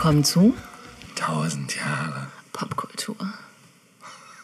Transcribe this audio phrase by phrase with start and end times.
[0.00, 0.54] willkommen zu
[1.14, 2.28] Tausend Jahre.
[2.54, 3.16] Popkultur.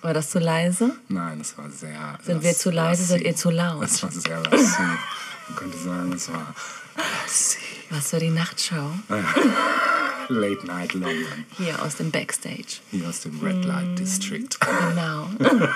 [0.02, 0.90] War das zu leise?
[1.08, 2.18] Nein, das war sehr.
[2.22, 3.82] Sind wir zu leise, seid ihr zu laut?
[3.82, 4.78] Das war sehr lassiv.
[4.78, 6.54] Man könnte sagen, es war
[7.22, 7.62] lassiv.
[7.88, 8.90] Was für die Nachtshow
[10.28, 11.46] Late Night London.
[11.56, 12.80] hier aus dem Backstage.
[12.90, 14.50] Hier aus dem Red Light District.
[14.60, 15.30] Genau.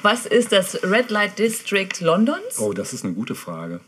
[0.00, 2.58] Was ist das Red Light District Londons?
[2.58, 3.80] Oh, das ist eine gute Frage.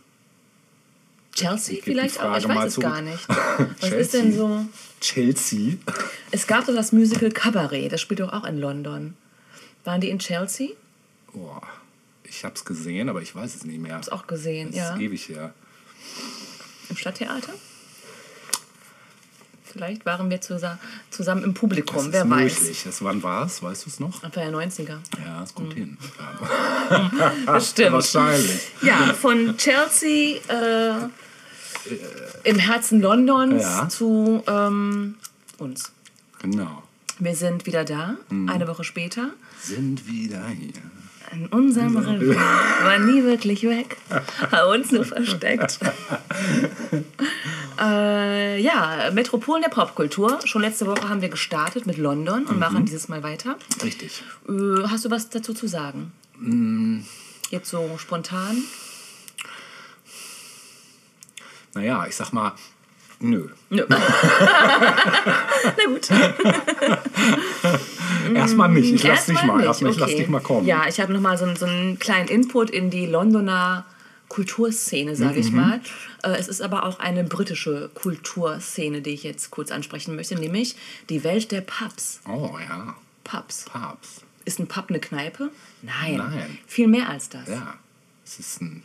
[1.34, 2.36] Chelsea vielleicht auch?
[2.36, 2.86] Ich weiß es zurück.
[2.92, 3.28] gar nicht.
[3.80, 4.64] Was ist denn so?
[5.00, 5.74] Chelsea.
[6.30, 9.14] Es gab doch das Musical Cabaret, das spielt doch auch in London.
[9.84, 10.70] Waren die in Chelsea?
[11.32, 11.62] Boah,
[12.22, 13.94] ich hab's gesehen, aber ich weiß es nicht mehr.
[13.96, 14.94] Hab's auch gesehen, Das ja.
[14.94, 15.52] ist ewig her.
[16.88, 17.52] Im Stadttheater?
[19.64, 20.78] Vielleicht waren wir zusa
[21.10, 22.60] zusammen im Publikum, Das ist wer weiß.
[22.60, 22.82] möglich.
[22.84, 23.60] Das, wann war es?
[23.60, 24.22] Weißt du es noch?
[24.22, 24.98] Anfang der 90er.
[25.24, 25.98] Ja, es kommt hin.
[27.44, 27.92] Das stimmt.
[27.92, 28.68] Wahrscheinlich.
[28.82, 31.08] Ja, von Chelsea äh,
[32.44, 33.88] im Herzen Londons Ja.
[33.88, 35.16] zu ähm,
[35.58, 35.92] uns.
[36.40, 36.82] Genau.
[37.18, 38.48] Wir sind wieder da, Mhm.
[38.48, 39.30] eine Woche später.
[39.60, 40.72] Sind wieder hier.
[41.32, 42.36] In unserem Revier.
[42.82, 43.96] War nie wirklich weg.
[44.50, 45.78] Hat uns nur versteckt.
[47.80, 50.38] äh, ja, Metropolen der Popkultur.
[50.44, 52.58] Schon letzte Woche haben wir gestartet mit London und Mhm.
[52.60, 53.56] machen dieses Mal weiter.
[53.82, 54.22] Richtig.
[54.48, 56.12] Äh, hast du was dazu zu sagen?
[56.38, 57.00] Mm.
[57.50, 58.58] Jetzt so spontan?
[61.74, 62.52] Naja, ich sag mal,
[63.20, 63.48] nö.
[63.70, 63.84] Nö.
[63.88, 63.96] Na
[65.86, 66.08] gut.
[68.34, 68.92] Erstmal nicht.
[68.94, 69.56] Ich lass dich mal.
[69.56, 70.18] nicht, Erstmal, ich lass okay.
[70.18, 70.66] dich mal kommen.
[70.66, 73.84] Ja, ich habe nochmal so, einen- so einen kleinen Input in die Londoner
[74.28, 75.40] Kulturszene, sage Mhm.
[75.40, 75.80] ich mal.
[76.22, 80.76] Äh, Es ist aber auch eine britische Kulturszene, die ich jetzt kurz ansprechen möchte, nämlich
[81.08, 82.20] die Welt der Pubs.
[82.28, 82.94] Oh ja.
[83.22, 83.66] Pubs.
[83.66, 84.22] Papst.
[84.44, 85.50] Ist ein Pub eine Kneipe?
[85.82, 86.16] Nein.
[86.16, 86.58] Nein.
[86.66, 87.48] Viel mehr als das.
[87.48, 87.74] Ja.
[88.24, 88.82] Es ist ein,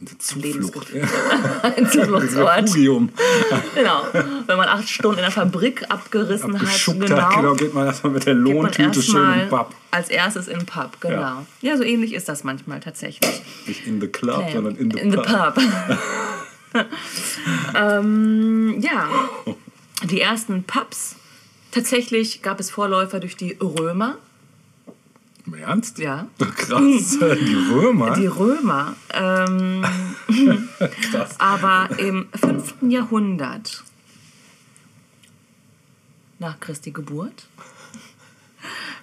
[0.00, 1.02] eine Lebensgefühl.
[1.02, 1.64] Zuflucht.
[1.76, 2.72] Ein Zufluchtsort.
[2.72, 4.02] Genau.
[4.46, 8.14] Wenn man acht Stunden in der Fabrik abgerissen hat, genau, hat, genau, geht man erstmal
[8.14, 9.74] mit der Lohntüte schön erstmal im Pub.
[9.90, 11.20] als erstes in den Pub, genau.
[11.20, 11.46] Ja.
[11.60, 11.76] Ja.
[11.76, 13.42] so ähnlich ist das manchmal tatsächlich.
[13.66, 15.26] Nicht in the club, Nee, sondern in the in pub.
[15.56, 15.66] the
[16.72, 16.86] pub.
[17.74, 19.08] ähm, ja,
[20.04, 21.16] die ersten Pubs.
[21.72, 24.16] Tatsächlich gab es Vorläufer durch die Römer.
[25.52, 25.98] Im Ernst?
[25.98, 26.28] Ja.
[26.38, 27.18] Krass.
[27.18, 28.14] Die Römer.
[28.14, 28.94] Die Römer.
[29.12, 29.84] Ähm,
[31.10, 31.34] Krass.
[31.40, 32.74] aber im 5.
[32.82, 33.82] Jahrhundert
[36.38, 37.48] nach Christi Geburt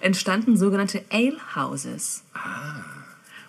[0.00, 2.22] entstanden sogenannte Alehouses.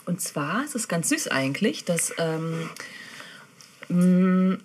[0.06, 2.70] Und zwar ist es ganz süß eigentlich, dass ähm,
[3.88, 4.58] mh,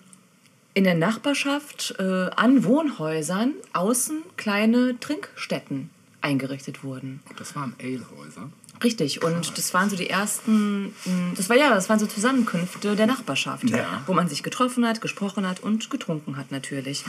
[0.74, 5.90] in der Nachbarschaft äh, an Wohnhäusern außen kleine Trinkstätten
[6.24, 7.20] eingerichtet wurden.
[7.38, 8.50] Das waren Alehäuser.
[8.82, 12.96] Richtig, und das waren so die ersten, mh, das war ja, das waren so Zusammenkünfte
[12.96, 14.02] der Nachbarschaft, Ja.
[14.06, 17.04] wo man sich getroffen hat, gesprochen hat und getrunken hat natürlich.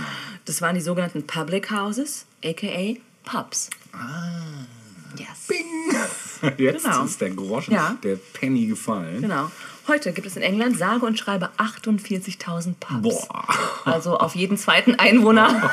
[0.45, 3.69] Das waren die sogenannten Public Houses, aka Pubs.
[3.93, 4.41] Ah.
[5.17, 5.47] Yes.
[6.57, 7.05] Jetzt Genau.
[7.05, 7.97] ist der Groschen, Ja.
[8.03, 9.21] der Penny gefallen.
[9.21, 9.49] Genau.
[9.87, 13.27] Heute gibt es in England sage und schreibe 48.000 Pubs.
[13.27, 13.47] Boah.
[13.85, 15.69] Also auf jeden zweiten Einwohner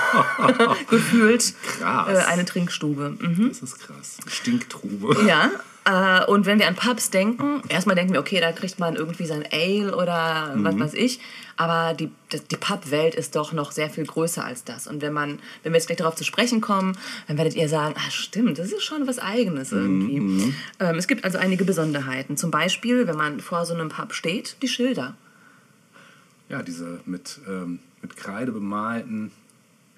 [0.91, 2.09] gefühlt Krass.
[2.09, 3.17] äh, eine Trinkstube.
[3.19, 3.49] Mhm.
[3.49, 4.19] Das ist krass.
[4.27, 5.25] Stinktrube.
[5.27, 5.51] Ja,
[5.85, 9.27] äh, und wenn wir an Pubs denken, erstmal denken wir, okay, da kriegt man irgendwie
[9.27, 11.19] sein Ale oder was weiß ich.
[11.57, 12.11] Aber die,
[12.51, 14.87] die Pub-Welt ist doch noch sehr viel größer als das.
[14.87, 16.97] Und wenn man, wenn wir jetzt gleich darauf zu sprechen kommen,
[17.29, 20.55] dann werdet ihr sagen, ah stimmt, das ist schon was Eigenes irgendwie.
[20.81, 22.37] Ähm, es gibt also einige Besonderheiten.
[22.37, 25.15] Zum Beispiel, wenn man vor so einem Pub steht, die Schilder.
[26.49, 29.31] Ja, diese mit, ähm, mit Kreide bemalten.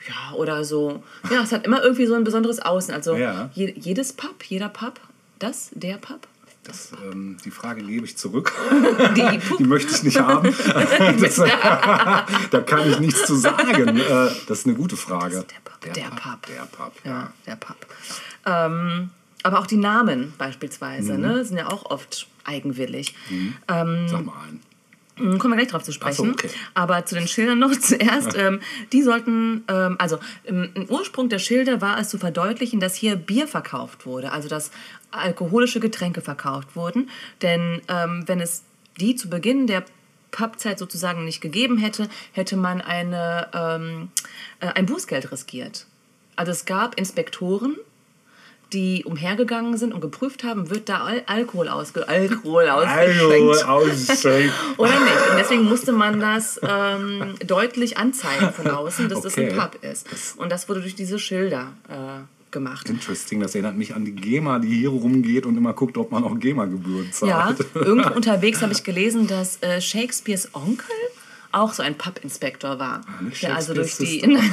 [0.08, 1.02] Ja, oder so.
[1.30, 2.92] Ja, es hat immer irgendwie so ein besonderes Außen.
[2.92, 3.50] Also Ja.
[3.54, 5.00] je, jedes Pub, jeder Pub,
[5.44, 6.26] das, der Pub,
[6.62, 8.52] Das, ähm, die Frage gebe ich zurück.
[9.16, 9.40] die.
[9.58, 10.54] Die möchte ich nicht haben.
[11.20, 11.36] Das,
[12.50, 13.98] da kann ich nichts zu sagen.
[13.98, 15.44] Äh, das ist eine gute Frage.
[15.44, 15.94] der Pub.
[15.94, 16.46] Der Pub.
[16.46, 17.32] Der Pub, ja.
[17.46, 17.76] Der Pub.
[18.46, 19.10] Ähm,
[19.42, 23.14] aber auch die Namen beispielsweise ne, sind ja auch oft eigenwillig.
[23.68, 24.60] Ähm, Sag mal einen.
[25.16, 26.26] Mm, Kommen wir gleich drauf zu sprechen.
[26.26, 26.50] So, okay.
[26.74, 28.36] Aber zu den Schildern noch zuerst.
[28.36, 28.60] Ähm,
[28.92, 33.16] die sollten, ähm, also im, im Ursprung der Schilder war es zu verdeutlichen, dass hier
[33.16, 34.70] Bier verkauft wurde, also dass
[35.10, 37.10] alkoholische Getränke verkauft wurden.
[37.42, 38.64] Denn ähm, wenn es
[38.98, 39.84] die zu Beginn der
[40.30, 44.08] Pubzeit sozusagen nicht gegeben hätte, hätte man eine, ähm,
[44.60, 45.86] äh, ein Bußgeld riskiert.
[46.36, 47.76] Also es gab Inspektoren,
[48.74, 53.64] die umhergegangen sind und geprüft haben, wird da Al Alkohol, ausge Alkohol ausgeschenkt.
[53.66, 54.52] ausschenkt.
[54.76, 55.30] Oder nicht?
[55.30, 59.50] Und deswegen musste man das ähm, deutlich anzeigen von außen, dass das Okay.
[59.50, 60.06] ein Pub ist.
[60.36, 62.88] Und das wurde durch diese Schilder äh, gemacht.
[62.88, 66.22] Interesting, das erinnert mich an die GEMA, die hier rumgeht und immer guckt, ob man
[66.24, 67.30] auch GEMA-Gebühren zahlt.
[67.30, 70.86] Ja, irgendwo unterwegs habe ich gelesen, dass äh, Shakespeares Onkel
[71.52, 73.00] auch so ein Pub-Inspektor war.
[73.20, 74.20] nicht der also durch die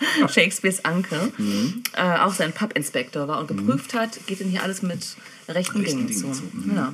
[0.28, 1.82] Shakespeares Onkel Mhm.
[1.94, 5.16] äh, auch so ein Pub-Inspektor war und geprüft hat, geht denn hier alles mit
[5.48, 6.32] rechten, Rechten Dingen, Dingen zu.
[6.32, 6.68] zu, mhm.
[6.68, 6.88] Genau.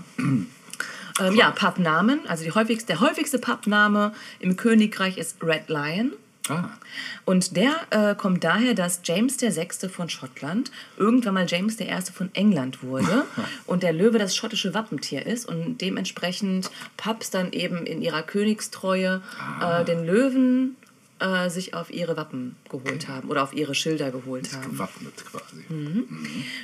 [1.20, 2.20] Ähm, ja, Pubnamen.
[2.26, 6.12] Also häufigste, der häufigste Pubname im Königreich ist Red Lion.
[6.48, 6.70] Ah,
[7.24, 9.88] Und der äh, kommt daher, dass James VI.
[9.88, 11.86] von Schottland irgendwann mal James I.
[12.12, 13.26] von England wurde
[13.66, 19.22] und der Löwe das schottische Wappentier ist und dementsprechend Pubs dann eben in ihrer Königstreue
[19.60, 20.76] äh, den Löwen
[21.22, 24.72] äh, sich auf ihre Wappen geholt haben oder auf ihre Schilder geholt haben.
[24.72, 25.64] gewappnet quasi.
[25.68, 26.06] Mhm.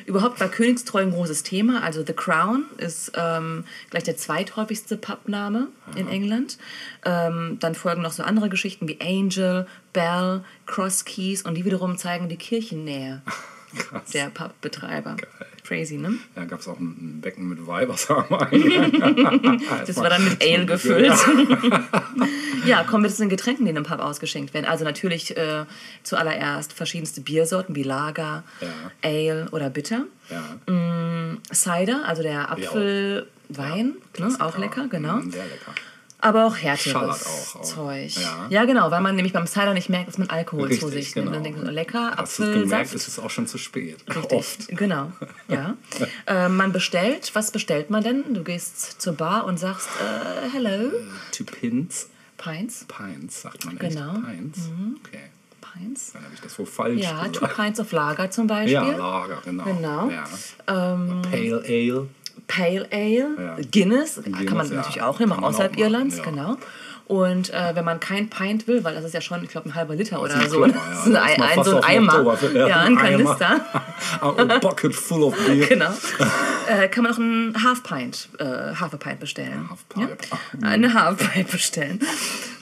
[0.05, 1.83] Überhaupt war Königstreue ein großes Thema.
[1.83, 6.59] Also The Crown ist ähm, gleich der zweithäufigste Pubname in England.
[7.05, 11.97] Ähm, dann folgen noch so andere Geschichten wie Angel, Bell, Cross Keys und die wiederum
[11.97, 13.23] zeigen die Kirchennähe
[14.13, 15.17] der Pubbetreiber.
[15.69, 16.15] Crazy, ne?
[16.35, 18.27] Ja, gab es auch ein Becken mit Weibersamen.
[19.87, 21.13] Das war dann mit Ale gefüllt.
[22.65, 24.65] ja, kommen wir zu den Getränken, die in einem Pub ausgeschenkt werden.
[24.65, 25.67] Also natürlich äh,
[26.03, 28.69] zuallererst verschiedenste Biersorten wie Lager, Ja.
[29.03, 30.05] Ale oder Bitter.
[30.31, 30.59] Ja,
[31.53, 35.17] Cider, also der Apfelwein, ne, auch lecker, genau.
[35.17, 35.73] Mm, Sehr lecker.
[36.21, 37.63] Aber auch härteres auch, auch.
[37.63, 38.11] Zeug.
[38.17, 38.47] Ja.
[38.51, 38.65] Ja.
[38.65, 41.27] genau, weil man nämlich beim Cider nicht merkt, dass man Alkohol zu Richtig, sich nimmt.
[41.27, 41.35] genau.
[41.37, 42.95] Dann denkt man, lecker, Hast es gemerkt, Apfelsaft.
[42.95, 43.99] ist es auch schon zu spät.
[44.09, 44.69] Richtig, Oft.
[44.69, 45.13] genau.
[45.49, 45.77] Ja.
[46.27, 48.35] äh, man bestellt, was bestellt man denn?
[48.35, 50.91] Du gehst zur Bar und sagst, äh, hello,
[51.33, 52.09] Two Pins.
[52.37, 54.15] Pints, Pints, sagt man Genau.
[54.17, 54.27] echt.
[54.27, 54.59] Pints.
[55.05, 55.21] Okay.
[55.61, 56.13] Pints.
[56.13, 57.57] Dann habe ich das wohl falsch Ja, two gesagt.
[57.57, 58.73] Pints of Lager zum Beispiel.
[58.73, 59.65] Ja, Lager, genau.
[59.65, 60.11] Genau.
[60.11, 60.25] Ja.
[60.95, 62.09] Ähm, Pale Ale.
[62.47, 63.57] Pale Ale, Ja.
[63.71, 64.75] Guinness, kann Guinness, man ja.
[64.77, 66.25] natürlich auch nehmen, auch Kann man außerhalb auch Irlands, ja.
[66.25, 66.57] genau.
[67.09, 69.75] Und äh, wenn man kein Pint will, weil das ist ja schon, ich glaube, ein
[69.75, 70.61] halber Liter oder ein so.
[70.61, 72.39] Klopper, Das ist ein, ein, so ein Eimer.
[72.55, 73.19] Ja, ein ein.
[73.19, 73.61] Kanister.
[74.21, 75.67] A bucket full of beer.
[75.69, 75.91] Genau.
[76.69, 79.71] Äh, kann man noch einen Half Pint, äh, Half Pint bestellen.
[79.71, 79.87] Half.
[79.97, 80.09] Ja?
[80.69, 81.99] Eine Half Pint bestellen.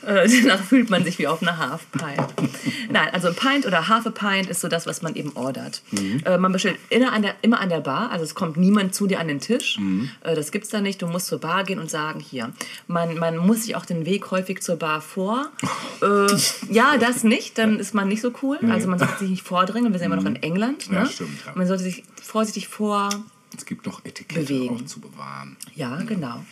[0.06, 2.50] Äh, danach fühlt man sich wie auf einer Half Pint.
[2.90, 5.82] Nein, also ein Pint oder Half a Pint ist so das, was man eben ordert.
[5.90, 6.22] Mhm.
[6.24, 9.06] Äh, man bestellt immer an, der, immer an der Bar, also es kommt niemand zu
[9.06, 9.78] dir an den Tisch.
[9.78, 10.10] Mhm.
[10.22, 11.02] Äh, das gibt's da nicht.
[11.02, 12.52] Du musst zur Bar gehen und sagen, hier.
[12.86, 15.50] Man, man muss sich auch den Weg häufig zur Bar vor.
[16.02, 16.26] Äh,
[16.70, 18.58] ja, das nicht, dann ist man nicht so cool.
[18.68, 19.92] Also man sollte sich nicht vordringen.
[19.92, 20.88] Wir sind immer noch in England.
[20.88, 21.06] Ja, Ne?
[21.10, 21.52] stimmt, ja.
[21.54, 23.08] Man sollte sich vorsichtig vor.
[23.56, 24.76] Es gibt noch Etikette Bewegen.
[24.76, 25.56] auch zu bewahren.
[25.74, 26.44] Ja, genau.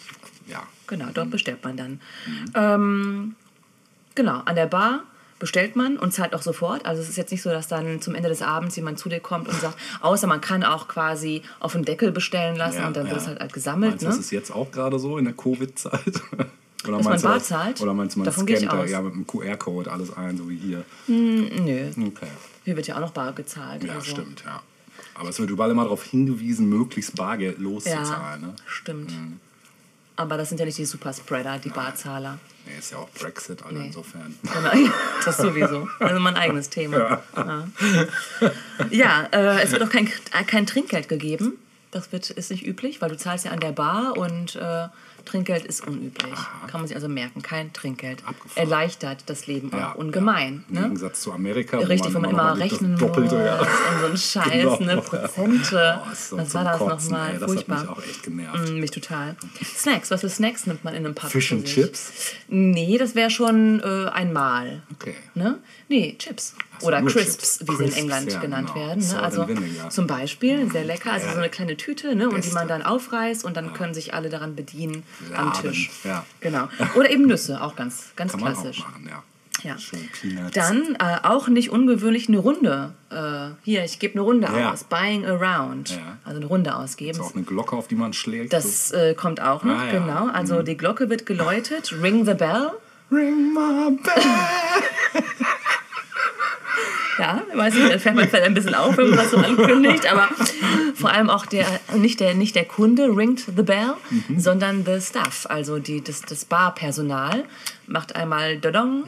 [0.47, 0.63] Ja.
[0.87, 2.01] Genau, dort bestellt man dann.
[2.55, 3.37] Ähm,
[4.15, 5.01] genau, an der Bar
[5.39, 6.87] bestellt man und zahlt auch sofort.
[6.87, 9.21] Also es ist jetzt nicht so, dass dann zum Ende des Abends jemand zu dir
[9.21, 12.97] kommt und sagt, außer man kann auch quasi auf den Deckel bestellen lassen ja und
[12.97, 13.11] dann ja.
[13.13, 13.91] wird es halt, halt gesammelt.
[13.93, 14.13] Meinst du, Ne?
[14.17, 16.01] das ist jetzt auch gerade so in der Covid-Zeit?
[16.87, 17.81] Oder Dass man meinst du bar das- zahlt?
[17.81, 20.57] Oder meinst du, man Davon scannt da ja mit einem QR-Code alles ein, so wie
[20.57, 20.85] hier?
[21.09, 22.27] Nö, Okay.
[22.65, 23.83] hier wird ja auch noch bar gezahlt.
[23.85, 24.11] Ja, also.
[24.13, 24.63] stimmt, ja.
[25.15, 28.41] Aber es wird überall immer darauf hingewiesen, möglichst bargeldlos Ja, zu zahlen.
[28.43, 28.55] Ne?
[28.67, 29.11] stimmt.
[29.13, 29.41] Mhm.
[30.17, 32.39] Aber das sind ja nicht die Superspreader, die Barzahler.
[32.67, 33.87] Nee, ist ja auch Brexit, also Nee.
[33.87, 34.35] insofern.
[34.43, 34.91] Genau,
[35.25, 35.89] das sowieso.
[35.99, 37.23] Also mein eigenes Thema.
[37.37, 37.67] Ja,
[38.91, 41.59] ja äh, es wird auch kein, äh, kein Trinkgeld gegeben.
[41.91, 44.89] Das wird, ist nicht üblich, weil du zahlst ja an der Bar und äh,
[45.25, 46.35] Trinkgeld ist unüblich.
[46.69, 47.43] Kann man sich also merken.
[47.43, 48.23] Kein Trinkgeld.
[48.27, 48.67] Abgefahren.
[48.69, 50.65] Erleichtert das Leben Ja, auch ungemein.
[50.69, 50.83] Im Ne?
[50.83, 51.79] Gegensatz zu Amerika.
[51.79, 53.59] Richtig, wo man immer noch mal das rechnen Doppelte, muss ja.
[53.61, 54.95] und so ein Scheiß, Genau.
[54.95, 56.01] ne, Prozente.
[56.03, 57.39] Oh, so was war das nochmal?
[57.39, 57.79] Furchtbar.
[57.79, 58.69] hat mich auch echt genervt.
[58.71, 59.37] Mm, Mich total.
[59.65, 61.31] Snacks, was für Snacks nimmt man in einem Pub?
[61.31, 61.65] Fish and?
[61.65, 62.13] Chips?
[62.49, 64.83] Nee, das wäre schon äh, ein Mal.
[64.93, 65.15] Okay.
[65.35, 65.59] Ne?
[65.89, 66.55] Nee, Chips.
[66.81, 67.71] So, Oder Crisps, Chips.
[67.71, 68.87] wie sie in England ja, genannt genau.
[68.89, 69.07] werden.
[69.07, 69.23] Ne?
[69.23, 69.47] Also
[69.91, 71.13] zum Beispiel, sehr lecker.
[71.13, 72.29] Also so eine kleine Tüte, ne?
[72.29, 75.03] und die man dann aufreißt und dann können sich alle daran bedienen
[75.37, 75.91] am Laden, Tisch.
[76.05, 76.25] ja.
[76.41, 76.69] Genau.
[76.97, 78.81] Oder eben Nüsse, auch ganz, ganz Kann klassisch.
[78.81, 79.23] machen, ja.
[79.63, 79.77] Ja.
[80.53, 82.93] Dann äh, auch nicht ungewöhnlich eine Runde.
[83.11, 84.73] Äh, hier, ich gebe eine Runde Ja.
[84.73, 84.85] aus.
[84.85, 85.91] Buying around.
[85.91, 86.19] Ja.
[86.25, 87.13] Also eine Runde ausgeben.
[87.13, 88.53] ist auch eine Glocke, auf die man schlägt.
[88.53, 89.85] Das äh, kommt auch noch, Ah.
[89.87, 89.91] Mhm.
[89.91, 90.27] genau.
[90.27, 91.95] Also die Glocke wird geläutet.
[92.03, 92.73] Ring the bell.
[93.11, 95.23] Ring my bell.
[97.19, 99.37] Ja, ich weiß nicht, da fällt man vielleicht ein bisschen auf, wenn man das so
[99.37, 100.29] ankündigt, aber
[100.95, 104.41] vor allem auch der, nicht der, nicht der Kunde ringt the bell, Mhm.
[104.41, 107.45] sondern the staff, also die, das, das Barpersonal
[107.87, 109.05] macht einmal Dodong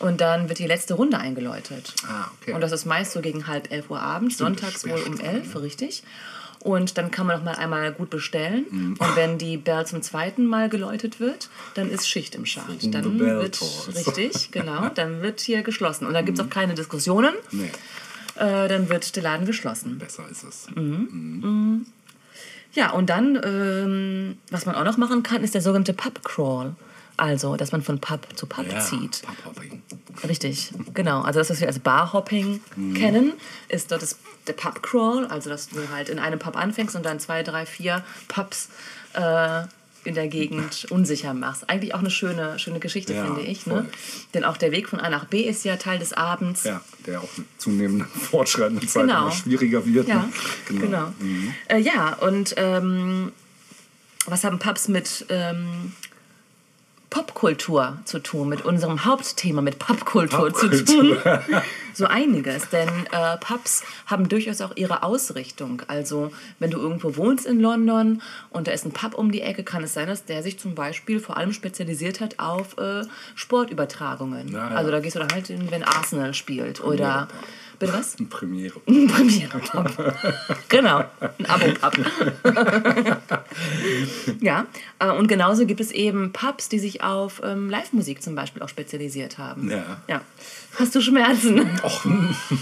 [0.00, 1.94] und dann wird die letzte Runde eingeläutet.
[2.08, 2.52] Ah, okay.
[2.54, 6.02] Und das ist meist so gegen halb elf Uhr abends, sonntags wohl um elf, richtig.
[6.60, 8.66] Und dann kann man noch mal einmal gut bestellen.
[8.70, 8.96] Mhm.
[8.98, 12.80] Und wenn die Bell zum zweiten Mal geläutet wird, dann ist Schicht im Schacht.
[12.80, 13.88] the Dann bell wird, tolls.
[13.94, 16.06] richtig, genau, dann wird hier geschlossen.
[16.06, 17.34] Und da gibt es auch keine Diskussionen.
[17.52, 17.70] Nee,
[18.36, 19.98] Äh, dann wird der Laden geschlossen.
[19.98, 20.66] besser ist es.
[20.74, 21.86] Mhm.
[22.74, 26.74] Ja, und dann, ähm, was man auch noch machen kann, ist der sogenannte Pub Crawl.
[27.16, 29.22] Also, dass man von Pub zu Pub Ja, zieht.
[29.22, 29.80] Pub-Hopping.
[30.28, 31.22] Richtig, genau.
[31.22, 32.60] Also das, was wir als Barhopping
[32.94, 33.32] kennen,
[33.70, 37.04] ist dort das, der Pub Crawl, also dass du halt in einem Pub anfängst und
[37.04, 38.68] dann zwei, drei, vier Pubs
[39.14, 39.62] äh,
[40.04, 41.68] in der Gegend unsicher machst.
[41.68, 43.66] Eigentlich auch eine schöne, schöne Geschichte, Ja, finde ich.
[43.66, 43.86] Ne?
[44.34, 46.62] Denn auch der Weg von A nach B ist ja Teil des Abends.
[46.62, 49.22] Ja, der auch mit zunehmendem fortschreitenden Zeit Genau.
[49.22, 50.06] immer schwieriger wird.
[50.06, 50.28] Ja,
[50.70, 50.78] ne?
[50.80, 51.12] genau.
[51.68, 53.32] Äh, ja, und ähm,
[54.26, 55.92] was haben Pubs mit ähm,
[57.10, 61.16] Popkultur zu tun, mit unserem Hauptthema, mit Popkultur zu tun?
[61.94, 65.82] so einiges, denn äh, Pubs haben durchaus auch ihre Ausrichtung.
[65.88, 69.64] Also wenn du irgendwo wohnst in London und da ist ein Pub um die Ecke,
[69.64, 73.02] kann es sein, dass der sich zum Beispiel vor allem spezialisiert hat auf äh,
[73.34, 74.48] Sportübertragungen.
[74.48, 74.76] Ja, ja.
[74.76, 77.28] Also da gehst du dann halt hin, wenn Arsenal spielt oder...
[77.78, 78.16] Bitte was?
[78.18, 78.78] Eine Premiere.
[78.80, 80.14] Premiere-Pub.
[80.68, 81.46] genau, ein
[81.82, 82.06] Abo-Pub.
[84.40, 84.66] ja,
[84.98, 88.68] äh, und genauso gibt es eben Pubs, die sich auf ähm, Live-Musik zum Beispiel auch
[88.68, 89.70] spezialisiert haben.
[89.70, 89.98] Ja.
[90.08, 90.20] ja.
[90.78, 91.68] Hast du Schmerzen?
[91.82, 92.04] Och,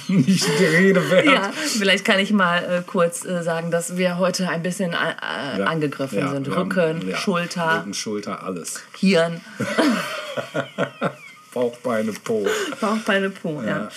[0.09, 1.26] nicht die Rede wert.
[1.26, 5.59] ja, vielleicht kann ich mal äh, kurz äh, sagen, dass wir heute ein bisschen äh,
[5.59, 5.64] Ja.
[5.66, 6.49] angegriffen Ja, sind.
[6.49, 8.83] haben- Rücken, ja, Schulter, Rücken, Schulter, alles.
[8.99, 9.40] Hirn,
[11.55, 12.47] Bauch, Beine, Po.
[12.81, 13.63] Bauch, Beine, Po.
[13.63, 13.89] Ja.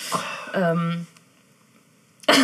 [0.54, 1.06] Ähm.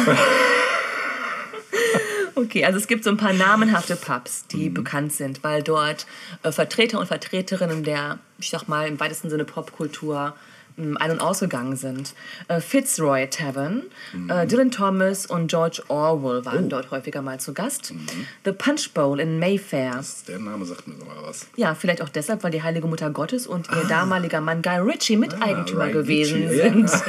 [2.36, 4.74] Okay, also es gibt so ein paar namenhafte Pubs, die Mhm.
[4.74, 6.04] bekannt sind, weil dort
[6.42, 10.34] äh, Vertreter und Vertreterinnen der, ich sag mal, im weitesten Sinne Popkultur
[10.76, 12.14] ein- und ausgegangen sind.
[12.48, 14.30] Äh, Fitzroy Tavern, Mhm.
[14.30, 16.44] äh, Dylan Thomas und George Orwell Oh.
[16.46, 17.92] waren dort häufiger mal zu Gast.
[17.92, 18.06] Mhm.
[18.44, 20.02] The Punch Bowl in Mayfair.
[20.26, 21.46] Der Name sagt mir sogar was.
[21.56, 25.16] Ja, vielleicht auch deshalb, weil die Heilige Mutter Gottes und ihr damaliger Mann Guy Ritchie
[25.16, 25.88] Miteigentümer Ah.
[25.88, 26.90] Gewesen Ritchie, sind.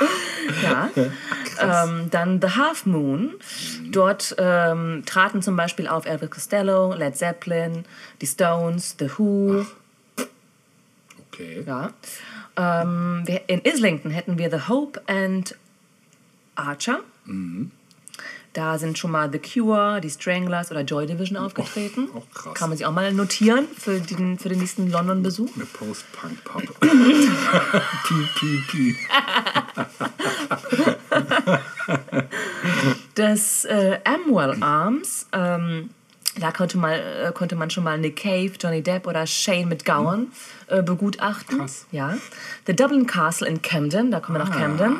[0.62, 0.90] ja.
[1.60, 3.34] Ähm, dann The Half Moon.
[3.90, 7.84] Dort ähm, traten zum Beispiel auf Elvis Costello, Led Zeppelin,
[8.20, 9.64] die Stones, The Who.
[11.32, 11.64] Okay.
[11.66, 11.90] Ja.
[12.56, 15.56] Ähm, wir, in Islington hätten wir The Hope and
[16.54, 17.00] Archer.
[17.24, 17.70] Mhm.
[18.54, 22.08] Da sind schon mal The Cure, die Stranglers oder Joy Division aufgetreten.
[22.14, 22.54] auch krass.
[22.54, 25.50] Kann man sich auch mal notieren für den, für den nächsten London-Besuch.
[25.56, 26.62] Eine Post-Punk-Pub.
[26.80, 28.96] Piep, piep, piep.
[33.16, 35.90] Das äh, Amwell Arms, ähm,
[36.40, 40.28] da konnte, mal, äh, konnte man schon mal Nick Cave, Johnny Depp oder Shane McGowan
[40.66, 41.58] äh, begutachten.
[41.58, 41.86] Krass.
[41.92, 42.16] Ja.
[42.66, 44.98] The Dublin Castle in Camden, da kommen wir nach Camden.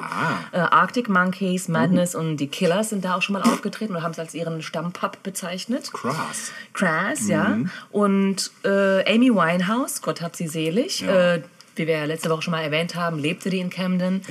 [0.52, 4.12] Äh, Arctic Monkeys, Madness und die Killers sind da auch schon mal aufgetreten und haben
[4.12, 5.92] es als ihren Stammpub bezeichnet.
[5.92, 6.52] Krass.
[6.72, 7.58] Crass, ja.
[7.90, 11.34] Und äh, Amy Winehouse, Gott hab sie selig, Ja.
[11.34, 11.42] äh,
[11.76, 14.22] wie wir ja letzte Woche schon mal erwähnt haben, lebte die in Camden.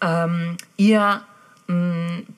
[0.00, 0.24] Ja.
[0.24, 1.20] Ähm, ihr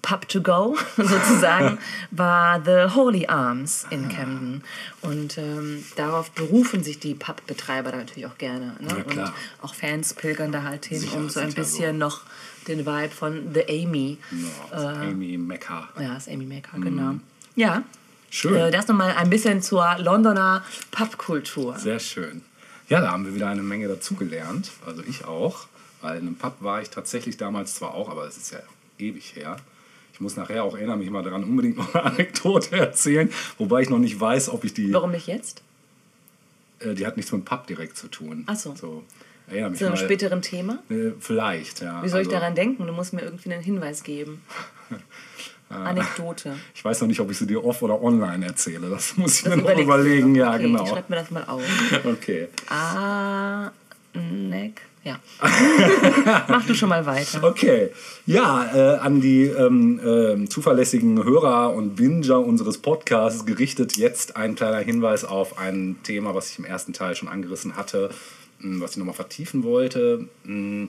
[0.02, 1.78] Pub to go sozusagen
[2.10, 4.62] war The Holy Arms in Camden.
[5.02, 8.76] Und ähm, darauf berufen sich die Pub-Betreiber da natürlich auch gerne.
[8.80, 8.88] Ne?
[8.88, 9.24] Ja.
[9.24, 9.32] Und
[9.62, 11.98] auch Fans pilgern da halt hin, Sicher, um so ein bisschen so.
[11.98, 12.22] noch
[12.66, 14.18] den Vibe von The Amy.
[14.72, 15.88] Ja, Amy Mecca.
[15.98, 17.14] Ja, das ist Amy Maker, genau.
[17.54, 17.82] Ja.
[18.30, 18.54] Schön.
[18.54, 21.78] Äh, das nochmal ein bisschen zur Londoner Pubkultur.
[21.78, 22.42] Sehr schön.
[22.88, 24.70] Ja, da haben wir wieder eine Menge dazugelernt.
[24.86, 25.66] Also ich auch.
[26.00, 28.60] Weil in einem Pub war ich tatsächlich damals zwar auch, aber es ist ja
[28.98, 29.56] ewig her.
[30.12, 33.30] Ich muss nachher auch, erinnere mich mal daran, unbedingt noch eine Anekdote erzählen.
[33.56, 34.92] Wobei ich noch nicht weiß, ob ich die.
[34.92, 35.62] Warum nicht jetzt?
[36.80, 38.44] Äh, die hat nichts mit dem Pub direkt zu tun.
[38.46, 38.74] Ach so.
[38.74, 39.04] so
[39.48, 40.00] erinnere mich Zu einem mal.
[40.04, 40.78] späteren Thema?
[40.90, 42.02] Äh, vielleicht, ja.
[42.02, 42.86] Wie soll ich Also, daran denken?
[42.86, 44.42] Du musst mir irgendwie einen Hinweis geben.
[45.70, 46.56] Anekdote.
[46.74, 48.88] Ich weiß noch nicht, ob ich sie dir off oder online erzähle.
[48.88, 50.34] Das muss ich Das mir noch überlegen.
[50.34, 50.82] Ja, okay, genau.
[50.84, 51.62] Ich schreib mir das mal auf.
[52.04, 52.48] Okay.
[52.70, 53.70] Ah,
[54.14, 54.80] Neck.
[55.04, 55.18] Ja.
[56.48, 57.42] Mach du schon mal weiter.
[57.42, 57.90] Okay,
[58.26, 64.54] ja, äh, an die ähm, ähm, zuverlässigen Hörer und Binger unseres Podcasts gerichtet jetzt ein
[64.54, 68.10] kleiner Hinweis auf ein Thema, was ich im ersten Teil schon angerissen hatte,
[68.60, 70.26] mh, was ich nochmal vertiefen wollte.
[70.44, 70.88] Mh,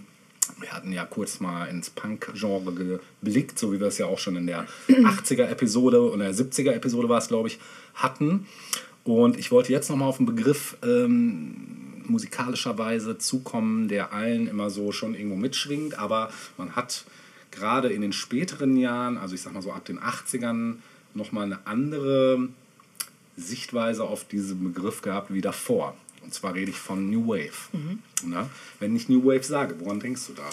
[0.59, 2.73] Wir hatten ja kurz mal ins Punk-Genre
[3.21, 7.19] geblickt, so wie wir es ja auch schon in der 80er-Episode und der 70er-Episode war
[7.19, 7.59] es, glaube ich,
[7.93, 8.47] hatten.
[9.05, 14.91] Und ich wollte jetzt nochmal auf einen Begriff ähm, musikalischerweise zukommen, der allen immer so
[14.91, 17.05] schon irgendwo mitschwingt, aber man hat
[17.51, 20.75] gerade in den späteren Jahren, also ich sag mal so ab den 80ern,
[21.13, 22.49] nochmal eine andere
[23.37, 25.95] Sichtweise auf diesen Begriff gehabt wie davor.
[26.21, 27.69] Und zwar rede ich von New Wave.
[28.23, 28.49] Na,
[28.79, 30.49] wenn ich New Wave sage, woran denkst du da?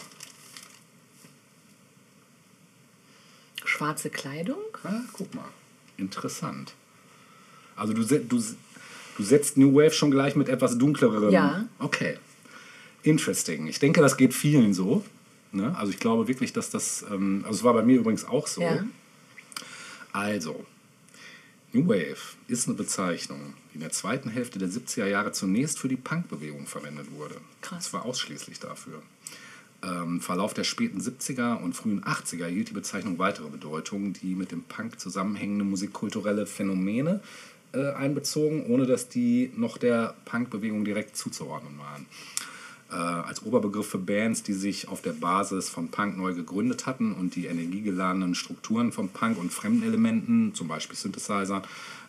[3.64, 4.62] Schwarze Kleidung?
[4.84, 5.48] Ah, guck mal,
[5.96, 6.74] interessant.
[7.74, 8.42] Also du, du,
[9.16, 11.30] du setzt New Wave schon gleich mit etwas dunklerem.
[11.30, 11.66] Ja.
[11.78, 12.18] Okay.
[13.02, 13.66] Interesting.
[13.66, 15.04] Ich denke, das geht vielen so.
[15.52, 15.76] Ne?
[15.76, 18.62] Also ich glaube wirklich, dass das, ähm, also es war bei mir übrigens auch so.
[18.62, 18.84] Ja.
[20.12, 20.64] Also,
[21.72, 22.16] New Wave
[22.48, 26.66] ist eine Bezeichnung, die in der zweiten Hälfte der 70er Jahre zunächst für die Punkbewegung
[26.66, 27.36] verwendet wurde.
[27.60, 27.72] Krass.
[27.72, 29.02] Und zwar ausschließlich dafür.
[29.82, 34.50] Im Verlauf der späten 70er und frühen 80er erhielt die Bezeichnung weitere Bedeutung, die mit
[34.50, 37.20] dem Punk zusammenhängende musikkulturelle Phänomene
[37.76, 42.06] äh, einbezogen, ohne dass die noch der Punkbewegung direkt zuzuordnen waren.
[42.90, 47.12] Äh, als Oberbegriff für Bands, die sich auf der Basis von Punk neu gegründet hatten
[47.12, 51.62] und die energiegeladenen Strukturen von Punk und fremden Elementen, zum Beispiel Synthesizer,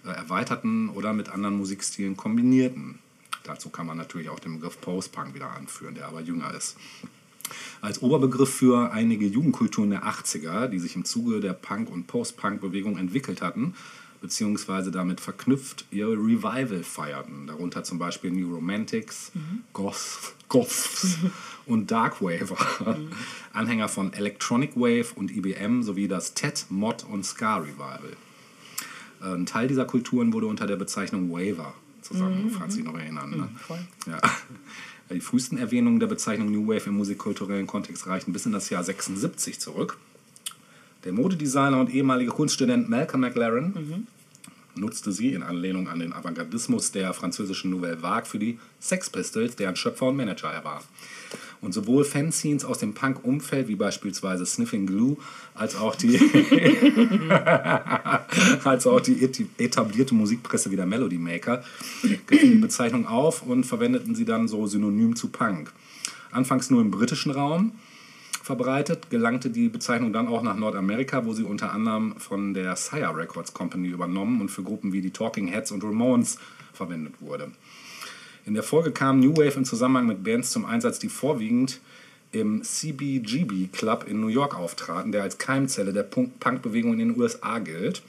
[0.06, 3.00] äh, erweiterten oder mit anderen Musikstilen kombinierten.
[3.44, 6.78] Dazu kann man natürlich auch den Begriff Post-Punk wieder anführen, der aber jünger ist.
[7.82, 12.98] Als Oberbegriff für einige Jugendkulturen der 80er, die sich im Zuge der Punk- und Post-Punk-Bewegung
[12.98, 13.74] entwickelt hatten,
[14.22, 17.48] beziehungsweise damit verknüpft ihre Revival feierten.
[17.48, 19.32] Darunter zum Beispiel New Romantics,
[19.74, 21.18] Goth, Goths
[21.66, 22.58] und Darkwaver,
[23.54, 28.16] Anhänger von Electronic Wave und IBM sowie das TED, Mod und Ska Revival.
[29.20, 33.32] Ein Teil dieser Kulturen wurde unter der Bezeichnung Waver zusammengefasst, falls Sie sich noch erinnern.
[33.32, 33.50] Ne?
[33.58, 33.80] voll.
[34.06, 34.20] Ja.
[35.10, 38.84] Die frühesten Erwähnungen der Bezeichnung New Wave im musikkulturellen Kontext reichen bis in das Jahr
[38.84, 39.98] 76 zurück.
[41.08, 44.06] Der Modedesigner und ehemalige Kunststudent Malcolm McLaren
[44.76, 49.56] nutzte sie in Anlehnung an den Avantgardismus der französischen Nouvelle Vague für die Sex Pistols,
[49.56, 50.84] deren Schöpfer und Manager er war.
[51.62, 55.16] Und sowohl Fanzines aus dem Punk-Umfeld wie beispielsweise Sniffing Glue
[55.56, 56.20] als auch die,
[58.66, 61.64] als auch die etablierte Musikpresse wie der Melody Maker
[62.28, 65.72] griffen die Bezeichnung auf und verwendeten sie dann so synonym zu Punk.
[66.32, 67.72] Anfangs nur im britischen Raum
[68.48, 73.16] verbreitet, gelangte die Bezeichnung dann auch nach Nordamerika, wo sie unter anderem von der Sire
[73.16, 76.40] Records Company übernommen und für Gruppen wie die Talking Heads und Ramones
[76.74, 77.52] verwendet wurde.
[78.46, 81.82] In der Folge kam New Wave im Zusammenhang mit Bands zum Einsatz, die vorwiegend
[82.32, 87.20] im CBGB Club in New York auftraten, der als Keimzelle der Punk- Punkbewegung in den
[87.20, 88.02] USA gilt.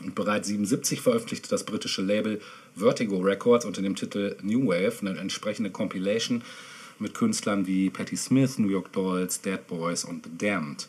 [0.00, 2.40] Und bereits 1977 veröffentlichte das britische Label
[2.76, 6.42] Vertigo Records unter dem Titel New Wave eine entsprechende Compilation
[6.98, 10.88] mit Künstlern wie Patti Smith, New York Dolls, Dead Boys und The Damned.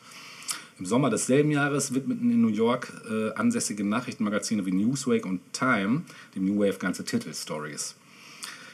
[0.80, 6.04] Im Sommer desselben Jahres widmeten in New York äh, ansässige Nachrichtenmagazine wie Newsweek und Time
[6.36, 7.96] dem New Wave ganze Titelstories.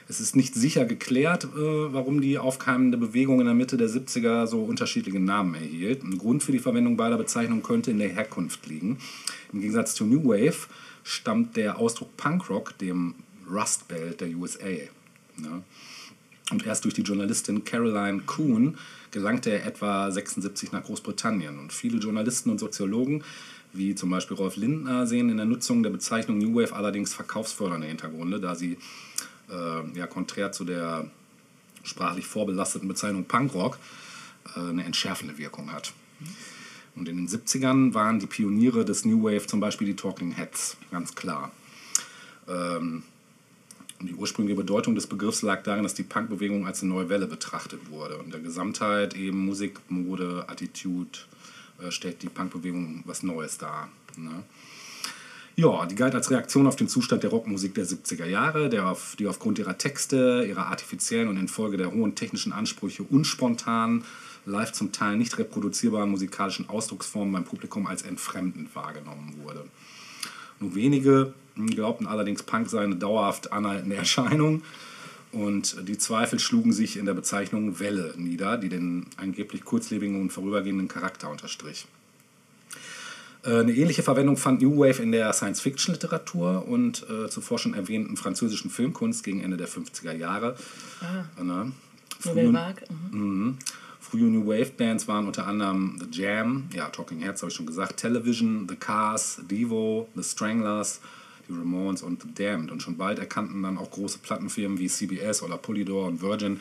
[0.08, 4.45] Es ist nicht sicher geklärt, äh, warum die aufkeimende Bewegung in der Mitte der 70er
[4.45, 6.04] so unterschiedliche Namen erhielt.
[6.04, 9.00] Ein Grund für die Verwendung beider Bezeichnungen könnte in der Herkunft liegen.
[9.52, 10.67] Im Gegensatz zu New Wave
[11.04, 13.15] stammt der Ausdruck Punkrock dem
[13.50, 14.65] Rust Belt der USA.
[15.38, 15.63] Ne?
[16.51, 18.77] Und erst durch die Journalistin Caroline Kuhn
[19.12, 21.58] gelangte er etwa 76 nach Großbritannien.
[21.58, 23.23] Und viele Journalisten und Soziologen,
[23.73, 27.88] wie zum Beispiel Rolf Lindner, sehen in der Nutzung der Bezeichnung New Wave allerdings verkaufsfördernde
[27.88, 28.77] Hintergründe, da sie
[29.49, 31.10] äh, ja konträr zu der
[31.84, 33.79] sprachlich vorbelasteten Bezeichnung Punkrock
[34.55, 35.93] äh, eine entschärfende Wirkung hat.
[36.95, 40.77] Und in den 70ern waren die Pioniere des New Wave zum Beispiel die Talking Heads,
[40.91, 41.51] ganz klar.
[42.47, 43.03] Ähm,
[43.99, 47.27] und die ursprüngliche Bedeutung des Begriffs lag darin, dass die Punkbewegung als eine neue Welle
[47.27, 48.17] betrachtet wurde.
[48.17, 51.19] Und der Gesamtheit eben Musik, Mode, Attitude
[51.81, 53.89] äh, stellt die Punkbewegung was Neues dar.
[54.17, 54.43] Ne?
[55.58, 59.15] Ja, die galt als Reaktion auf den Zustand der Rockmusik der 70er Jahre, der auf,
[59.17, 64.03] die aufgrund ihrer Texte, ihrer artifiziellen und infolge der hohen technischen Ansprüche unspontan,
[64.45, 69.63] live zum Teil nicht reproduzierbaren musikalischen Ausdrucksformen beim Publikum als entfremdend wahrgenommen wurde.
[70.60, 74.63] Nur wenige glaubten allerdings, Punk sei eine dauerhaft anhaltende Erscheinung.
[75.32, 80.32] Und die Zweifel schlugen sich in der Bezeichnung Welle nieder, die den angeblich kurzlebigen und
[80.32, 81.88] vorübergehenden Charakter unterstrich.
[83.44, 88.15] Äh, Eine ähnliche Verwendung fand New Wave in der Science-Fiction-Literatur und äh, zuvor schon erwähnten
[88.15, 90.56] französischen Filmkunst gegen Ende der 50er Jahre.
[91.02, 91.74] Äh, ne?
[92.20, 92.84] Vague.
[93.12, 93.20] Mhm.
[93.20, 93.58] Mhm.
[94.00, 97.65] Frühe New Wave Bands waren unter anderem The Jam, ja, Talking Heads habe ich schon
[97.65, 101.02] gesagt, Television, The Cars, Devo, The Stranglers,
[101.47, 102.71] die Ramones und The Damned.
[102.71, 106.60] Und schon bald erkannten dann auch große Plattenfirmen wie CBS oder Polydor und Virgin,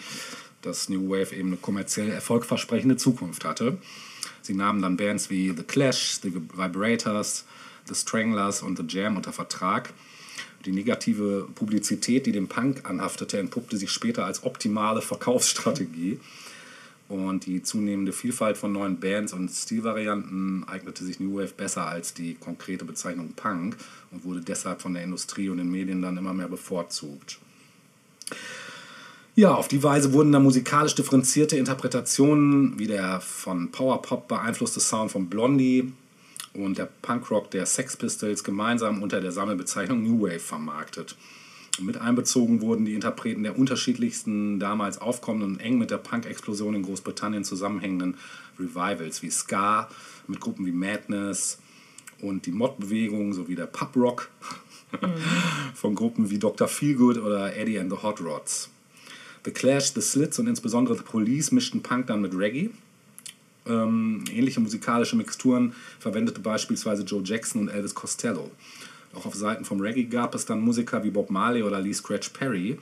[0.63, 3.79] dass New Wave eben eine kommerziell erfolgversprechende Zukunft hatte.
[4.43, 7.45] Sie nahmen dann Bands wie The Clash, The Vibrators,
[7.87, 9.93] The Stranglers und The Jam unter Vertrag.
[10.65, 16.21] Die negative Publizität, die dem Punk anhaftete, entpuppte sich später als optimale Verkaufsstrategie.
[17.15, 22.13] Und die zunehmende Vielfalt von neuen Bands und Stilvarianten eignete sich New Wave besser als
[22.13, 23.77] die konkrete Bezeichnung Punk
[24.11, 27.39] und wurde deshalb von der Industrie und den Medien dann immer mehr bevorzugt.
[29.37, 35.13] Ja, auf die Weise wurden dann musikalisch differenzierte Interpretationen wie der von Powerpop beeinflusste Sound
[35.13, 35.93] von Blondie
[36.53, 41.17] und der Punkrock der Sex Pistols gemeinsam unter der Sammelbezeichnung New Wave vermarktet.
[41.81, 46.83] Mit einbezogen wurden die Interpreten der unterschiedlichsten damals aufkommenden und eng mit der Punk-Explosion in
[46.83, 48.17] Großbritannien zusammenhängenden
[48.59, 49.89] Revivals wie Ska
[50.29, 51.59] mit Gruppen wie Madness
[52.21, 54.31] und die Mod-Bewegung sowie der Pub-Rock
[55.75, 56.69] von Gruppen wie Dr.
[56.69, 58.71] Feelgood oder Eddie and the Hot Rods.
[59.45, 62.71] The Clash, The Slits und insbesondere The Police mischten Punk dann mit Reggae.
[63.67, 68.51] Ähm, ähnliche musikalische Mixturen verwendete beispielsweise Joe Jackson und Elvis Costello.
[69.15, 72.31] Auch auf Seiten vom Reggae gab es dann Musiker wie Bob Marley oder Lee Scratch
[72.31, 72.79] Perry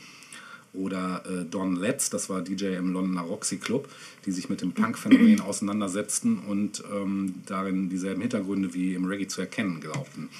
[0.74, 3.88] oder äh, Don Letts, das war DJ im Londoner Roxy Club,
[4.24, 9.40] die sich mit dem Punk-Phänomen auseinandersetzten und ähm, darin dieselben Hintergründe wie im Reggae zu
[9.40, 10.30] erkennen glaubten.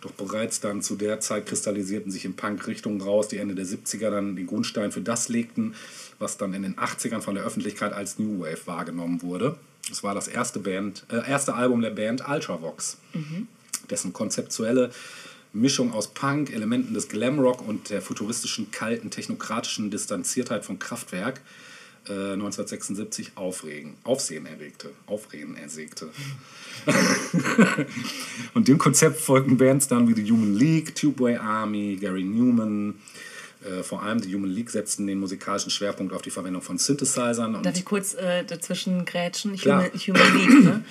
[0.00, 4.10] Doch bereits dann zu der Zeit kristallisierten sich in Punk-Richtungen raus, die Ende der 70er
[4.10, 5.74] dann den Grundstein für das legten,
[6.18, 9.56] was dann in den 80ern von der Öffentlichkeit als New Wave wahrgenommen wurde.
[9.90, 12.98] Es war das erste, Band, äh, erste Album der Band Ultravox,
[13.90, 14.90] dessen konzeptuelle
[15.52, 21.40] Mischung aus Punk, Elementen des Glamrock und der futuristischen, kalten, technokratischen Distanziertheit von Kraftwerk
[22.08, 26.08] äh, 1976 aufregen, Aufsehen erregte, Aufregen ersägte.
[28.54, 32.94] und dem Konzept folgten Bands dann wie The Human League, Tubeway Army, Gary Newman.
[33.64, 37.56] Äh, vor allem The Human League setzten den musikalischen Schwerpunkt auf die Verwendung von Synthesizern.
[37.56, 39.56] Und Darf ich kurz äh, dazwischen grätschen?
[39.56, 39.90] Klar.
[39.92, 40.84] Human, Human League, ne?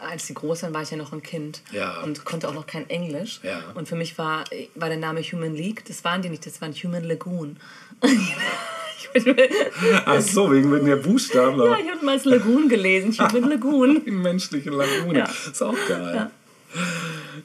[0.00, 2.02] Als die groß waren, war ich ja noch ein Kind Ja.
[2.02, 3.40] und konnte auch noch kein Englisch.
[3.42, 3.60] Ja.
[3.74, 6.72] Und für mich war, war der Name Human League, das waren die nicht, das waren
[6.72, 7.56] Human Lagoon.
[10.04, 11.58] Ach so, wegen der Buchstaben.
[11.58, 14.04] ja, ich habe mal als Lagoon gelesen, Human Lagoon.
[14.04, 15.20] Die menschliche Lagune.
[15.20, 15.24] Ja.
[15.24, 16.30] Ist auch geil.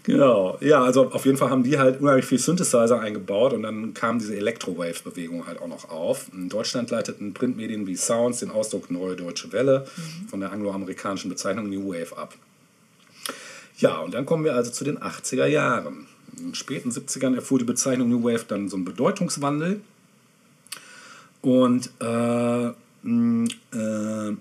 [0.04, 0.58] Genau.
[0.62, 4.20] Ja, also auf jeden Fall haben die halt unheimlich viel Synthesizer eingebaut und dann kam
[4.20, 6.28] diese Electro-Wave-Bewegung halt auch noch auf.
[6.34, 9.86] In Deutschland leiteten Printmedien wie Sounds den Ausdruck Neue Deutsche Welle
[10.30, 12.34] von der angloamerikanischen Bezeichnung New Wave ab.
[13.78, 16.08] Ja, und dann kommen wir also zu den 80er Jahren.
[16.38, 19.82] In den späten 70ern erfuhr die Bezeichnung New Wave dann so einen Bedeutungswandel.
[21.42, 22.72] Und äh,
[23.04, 24.36] mh, äh,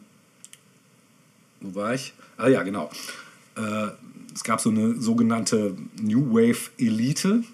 [1.61, 2.13] wo war ich?
[2.37, 2.91] Ah ja, genau.
[3.57, 3.89] Äh,
[4.41, 7.45] es gab so eine sogenannte New Wave Elite,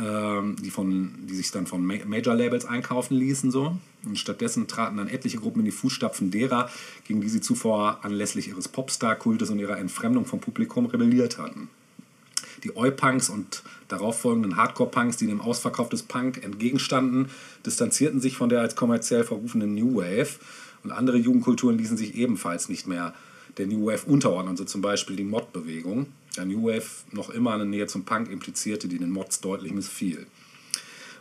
[0.00, 3.52] ähm, die, von, die sich dann von Ma- Major Labels einkaufen ließen.
[3.52, 3.78] So.
[4.04, 6.68] Und stattdessen traten dann etliche Gruppen in die Fußstapfen derer,
[7.06, 11.68] gegen die sie zuvor anlässlich ihres Popstar-Kultes und ihrer Entfremdung vom Publikum rebelliert hatten.
[12.64, 17.28] Die Oi-Punks und darauf folgenden Hardcore-Punks, die dem Ausverkauf des Punk entgegenstanden,
[17.64, 20.40] distanzierten sich von der als kommerziell verrufenen New Wave
[20.82, 23.14] und andere Jugendkulturen ließen sich ebenfalls nicht mehr
[23.56, 27.66] der New Wave unterordnen, so zum Beispiel die Mod-Bewegung, da New Wave noch immer eine
[27.66, 30.26] Nähe zum Punk implizierte, die den Mods deutlich missfiel.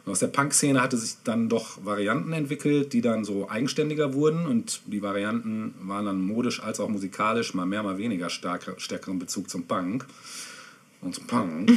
[0.05, 4.45] Und aus der Punk-Szene hatte sich dann doch Varianten entwickelt, die dann so eigenständiger wurden
[4.45, 9.19] und die Varianten waren dann modisch als auch musikalisch mal mehr, mal weniger stark, stärkeren
[9.19, 10.05] Bezug zum Punk
[11.01, 11.71] und zum Punk.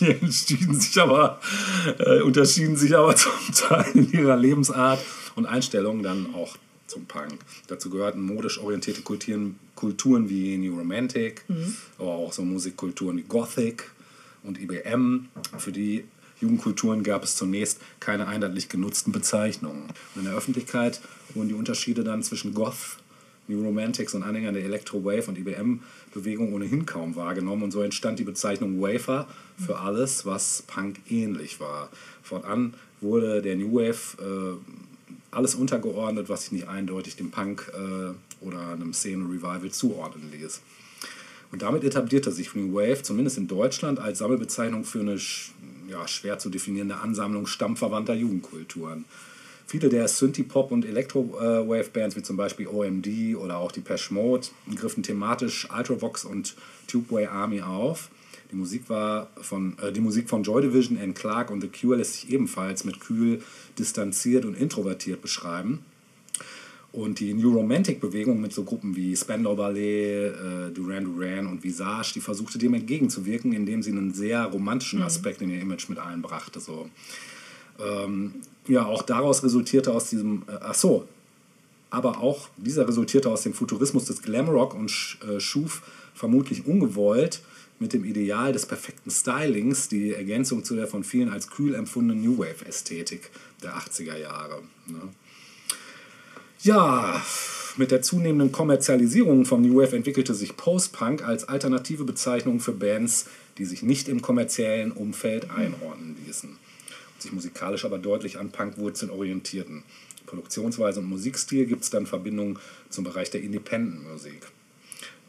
[0.00, 1.40] Die entschieden sich aber,
[1.98, 5.00] äh, unterschieden sich aber zum Teil in ihrer Lebensart
[5.34, 6.56] und Einstellung dann auch
[6.94, 7.40] zum Punk.
[7.66, 11.44] Dazu gehörten modisch orientierte Kulturen, Kulturen wie New Romantic,
[11.98, 13.90] aber auch so Musikkulturen wie Gothic
[14.44, 15.28] und IBM.
[15.58, 16.04] Für die
[16.40, 19.84] Jugendkulturen gab es zunächst keine einheitlich genutzten Bezeichnungen.
[20.14, 21.00] Und in der Öffentlichkeit
[21.34, 22.98] wurden die Unterschiede dann zwischen Goth,
[23.46, 28.24] New Romantics und Anhängern der Electro-Wave und IBM-Bewegung ohnehin kaum wahrgenommen und so entstand die
[28.24, 29.28] Bezeichnung Wafer
[29.58, 31.90] für alles, was Punk ähnlich war.
[32.22, 34.93] Fortan wurde der New Wave äh,
[35.34, 40.60] alles untergeordnet, was sich nicht eindeutig dem Punk äh, oder einem Szene-Revival zuordnen ließ.
[41.52, 45.18] Und damit etablierte sich New Wave, zumindest in Deutschland, als Sammelbezeichnung für eine
[45.88, 49.04] ja, schwer zu definierende Ansammlung stammverwandter Jugendkulturen.
[49.66, 55.02] Viele der Synthie-Pop- und Electro-Wave-Bands, wie zum Beispiel OMD oder auch die Pesh Mode, griffen
[55.02, 56.54] thematisch Ultravox und
[56.86, 58.10] Tubeway Army auf.
[58.50, 61.96] Die Musik, war von, äh, die Musik von Joy Division, Anne Clark und The Cure
[61.96, 63.42] lässt sich ebenfalls mit kühl,
[63.78, 65.80] distanziert und introvertiert beschreiben.
[66.92, 72.12] Und die New Romantic-Bewegung mit so Gruppen wie Spandau Ballet, äh, Duran Duran und Visage,
[72.14, 76.60] die versuchte dem entgegenzuwirken, indem sie einen sehr romantischen Aspekt in ihr Image mit einbrachte.
[76.60, 76.88] So.
[77.80, 78.34] Ähm,
[78.68, 81.08] ja, auch daraus resultierte aus diesem, äh, ach so,
[81.90, 85.82] aber auch dieser resultierte aus dem Futurismus des Glamrock und sch, äh, schuf
[86.14, 87.40] vermutlich ungewollt
[87.84, 92.24] mit dem Ideal des perfekten Stylings die Ergänzung zu der von vielen als kühl empfundenen
[92.24, 93.30] New Wave-Ästhetik
[93.62, 94.62] der 80er Jahre.
[94.86, 95.02] Ne?
[96.62, 97.22] Ja,
[97.76, 103.26] mit der zunehmenden Kommerzialisierung von New Wave entwickelte sich Post-Punk als alternative Bezeichnung für Bands,
[103.58, 109.10] die sich nicht im kommerziellen Umfeld einordnen ließen und sich musikalisch aber deutlich an Punkwurzeln
[109.10, 109.82] orientierten.
[110.24, 114.40] Produktionsweise und Musikstil gibt es dann Verbindungen zum Bereich der Independent-Musik.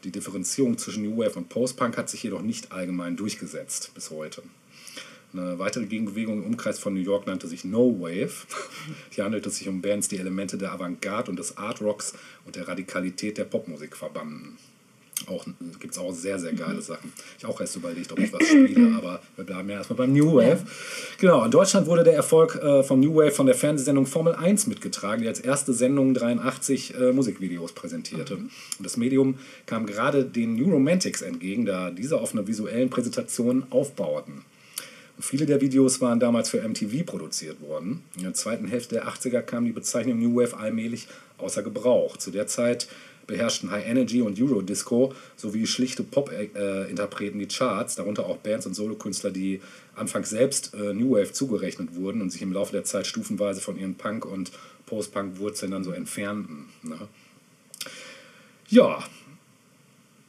[0.04, 4.42] Die Differenzierung zwischen New Wave und Post-Punk hat sich jedoch nicht allgemein durchgesetzt bis heute.
[5.32, 8.32] Eine weitere Gegenbewegung im Umkreis von New York nannte sich No Wave.
[9.10, 12.56] Hier handelte es sich um Bands, die Elemente der Avantgarde und des Art Rocks und
[12.56, 14.56] der Radikalität der Popmusik verbanden.
[15.26, 15.44] Auch
[15.80, 17.12] gibt es auch sehr, sehr geile Sachen.
[17.38, 20.36] Ich auch erst überlegt, ob ich was spiele, aber wir bleiben ja erstmal beim New
[20.36, 20.58] Wave.
[21.18, 24.66] Genau, in Deutschland wurde der Erfolg äh, vom New Wave von der Fernsehsendung Formel 1
[24.66, 28.36] mitgetragen, die als erste Sendung 83 äh, Musikvideos präsentierte.
[28.36, 33.66] Und das Medium kam gerade den New Romantics entgegen, da diese auf einer visuellen Präsentation
[33.70, 34.44] aufbauten.
[35.16, 38.02] Und viele der Videos waren damals für MTV produziert worden.
[38.16, 42.18] In der zweiten Hälfte der 80er kam die Bezeichnung New Wave allmählich außer Gebrauch.
[42.18, 42.86] Zu der Zeit
[43.26, 49.30] beherrschten High Energy und Eurodisco sowie schlichte Pop-Interpreten die Charts, darunter auch Bands und Solokünstler,
[49.30, 49.60] die
[49.94, 53.78] anfangs selbst äh, New Wave zugerechnet wurden und sich im Laufe der Zeit stufenweise von
[53.78, 54.52] ihren Punk- und
[54.86, 56.66] Post-Punk-Wurzeln dann so entfernten.
[56.82, 57.08] Ne?
[58.68, 59.02] Ja,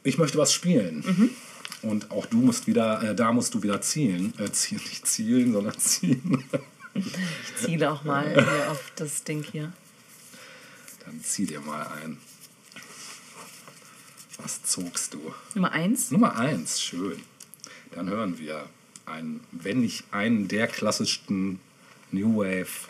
[0.02, 1.34] ich möchte was spielen.
[1.82, 4.32] Und auch du musst wieder, äh, da musst du wieder zielen.
[4.38, 6.44] Äh, zielen, nicht zielen, sondern ziehen.
[6.94, 9.72] Ich ziele auch mal auf das Ding hier.
[11.04, 12.18] Dann zieh dir mal ein.
[14.38, 15.34] Was zogst du?
[15.54, 16.10] Nummer eins.
[16.10, 17.20] Nummer eins, schön.
[17.94, 18.66] Dann hören wir
[19.06, 21.60] einen, wenn nicht einen der klassischsten
[22.12, 22.88] New Wave,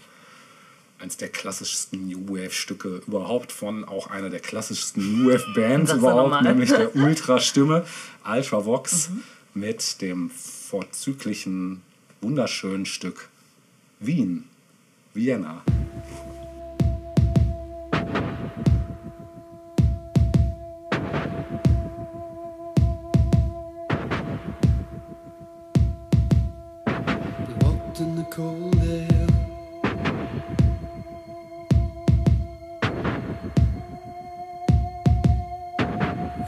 [0.99, 5.93] eins der klassischsten New Wave Stücke überhaupt von auch einer der klassischsten New Wave Bands
[5.93, 7.87] überhaupt, nämlich der Ultra-Stimme
[8.29, 9.11] Ultravox
[9.55, 11.83] mit dem vorzüglichen,
[12.21, 13.29] wunderschönen Stück
[14.01, 14.45] Wien,
[15.15, 15.63] Vienna.
[28.39, 29.27] Cold air.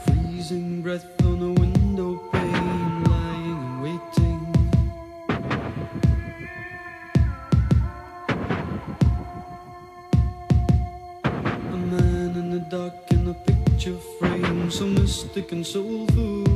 [0.05, 4.41] Freezing breath on the window pane, lying and waiting.
[11.73, 16.50] A man in the dark in a picture frame, so mystic and soulful.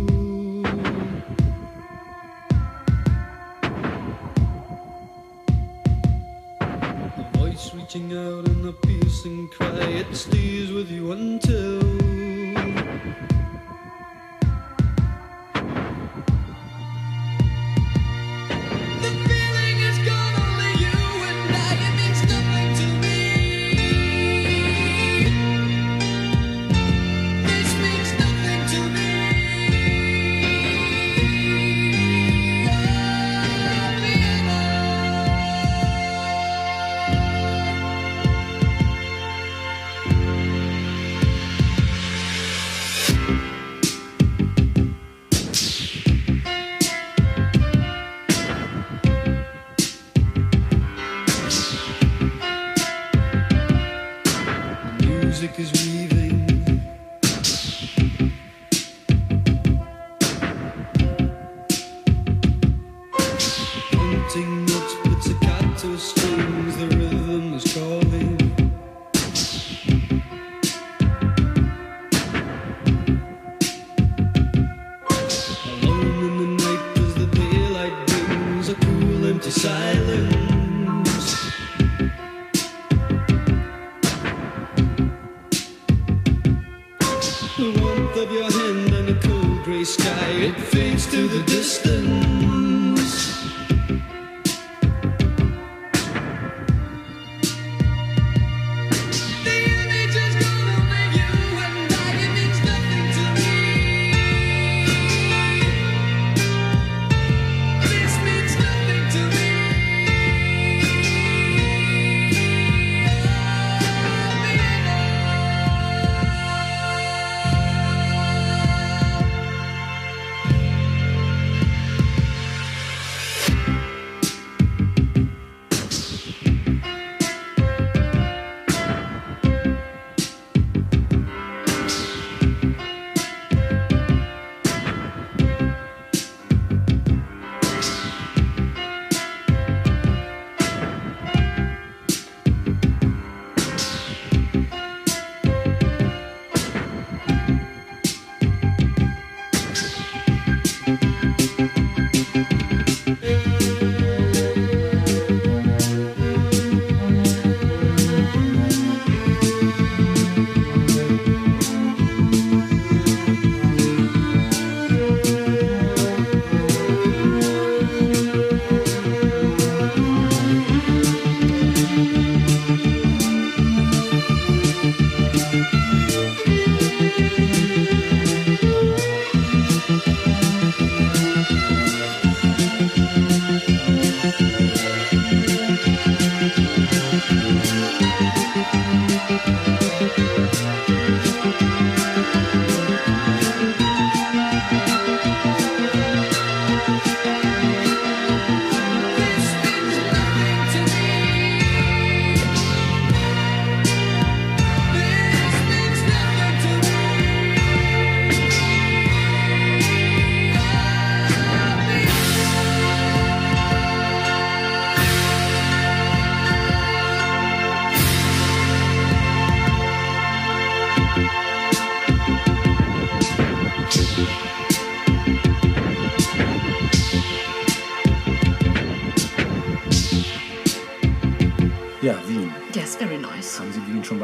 [7.95, 12.04] Out in a piercing cry, it stays with you until.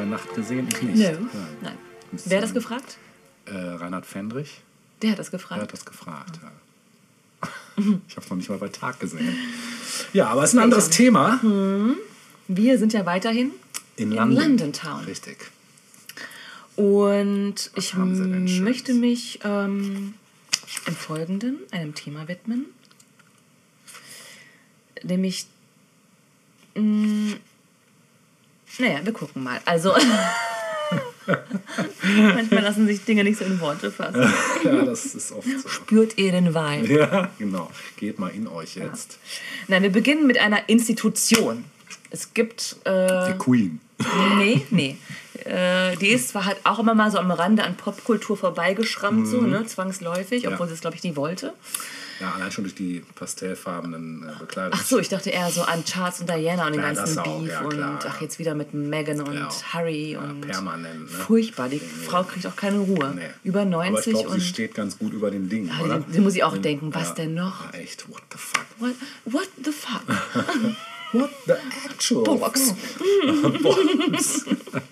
[0.01, 0.67] Bei Nacht gesehen?
[0.71, 0.97] Ich nicht.
[1.13, 1.19] No.
[1.19, 1.27] Nein.
[1.61, 1.77] Nein.
[2.25, 2.97] Wer hat das gefragt?
[3.45, 4.61] Äh, Reinhard Fendrich.
[5.01, 5.61] Der hat das Der gefragt.
[5.61, 6.39] hat das gefragt.
[6.41, 6.51] Ja.
[8.07, 9.35] Ich habe es noch nicht mal bei Tag gesehen.
[10.13, 11.39] Ja, aber es ist ein anderes Thema.
[12.47, 13.51] Wir sind ja weiterhin
[13.95, 14.37] In in London.
[14.43, 15.03] London Town.
[15.05, 15.37] Richtig.
[16.75, 17.95] Und ich
[18.29, 18.59] denn Schönes?
[18.61, 20.13] möchte mich ähm,
[20.85, 22.65] im Folgenden einem Thema widmen.
[25.03, 25.47] Nämlich.
[26.75, 27.37] Mh,
[28.79, 29.59] naja, wir gucken mal.
[29.65, 29.93] Also.
[32.03, 34.21] Manchmal lassen sich Dinge nicht so in Worte fassen.
[34.63, 35.67] Ja, das ist oft so.
[35.69, 36.85] Spürt ihr den Wein?
[36.85, 37.69] Ja, genau.
[37.97, 39.17] Geht mal in euch jetzt.
[39.67, 41.65] Nein, wir beginnen mit einer Institution.
[42.09, 42.75] Es gibt.
[42.83, 43.79] Äh, Die Queen.
[44.37, 44.97] Nee, nee.
[45.45, 49.41] Äh, die ist zwar halt auch immer mal so am Rande an Popkultur vorbeigeschrammt, so,
[49.41, 50.61] ne, zwangsläufig, obwohl Mhm.
[50.61, 50.67] Ja.
[50.67, 51.53] sie es, glaube ich, nie wollte.
[52.21, 54.73] Ja, allein schon durch die pastellfarbenen äh, Bekleidung.
[54.79, 57.17] Ach so, ich dachte eher so an Charles und Diana und den Ja, ganzen das
[57.25, 58.21] auch, Beef ja, und klar, ach, ja.
[58.21, 59.49] jetzt wieder mit Meghan und Ja.
[59.73, 61.07] Harry Ja, und permanent, ne?
[61.07, 61.67] furchtbar.
[61.69, 61.81] Die Nee.
[62.07, 63.13] Frau kriegt auch keine Ruhe.
[63.15, 63.21] Nee.
[63.43, 65.99] Über Aber ich 90 glaube, und sie steht ganz gut über den Dingen, Ja, oder?
[65.99, 67.73] die- die muss ich auch denken, was denn noch?
[67.73, 68.65] Echt, what the fuck?
[68.79, 68.93] what,
[69.25, 70.03] what the fuck?
[71.13, 71.53] What the
[71.89, 72.73] actual Box.
[73.61, 73.77] fuck?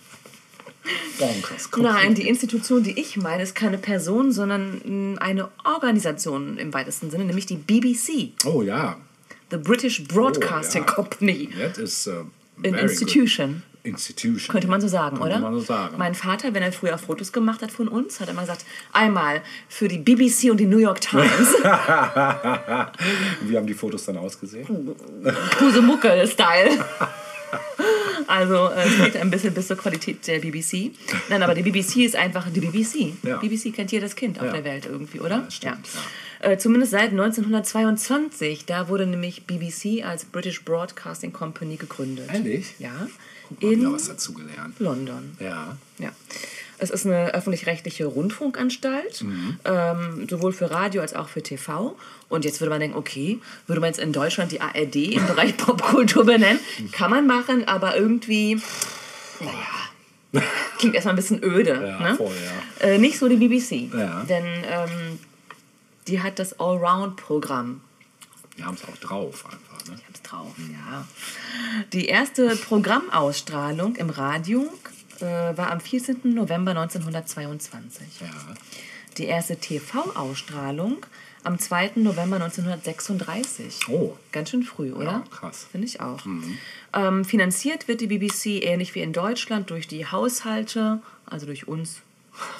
[1.18, 1.70] Bonkers.
[1.78, 4.82] Nein, die Institution, die ich meine, ist keine Person, sondern
[5.14, 8.98] mh, eine Organisation im weitesten Sinne, nämlich die BBC, Oh ja,
[9.52, 10.94] the British Broadcasting Oh, ja.
[10.94, 11.50] Company.
[11.60, 12.26] that is uh,
[12.66, 13.50] An institution.
[13.50, 13.64] Good.
[13.82, 14.52] Institution.
[14.52, 15.40] Könnte man so sagen, Könnte oder?
[15.40, 15.96] man so sagen.
[15.98, 19.88] Mein Vater, wenn er früher Fotos gemacht hat von uns, hat immer gesagt, einmal für
[19.88, 21.24] die BBC und die New York Times,
[23.42, 24.68] Wie haben die Fotos dann ausgesehen?
[25.58, 26.86] Pusemuckel-Style.
[28.28, 30.92] Also äh, es geht ein bisschen bis zur Qualität der BBC.
[31.30, 33.14] Nein, aber die BBC ist einfach die BBC.
[33.24, 33.38] Ja.
[33.38, 34.52] BBC kennt jedes Kind auf Ja.
[34.54, 35.40] der Welt irgendwie, oder?
[35.46, 35.88] das stimmt,
[36.42, 38.66] Äh, zumindest seit 1922.
[38.66, 42.30] Da wurde nämlich BBC als British Broadcasting Company gegründet.
[42.32, 42.76] Ehrlich?
[42.78, 43.08] Ja.
[43.50, 44.80] Guck mal, In was dazu gelernt.
[44.80, 45.36] London.
[45.40, 45.76] Ja.
[45.98, 46.12] Ja.
[46.80, 49.24] Es ist eine öffentlich-rechtliche Rundfunkanstalt,
[49.66, 51.96] ähm, sowohl für Radio als auch für TV.
[52.30, 55.58] Und jetzt würde man denken, okay, würde man jetzt in Deutschland die ARD im Bereich
[55.58, 56.60] Popkultur benennen?
[56.92, 58.62] Kann man machen, aber irgendwie,
[59.42, 60.44] naja,
[60.78, 61.72] klingt erstmal ein bisschen öde.
[61.72, 62.16] Ja, ne?
[62.16, 62.32] voll,
[62.82, 62.88] ja.
[62.88, 64.24] Äh, nicht so die BBC, Ja.
[64.24, 65.20] denn ähm,
[66.08, 67.82] die hat das Allround-Programm.
[68.58, 69.86] Die haben es auch drauf einfach.
[69.88, 69.96] Ne?
[70.00, 71.06] Ich hab's drauf, ja.
[71.94, 74.72] Die erste Programmausstrahlung im Radio
[75.22, 76.22] äh, war am 14.
[76.24, 78.22] November 1922.
[78.22, 78.28] Ja.
[79.18, 81.06] Die erste TV-Ausstrahlung
[81.44, 81.92] am 2.
[81.96, 83.88] November 1936.
[83.90, 84.16] Oh.
[84.32, 85.06] Ganz schön früh, oder?
[85.06, 85.68] Ja, krass.
[85.72, 86.20] Finde ich auch.
[86.94, 92.02] Ähm, finanziert wird die BBC ähnlich wie in Deutschland durch die Haushalte, also durch uns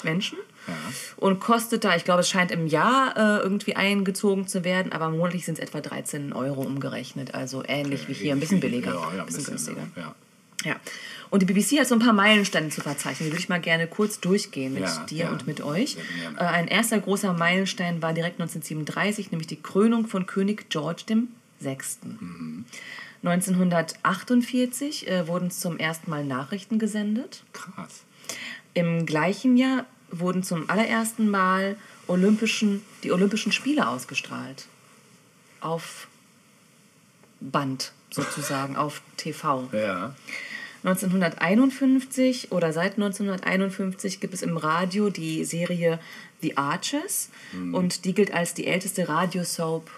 [0.02, 0.38] Menschen.
[0.66, 0.74] Ja.
[1.16, 5.10] Und kostet da, ich glaube, es scheint im Jahr äh, irgendwie eingezogen zu werden, aber
[5.10, 7.34] monatlich sind es etwa 13 Euro umgerechnet.
[7.34, 9.86] Also ähnlich wie hier, ein bisschen billiger, Ja, ja, ein bisschen günstiger.
[10.64, 10.76] Ja.
[11.30, 13.28] Und die BBC hat so ein paar Meilensteine zu verzeichnen.
[13.28, 15.30] Die würde ich mal gerne kurz durchgehen mit Ja, dir ja.
[15.30, 15.96] und mit euch.
[16.36, 21.04] Äh, ein erster großer Meilenstein war direkt 1937, nämlich die Krönung von König George
[21.60, 21.76] VI.
[22.02, 22.64] Mhm.
[23.22, 27.44] 1948 äh, wurden zum ersten Mal Nachrichten gesendet.
[27.52, 28.02] Krass.
[28.74, 31.76] Im gleichen Jahr wurden zum allerersten Mal
[32.06, 34.66] Olympischen, die Olympischen Spiele ausgestrahlt.
[35.60, 36.08] Auf
[37.40, 39.68] Band sozusagen, auf TV.
[39.72, 40.14] Ja.
[40.84, 45.98] 1951 oder seit 1951 gibt es im Radio die Serie
[46.42, 47.28] The Archers
[47.72, 49.90] und die gilt als die älteste Radiosoap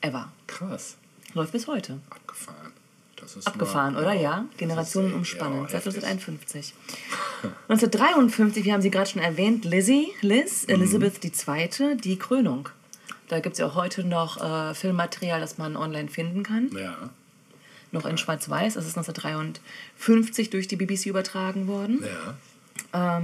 [0.00, 0.30] ever.
[0.46, 0.96] Krass.
[1.34, 1.98] Läuft bis heute.
[2.10, 2.72] Abgefahren.
[3.16, 4.12] Das ist Abgefahren, mal- oder?
[4.12, 4.44] ja.
[4.58, 5.70] Generationen umspannend.
[5.70, 6.04] Seit heftig.
[6.04, 6.74] 1951.
[7.68, 10.74] 1953, wir haben sie gerade schon erwähnt, Lizzie, Liz, Mhm.
[10.74, 12.68] Elizabeth II., die Krönung.
[13.28, 16.70] Da gibt es ja auch heute noch äh, Filmmaterial, das man online finden kann.
[16.78, 16.94] Ja.
[17.94, 18.74] Noch in Schwarz-Weiß.
[18.74, 22.04] Das ist 1953 durch die BBC übertragen worden.
[22.92, 23.22] Ja.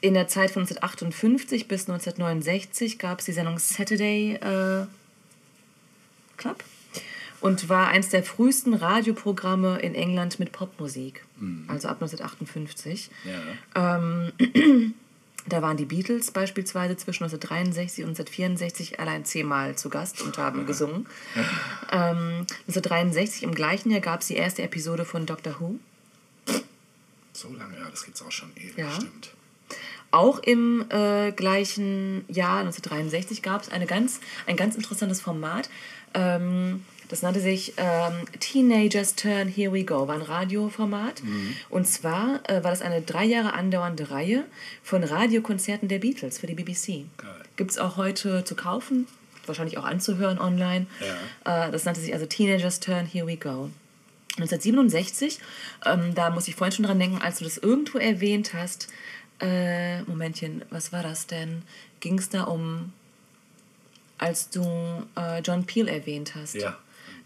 [0.00, 4.86] In der Zeit von 1958 bis 1969 gab es die Sendung Saturday äh,
[6.36, 6.62] Club
[7.40, 11.24] und war eines der frühesten Radioprogramme in England mit Popmusik,
[11.68, 13.10] also ab 1958.
[13.74, 14.00] Ja.
[15.48, 20.66] Da waren die Beatles beispielsweise zwischen 1963 und 1964 allein zehnmal zu Gast und haben
[20.66, 21.06] gesungen.
[21.92, 25.78] Ähm, 1963 im gleichen Jahr gab es die erste Episode von Doctor Who.
[27.32, 28.90] So lange, ja, das gibt's auch schon ewig, Ja.
[28.90, 29.30] stimmt.
[30.10, 35.68] Auch im äh, gleichen Jahr, 1963, gab es eine ganz, ein ganz interessantes Format.
[36.14, 41.22] Ähm, das nannte sich ähm, Teenagers Turn Here We Go, war ein Radioformat.
[41.70, 44.44] Und zwar äh, war das eine drei Jahre andauernde Reihe
[44.82, 47.04] von Radiokonzerten der Beatles für die BBC.
[47.56, 49.06] Gibt es auch heute zu kaufen,
[49.46, 50.86] wahrscheinlich auch anzuhören online.
[51.44, 53.70] Äh, das nannte sich also Teenagers Turn Here We Go.
[54.38, 55.38] 1967,
[55.86, 58.88] ähm, da muss ich vorhin schon dran denken, als du das irgendwo erwähnt hast.
[59.40, 61.62] Äh, Momentchen, was war das denn?
[62.00, 62.92] Ging es da um,
[64.18, 64.62] als du
[65.16, 66.54] äh, John Peel erwähnt hast?
[66.54, 66.76] Ja.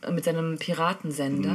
[0.08, 1.54] Mit seinem Piratensender.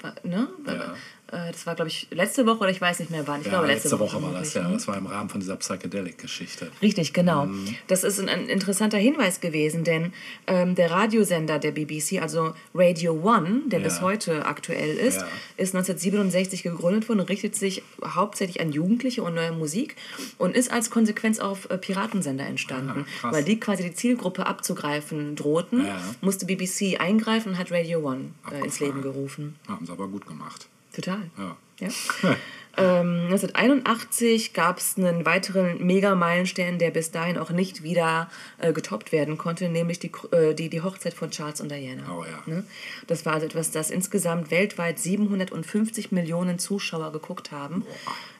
[0.00, 0.48] War- Ne?
[0.66, 0.94] Ja.
[1.32, 3.40] Äh, Das war, glaube ich, letzte Woche oder ich weiß nicht mehr wann.
[3.40, 4.62] Ich Ja, glaube, letzte, Woche war das, ja.
[4.68, 4.74] ne?
[4.74, 6.70] Das war im Rahmen von dieser Psychedelic-Geschichte.
[6.80, 7.46] Richtig, genau.
[7.46, 7.74] Mhm.
[7.86, 10.12] Das ist ein, ein interessanter Hinweis gewesen, denn
[10.46, 13.84] ähm, der Radiosender der BBC, also Radio One, der Ja.
[13.84, 15.26] bis heute aktuell ist, Ja.
[15.56, 19.96] ist 1967 gegründet worden und richtet sich hauptsächlich an Jugendliche und neue Musik
[20.38, 23.06] und ist als Konsequenz auf äh, Piratensender entstanden.
[23.22, 23.32] Ah.
[23.32, 25.86] Weil die quasi die Zielgruppe abzugreifen drohten,
[26.20, 28.80] musste BBC eingreifen und hat Radio One äh, ins.
[28.80, 29.56] Leben gerufen.
[29.68, 30.68] Haben sie aber gut gemacht.
[30.92, 31.30] Total.
[31.38, 31.56] Ja.
[31.80, 31.88] Ja.
[32.76, 39.12] ähm, 1981 gab es einen weiteren Mega-Meilenstein, der bis dahin auch nicht wieder äh, getoppt
[39.12, 42.04] werden konnte, nämlich die, äh, die, die Hochzeit von Charles und Diana.
[42.10, 42.42] Oh ja.
[42.46, 42.64] Ne?
[43.06, 47.84] Das war also etwas, das insgesamt weltweit 750 Millionen Zuschauer geguckt haben.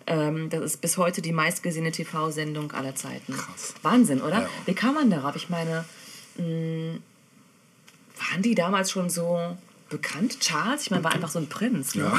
[0.06, 3.34] Ähm, das ist bis heute die meistgesehene TV-Sendung aller Zeiten.
[3.34, 3.74] Krass.
[3.82, 4.42] Wahnsinn, oder?
[4.42, 4.48] Ja.
[4.66, 5.36] Wie kam man darauf?
[5.36, 5.84] Ich meine,
[6.36, 6.98] mh,
[8.30, 9.56] waren die damals schon so
[9.92, 10.40] bekannt?
[10.40, 11.94] Charles, ich meine, war einfach so ein Prinz.
[11.94, 12.02] Ne?
[12.02, 12.12] Ja.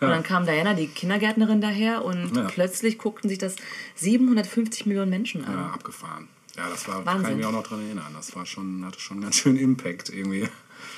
[0.00, 2.44] Und dann kam Diana, die Kindergärtnerin, daher und Ja.
[2.44, 3.56] plötzlich guckten sich das
[3.96, 5.52] 750 Millionen Menschen an.
[5.54, 6.28] Ja, abgefahren.
[6.56, 7.22] Ja, das war, Wahnsinn.
[7.22, 8.12] kann ich mich auch noch dran erinnern.
[8.14, 10.48] Das war schon, hatte schon ganz schön Impact irgendwie.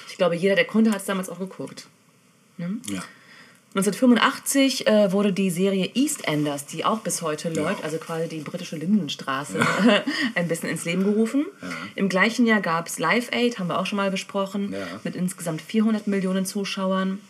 [0.09, 1.87] Ich glaube, jeder, der konnte, hat es damals auch geguckt.
[2.59, 2.69] Ja.
[3.75, 8.75] 1985 äh, wurde die Serie EastEnders, die auch bis heute läuft, also quasi die britische
[8.77, 9.61] Lindenstraße,
[10.35, 11.47] ein bisschen ins Leben gerufen.
[11.95, 14.87] Im gleichen Jahr gab es Live Aid, haben wir auch schon mal besprochen, Ja.
[15.05, 17.21] mit insgesamt 400 Millionen Zuschauern.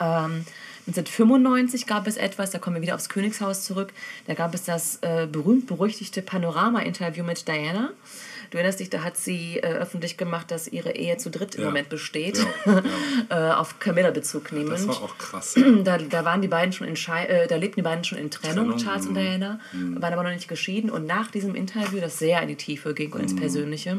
[0.00, 0.44] Ähm,
[0.86, 3.92] 1995 gab es etwas, da kommen wir wieder aufs Königshaus zurück,
[4.26, 7.90] da gab es das äh, berühmt-berüchtigte Panorama-Interview mit Diana.
[8.50, 11.62] Du erinnerst dich, da hat sie äh, öffentlich gemacht, dass ihre Ehe zu dritt im
[11.62, 11.66] Ja.
[11.68, 12.82] Moment besteht, Ja,
[13.50, 14.72] äh, auf Camilla Bezug nehmend.
[14.72, 15.54] Das war auch krass.
[15.84, 18.30] Da, da waren die beiden schon in Schei äh, da lebten die beiden schon in
[18.30, 19.18] Trennung, Trennung, Charles und mhm.
[19.18, 20.90] Diana, waren aber noch nicht geschieden.
[20.90, 23.38] Und nach diesem Interview, das sehr in die Tiefe ging und ins Mhm.
[23.38, 23.90] Persönliche,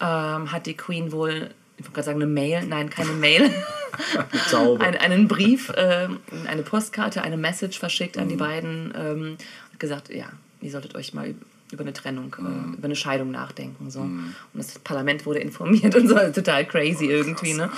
[0.00, 3.50] ähm, hat die Queen wohl, ich wollte gerade sagen, eine Mail, nein, keine Mail,
[4.80, 8.38] ein, einen Brief, ähm, eine Postkarte, eine Message verschickt an die Mhm.
[8.38, 9.36] beiden ähm,
[9.72, 10.26] und gesagt, ja,
[10.60, 11.34] ihr solltet euch mal
[11.72, 12.74] über eine Trennung, Mhm.
[12.74, 13.90] äh, über eine Scheidung nachdenken.
[13.90, 14.00] So.
[14.00, 17.54] Und das Parlament wurde informiert und so, also total crazy irgendwie.
[17.54, 17.70] Ne?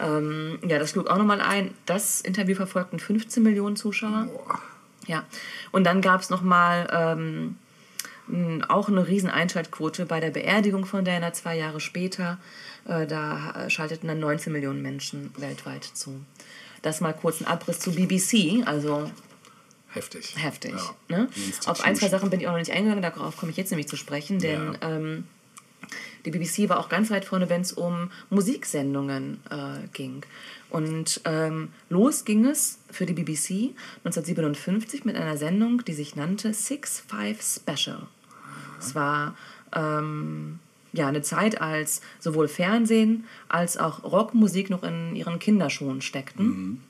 [0.00, 1.72] Ähm, ja, das schlug auch nochmal ein.
[1.86, 4.28] Das Interview verfolgten 15 Millionen Zuschauer.
[4.32, 4.60] Boah.
[5.06, 5.24] Ja.
[5.72, 7.56] Und dann gab es nochmal ähm,
[8.68, 12.38] auch eine riesen Einschaltquote bei der Beerdigung von Diana zwei Jahre später.
[12.86, 16.20] Äh, da äh, schalteten dann 19 Millionen Menschen weltweit zu.
[16.82, 19.10] Das mal kurz ein Abriss zu BBC, also
[19.94, 20.34] Heftig.
[20.36, 20.74] heftig.
[21.08, 21.18] Ja.
[21.18, 21.28] Ne?
[21.66, 23.88] Auf ein, zwei Sachen bin ich auch noch nicht eingegangen, darauf komme ich jetzt nämlich
[23.88, 24.90] zu sprechen, denn Ja.
[24.96, 25.24] ähm,
[26.24, 30.24] die BBC war auch ganz weit vorne, wenn es um Musiksendungen äh, ging.
[30.70, 33.74] Und ähm, los ging es für die BBC
[34.04, 38.06] 1957 mit einer Sendung, die sich nannte Six Five Special.
[38.80, 39.36] Es war
[39.74, 40.58] ähm,
[40.92, 46.82] ja, eine Zeit, als sowohl Fernsehen als auch Rockmusik noch in ihren Kinderschuhen steckten.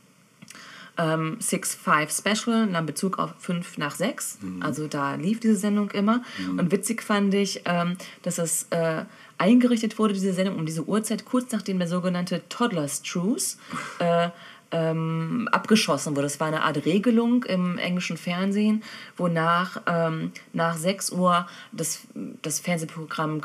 [0.97, 4.39] Ähm, Six Five Special nahm Bezug auf 5 nach 6.
[4.61, 6.23] Also da lief diese Sendung immer.
[6.59, 9.05] Und witzig fand ich, ähm, dass es äh,
[9.39, 13.59] eingerichtet wurde, diese Sendung, um diese Uhrzeit, kurz nachdem der sogenannte Toddler's Truce
[13.99, 14.29] äh,
[14.71, 16.25] ähm, abgeschossen wurde.
[16.27, 18.83] Das war eine Art Regelung im englischen Fernsehen,
[19.17, 22.01] wonach ähm, nach 6 Uhr das,
[22.43, 23.41] das Fernsehprogramm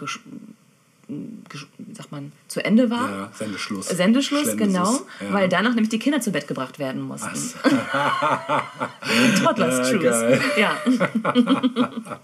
[1.10, 3.10] wie sagt man, zu Ende war.
[3.10, 3.88] Ja, Sendeschluss.
[3.88, 5.34] Sendeschluss, Schlendes genau, ja.
[5.34, 7.30] weil danach nämlich die Kinder zu Bett gebracht werden mussten.
[9.44, 10.40] Toddler's geil.
[10.58, 10.78] Ja.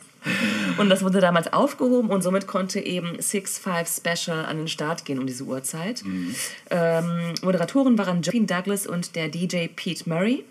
[0.78, 5.04] und das wurde damals aufgehoben und somit konnte eben Six Five Special an den Start
[5.04, 6.06] gehen um diese Uhrzeit.
[6.06, 6.36] Mhm.
[6.70, 10.44] Ähm, Moderatoren waren Josephine Douglas und der DJ Pete Murray.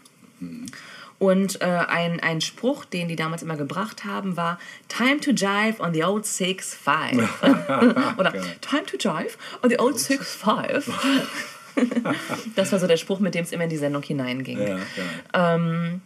[1.25, 4.59] Und äh, ein, ein Spruch, den die damals immer gebracht haben, war
[4.89, 7.17] Time to jive on the old six five.
[8.19, 10.87] Oder Time to jive on the old six five.
[12.57, 14.61] das war so der Spruch, mit dem es immer in die Sendung hineinging.
[14.61, 14.83] Ja, Ähm,
[15.33, 16.01] geil.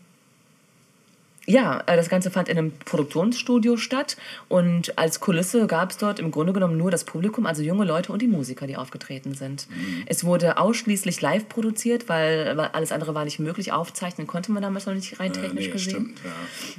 [1.51, 4.19] Ja, äh, das Ganze fand in einem Produktionsstudio statt
[4.49, 8.13] und als Kulisse gab es dort im Grunde genommen nur das Publikum, also junge Leute
[8.13, 9.67] und die Musiker, die aufgetreten sind.
[10.07, 13.73] Es wurde ausschließlich live produziert, weil weil alles andere war nicht möglich.
[13.73, 15.91] Aufzeichnen konnte man damals noch nicht rein Äh, technisch nee, gesehen.
[15.91, 16.21] stimmt.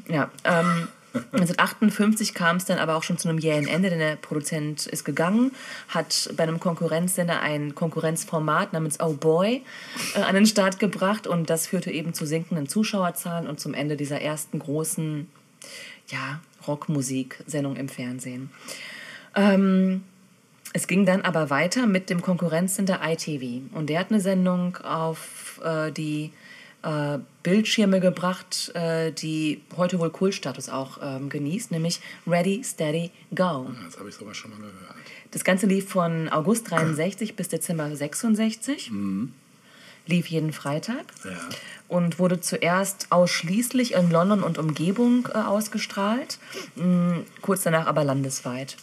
[0.07, 0.15] Ja.
[0.45, 4.15] Ja, ähm, 1958 kam es dann aber auch schon zu einem jähen Ende, denn der
[4.15, 5.51] Produzent ist gegangen,
[5.87, 9.63] hat bei einem Konkurrenzsender ein Konkurrenzformat namens Oh Boy
[10.15, 13.97] äh, an den Start gebracht und das führte eben zu sinkenden Zuschauerzahlen und zum Ende
[13.97, 15.27] dieser ersten großen
[16.07, 18.51] ja, Rockmusik-Sendung im Fernsehen.
[19.35, 20.03] Ähm,
[20.73, 23.73] es ging dann aber weiter mit dem Konkurrenzsender ITV.
[23.73, 26.31] Und der hat eine Sendung auf äh, die
[26.83, 33.71] äh, Bildschirme gebracht, äh, die heute wohl Kultstatus auch ähm, genießt, nämlich Ready, Steady, Go.
[33.85, 34.73] Das habe ich sogar schon mal gehört.
[35.31, 38.91] Das Ganze lief von August 63 bis Dezember 66.
[40.07, 41.31] Lief jeden Freitag Ja.
[41.87, 46.39] und wurde zuerst ausschließlich in London und Umgebung äh, ausgestrahlt,
[46.75, 48.75] mh, kurz danach aber landesweit.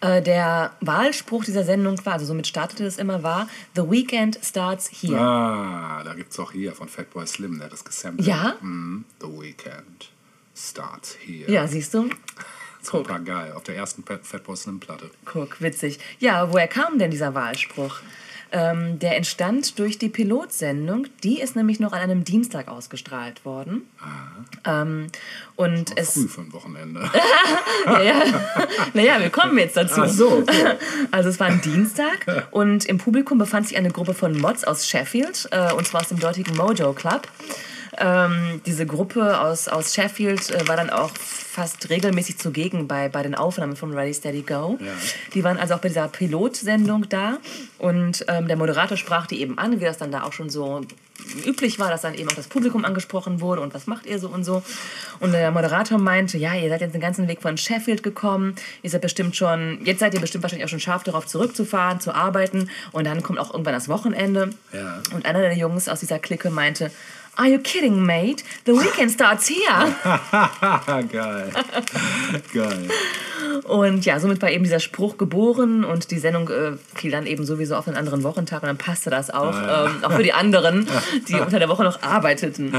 [0.00, 4.88] Äh, der Wahlspruch dieser Sendung war, also somit startete es immer, war The Weekend starts
[4.92, 5.18] here.
[5.20, 8.26] Ah, da gibt es auch hier von Fatboy Slim, der hat das gesampelt.
[8.28, 8.54] Ja?
[8.60, 9.04] Mhm.
[9.20, 10.10] The Weekend
[10.56, 11.50] starts here.
[11.50, 12.08] Ja, siehst du?
[12.82, 13.52] Super geil.
[13.52, 15.10] Auf der ersten Fat- Fatboy Slim Platte.
[15.24, 15.98] Guck, witzig.
[16.20, 17.96] Ja, woher kam denn dieser Wahlspruch?
[18.50, 21.06] Ähm, der entstand durch die Pilotsendung.
[21.22, 23.82] Die ist nämlich noch an einem Dienstag ausgestrahlt worden.
[24.64, 25.08] Ähm,
[25.56, 26.14] und es.
[26.14, 27.10] Früh für ein Wochenende.
[27.86, 28.22] Ja, ja.
[28.92, 30.02] Naja, wir kommen jetzt dazu.
[30.02, 30.74] Ach so, okay.
[31.10, 34.86] Also es war ein Dienstag und im Publikum befand sich eine Gruppe von Mods aus
[34.86, 37.28] Sheffield, äh, und zwar aus dem dortigen Mojo Club.
[38.00, 43.22] Ähm, diese Gruppe aus, aus Sheffield äh, war dann auch fast regelmäßig zugegen bei, bei
[43.22, 44.78] den Aufnahmen von Ready Steady Go.
[44.80, 44.92] Ja.
[45.34, 47.38] Die waren also auch bei dieser Pilotsendung da
[47.78, 50.82] und ähm, der Moderator sprach die eben an, wie das dann da auch schon so
[51.44, 54.28] üblich war, dass dann eben auch das Publikum angesprochen wurde und was macht ihr so
[54.28, 54.62] und so.
[55.18, 58.90] Und der Moderator meinte, ja, ihr seid jetzt den ganzen Weg von Sheffield gekommen, ihr
[58.90, 62.70] seid bestimmt schon, jetzt seid ihr bestimmt wahrscheinlich auch schon scharf darauf zurückzufahren, zu arbeiten
[62.92, 64.50] und dann kommt auch irgendwann das Wochenende.
[64.72, 65.02] Ja.
[65.12, 66.90] Und einer der Jungs aus dieser Clique meinte,
[67.38, 68.42] Are you kidding, mate?
[68.64, 69.94] The weekend starts here.
[71.12, 71.52] geil.
[72.52, 72.88] geil.
[73.62, 77.46] Und ja, somit war eben dieser Spruch geboren und die Sendung äh, fiel dann eben
[77.46, 80.88] sowieso auf einen anderen Wochentag und dann passte das auch, ähm, auch für die anderen,
[81.28, 82.72] die unter der Woche noch arbeiteten.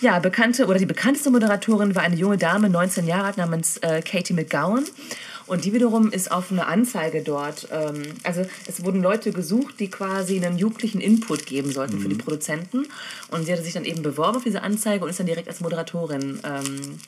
[0.00, 4.00] Ja, bekannte oder die bekannteste Moderatorin war eine junge Dame, 19 Jahre alt, namens äh,
[4.00, 4.86] Katie McGowan.
[5.46, 7.68] Und die wiederum ist auf eine Anzeige dort.
[7.70, 12.14] Ähm, also es wurden Leute gesucht, die quasi einen jugendlichen Input geben sollten für die
[12.14, 12.86] Produzenten.
[13.30, 15.60] Und sie hatte sich dann eben beworben auf diese Anzeige und ist dann direkt als
[15.60, 16.98] Moderatorin ähm,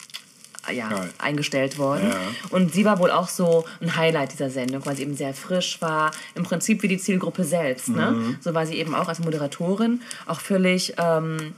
[0.73, 1.11] ja, Geil.
[1.19, 2.09] eingestellt worden.
[2.11, 2.21] Ja.
[2.51, 5.81] Und sie war wohl auch so ein Highlight dieser Sendung, weil sie eben sehr frisch
[5.81, 6.11] war.
[6.35, 7.89] Im Prinzip wie die Zielgruppe selbst.
[7.89, 7.97] Mhm.
[7.97, 8.39] Ne?
[8.41, 10.95] So war sie eben auch als Moderatorin auch völlig.
[10.99, 11.55] Ähm,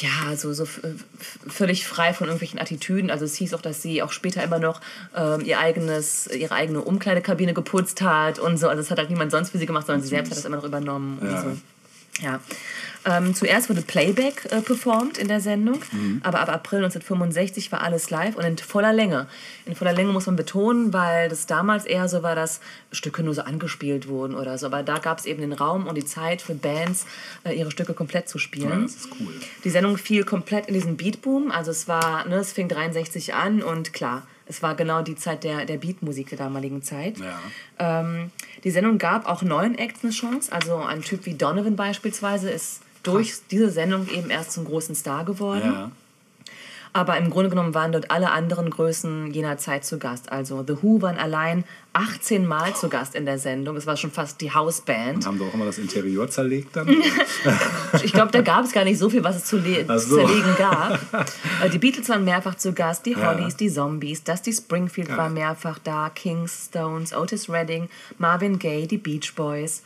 [0.00, 0.66] ja, so, so
[1.48, 3.10] völlig frei von irgendwelchen Attitüden.
[3.10, 4.80] Also es hieß auch, dass sie auch später immer noch
[5.16, 8.68] ähm, ihr eigenes, ihre eigene Umkleidekabine geputzt hat und so.
[8.68, 10.56] Also das hat halt niemand sonst für sie gemacht, sondern sie selbst hat das immer
[10.56, 11.28] noch übernommen Ja.
[11.42, 11.58] und so.
[12.24, 12.40] Ja.
[13.08, 15.80] Ähm, zuerst wurde Playback äh, performt in der Sendung,
[16.22, 19.28] aber ab April 1965 war alles live und in voller Länge.
[19.64, 22.60] In voller Länge muss man betonen, weil das damals eher so war, dass
[22.92, 24.66] Stücke nur so angespielt wurden oder so.
[24.66, 27.06] Aber da gab es eben den Raum und die Zeit für Bands,
[27.44, 28.70] äh, ihre Stücke komplett zu spielen.
[28.70, 29.32] Ja, das ist cool.
[29.64, 31.50] Die Sendung fiel komplett in diesen Beatboom.
[31.50, 35.44] Also es war, ne, es fing 63 an und klar, es war genau die Zeit
[35.44, 37.16] der, der Beatmusik der damaligen Zeit.
[37.18, 38.00] Ja.
[38.00, 38.30] Ähm,
[38.64, 40.52] die Sendung gab auch neuen Acts eine Chance.
[40.52, 45.24] Also ein Typ wie Donovan beispielsweise ist durch diese Sendung eben erst zum großen Star
[45.24, 45.72] geworden.
[45.72, 45.90] Ja.
[46.92, 50.32] Aber im Grunde genommen waren dort alle anderen Größen jener Zeit zu Gast.
[50.32, 51.64] Also The Who waren allein
[51.98, 53.76] 18 Mal zu Gast in der Sendung.
[53.76, 55.26] Es war schon fast die Hausband.
[55.26, 56.88] Haben sie auch immer das Interieur zerlegt dann?
[58.04, 60.16] Ich glaube, da gab es gar nicht so viel, was es zu, so.
[60.16, 60.98] zerlegen gab.
[61.64, 63.26] Äh, Die Beatles waren mehrfach zu Gast, die Ja.
[63.34, 67.88] Hollies, die Zombies, Dusty Springfield war mehrfach da, Kings, Stones, Otis Redding,
[68.18, 69.82] Marvin Gaye, die Beach Boys.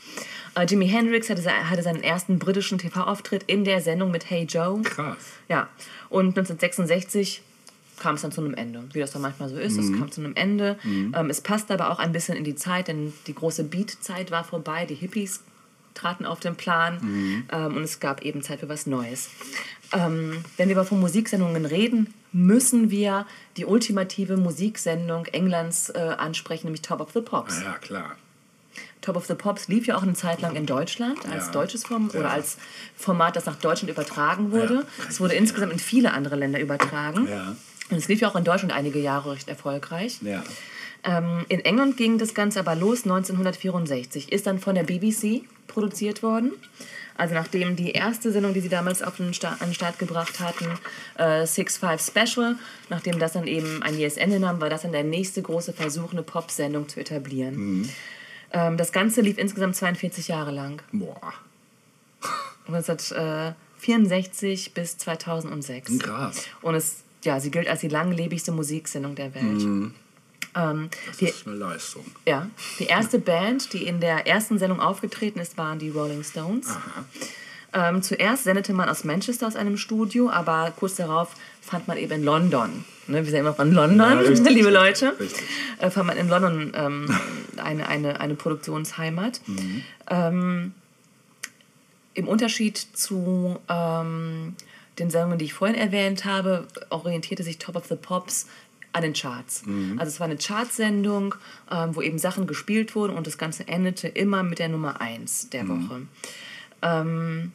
[0.54, 4.82] Äh, Jimi Hendrix hatte, hatte seinen ersten britischen TV-Auftritt in der Sendung mit Hey Joe.
[4.82, 5.16] Krass.
[5.48, 5.68] Ja,
[6.10, 7.42] und 1966
[8.02, 8.82] kam es dann zu einem Ende.
[8.92, 10.76] Wie das dann manchmal so ist, es kam zu einem Ende.
[10.84, 14.42] Ähm, es passt aber auch ein bisschen in die Zeit, denn die große Beat-Zeit war
[14.44, 15.40] vorbei, die Hippies
[15.94, 19.28] traten auf den Plan ähm, und es gab eben Zeit für was Neues.
[19.92, 23.26] Ähm, wenn wir aber von Musiksendungen reden, müssen wir
[23.58, 27.60] die ultimative Musiksendung Englands äh, ansprechen, nämlich Top of the Pops.
[27.62, 28.16] Ja, klar.
[29.02, 31.52] Top of the Pops lief ja auch eine Zeit lang in Deutschland als Ja.
[31.52, 32.20] deutsches Format Ja.
[32.20, 32.56] oder als
[32.96, 34.74] Format, das nach Deutschland übertragen wurde.
[34.74, 35.04] Ja.
[35.10, 37.28] Es wurde insgesamt in viele andere Länder übertragen.
[37.28, 37.54] Ja.
[37.92, 40.18] Und es lief ja auch in Deutschland einige Jahre recht erfolgreich.
[40.22, 40.42] Ja.
[41.04, 44.32] Ähm, in England ging das Ganze aber los 1964.
[44.32, 46.52] Ist dann von der BBC produziert worden.
[47.16, 50.40] Also nachdem die erste Sendung, die sie damals auf den Start, an den Start gebracht
[50.40, 50.66] hatten,
[51.18, 52.56] äh, Six Five Special,
[52.88, 56.12] nachdem das dann eben ein jähes Ende nahm, war das dann der nächste große Versuch,
[56.12, 57.88] eine Pop-Sendung zu etablieren.
[58.52, 60.82] Ähm, das Ganze lief insgesamt 42 Jahre lang.
[60.92, 61.34] Boah.
[62.64, 65.98] Von 1964 bis 2006.
[65.98, 66.46] Krass.
[66.60, 69.62] Und es, ja, sie gilt als die langlebigste Musiksendung der Welt.
[70.54, 72.04] Ähm, Das die, ist eine Leistung.
[72.26, 72.48] ja,
[72.78, 76.68] die erste Band, die in der ersten Sendung aufgetreten ist, waren die Rolling Stones.
[77.74, 82.12] Ähm, zuerst sendete man aus Manchester aus einem Studio, aber kurz darauf fand man eben
[82.12, 82.84] in London.
[83.06, 85.14] Ne, wir sind immer von London, Ja, richtig, liebe Leute.
[85.18, 85.42] richtig.
[85.78, 87.18] Äh, fand man in London ähm,
[87.56, 89.40] eine, eine, eine Produktionsheimat.
[90.10, 90.74] Ähm,
[92.12, 94.54] Im Unterschied zu ähm,
[94.98, 98.46] den Sendungen, die ich vorhin erwähnt habe, orientierte sich Top of the Pops
[98.92, 99.62] an den Charts.
[99.98, 101.34] Also es war eine Chartsendung,
[101.70, 105.50] ähm, wo eben Sachen gespielt wurden und das Ganze endete immer mit der Nummer 1
[105.50, 106.02] der Woche.
[106.82, 107.52] Ähm,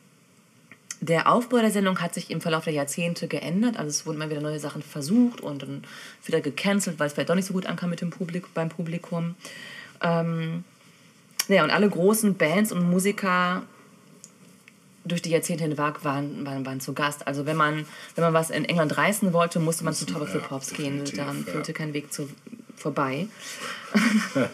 [1.00, 3.78] der Aufbau der Sendung hat sich im Verlauf der Jahrzehnte geändert.
[3.78, 5.84] Also es wurden immer wieder neue Sachen versucht und dann
[6.26, 9.36] wieder gecancelt, weil es vielleicht doch nicht so gut ankam mit dem Publik beim Publikum.
[10.02, 10.64] Ähm,
[11.48, 13.64] ja, und alle großen Bands und Musiker
[15.08, 17.28] durch die Jahrzehnte hinweg waren, waren, waren zu Gast.
[17.28, 17.86] Also wenn man,
[18.16, 21.04] wenn man was in England reißen wollte, musste man zu Top of the Pops gehen.
[21.14, 21.34] ja.
[21.46, 22.30] führte kein Weg zu,
[22.76, 23.28] vorbei.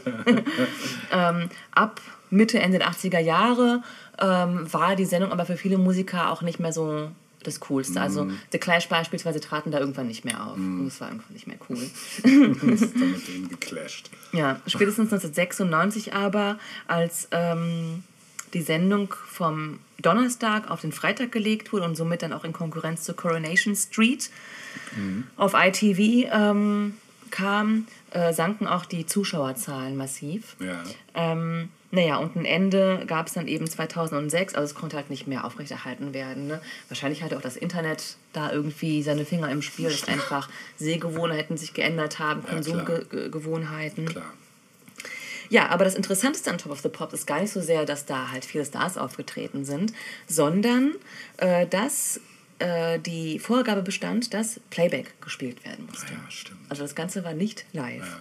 [1.12, 3.84] ähm, ab Mitte, Ende der 80er Jahre
[4.20, 7.12] ähm, war die Sendung aber für viele Musiker auch nicht mehr so
[7.43, 7.99] das Coolste.
[8.01, 8.39] Also Mhm.
[8.51, 10.56] The Clash beispielsweise traten da irgendwann nicht mehr auf.
[10.56, 11.78] Und es war irgendwann nicht mehr cool.
[12.72, 14.10] ist dann mit denen geclasht.
[14.32, 18.04] Ja, spätestens 1996 aber, als ähm,
[18.54, 23.04] die Sendung vom Donnerstag auf den Freitag gelegt wurde und somit dann auch in Konkurrenz
[23.04, 24.30] zur Coronation Street
[25.38, 26.93] auf ITV ähm,
[27.32, 30.56] kam, äh, sanken auch die Zuschauerzahlen massiv.
[30.60, 30.84] Ja.
[31.16, 35.28] Ähm, naja, und ein Ende gab es dann eben 2006, also es konnte halt nicht
[35.28, 36.47] mehr aufrechterhalten werden.
[36.47, 36.60] Ne?
[36.89, 41.74] Wahrscheinlich hatte auch das Internet da irgendwie seine Finger im Spiel, dass einfach Sehgewohnheiten sich
[41.74, 42.86] geändert haben, Ja, klar.
[42.86, 44.06] Konsumgewohnheiten.
[44.06, 44.34] Klar.
[45.54, 48.08] Ja, aber das Interessanteste an Top of the Pops ist gar nicht so sehr, dass
[48.08, 49.93] da halt viele Stars aufgetreten sind,
[50.26, 50.95] sondern
[51.38, 52.20] äh, dass
[52.58, 56.12] äh, die Vorgabe bestand, dass Playback gespielt werden musste.
[56.12, 56.60] Ja, stimmt.
[56.70, 58.18] Also das Ganze war nicht live.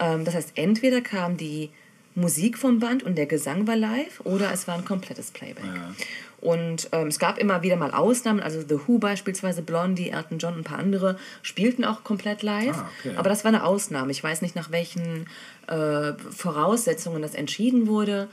[0.00, 1.68] Ähm, das heißt, entweder kam die
[2.14, 5.66] Musik vom Band und der Gesang war live oder es war ein komplettes Playback.
[5.66, 5.94] Ja.
[6.42, 10.54] Und ähm, es gab immer wieder mal Ausnahmen, also The Who beispielsweise, Blondie, Elton John
[10.54, 12.76] und ein paar andere spielten auch komplett live.
[12.76, 13.14] Ah, okay.
[13.16, 14.10] Aber das war eine Ausnahme.
[14.10, 15.28] Ich weiß nicht, nach welchen
[15.68, 18.26] äh, Voraussetzungen das entschieden wurde,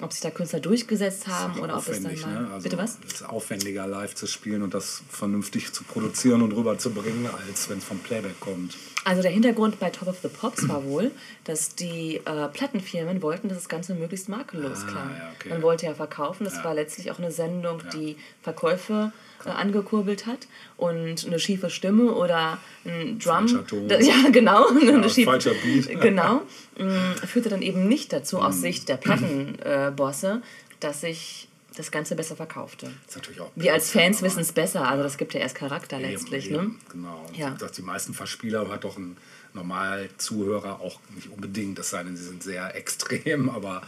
[0.00, 2.42] ob sich da Künstler durchgesetzt haben oder ob es dann mal.
[2.42, 2.50] ne?
[2.52, 2.98] Also Bitte was?
[3.04, 7.78] Es ist aufwendiger, live zu spielen und das vernünftig zu produzieren und rüberzubringen, als wenn
[7.78, 8.76] es vom Playback kommt.
[9.08, 11.12] Also der Hintergrund bei Top of the Pops war wohl,
[11.44, 15.10] dass die äh, Plattenfirmen wollten, dass das Ganze möglichst makellos Ah, klang.
[15.16, 15.48] ja, okay.
[15.50, 16.42] Man wollte ja verkaufen.
[16.44, 16.64] Das Ja.
[16.64, 19.12] war letztlich auch eine Sendung, die Verkäufe
[19.44, 20.48] äh, angekurbelt hat.
[20.76, 23.46] Und eine schiefe Stimme oder ein Drum.
[23.48, 23.86] Falscher Ton.
[23.86, 24.66] Da- Ja, genau.
[24.70, 25.88] eine schiefe- falscher Beat.
[26.00, 26.42] Genau.
[26.76, 30.42] mh, führte dann eben nicht dazu, aus Sicht der Plattenbosse,
[30.80, 31.46] dass sich
[31.76, 32.86] das Ganze besser verkaufte.
[32.86, 35.54] Das ist natürlich auch Wir als Fans wissen es besser, also das gibt ja erst
[35.54, 36.50] Charakter eben, letztlich.
[36.50, 36.70] eben, Ne?
[36.90, 37.26] Genau.
[37.34, 37.50] Ja.
[37.50, 39.16] Dass die meisten Verspieler hat doch ein
[39.52, 43.82] normal Zuhörer auch nicht unbedingt, es sei denn, sie sind sehr extrem, aber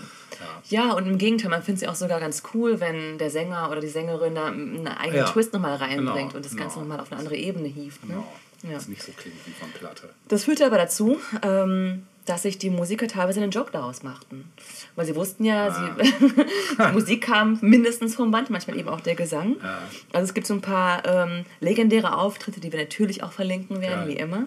[0.71, 0.87] ja.
[0.89, 3.81] Ja, und im Gegenteil, man findet ja auch sogar ganz cool, wenn der Sänger oder
[3.81, 6.65] die Sängerin da einen eigenen Ja, Twist nochmal reinbringt genau, und das genau.
[6.65, 8.03] Ganze nochmal auf eine andere Ebene hieft.
[8.05, 8.15] Ne?
[8.15, 8.27] Genau.
[8.65, 8.73] Ja.
[8.73, 10.09] Das nicht so klingt wie von Platte.
[10.27, 14.51] Das führte aber dazu, ähm, dass sich die Musiker teilweise einen Joke daraus machten.
[14.97, 15.97] Weil sie wussten ja, Ah.
[16.03, 16.45] sie,
[16.79, 19.57] die Musik kam mindestens vom Band, manchmal eben auch der Gesang.
[20.13, 24.07] Also es gibt so ein paar ähm, legendäre Auftritte, die wir natürlich auch verlinken werden,
[24.07, 24.09] Geil.
[24.09, 24.47] wie immer.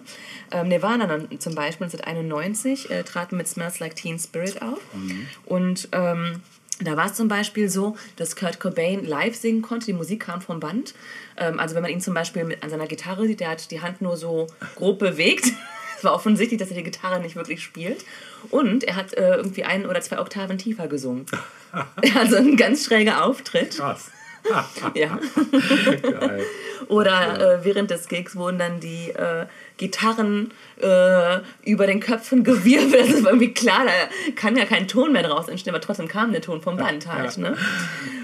[0.50, 4.80] Ähm, Nirvana dann zum Beispiel 1991 äh, traten mit Smells Like Teen Spirit auf.
[4.94, 5.26] Mhm.
[5.46, 6.40] Und ähm,
[6.80, 10.40] da war es zum Beispiel so, dass Kurt Cobain live singen konnte, die Musik kam
[10.40, 10.94] vom Band.
[11.36, 13.80] Ähm, also wenn man ihn zum Beispiel mit, an seiner Gitarre sieht, der hat die
[13.80, 15.46] Hand nur so grob bewegt.
[16.02, 18.04] Es war offensichtlich, dass er die Gitarre nicht wirklich spielt.
[18.50, 21.26] Und er hat äh, irgendwie ein oder zwei Oktaven tiefer gesungen.
[22.16, 23.76] also ein ganz schräger Auftritt.
[23.76, 24.10] Krass.
[24.94, 25.20] Ja.
[26.02, 26.44] Geil.
[26.88, 29.46] Oder äh, während des Gigs wurden dann die äh,
[29.82, 33.12] Gitarren äh, über den Köpfen gewirbelt.
[33.12, 36.30] Das war irgendwie klar, da kann ja kein Ton mehr draus entstehen, aber trotzdem kam
[36.30, 37.36] der Ton vom Band halt.
[37.36, 37.50] ja.
[37.50, 37.56] Ne?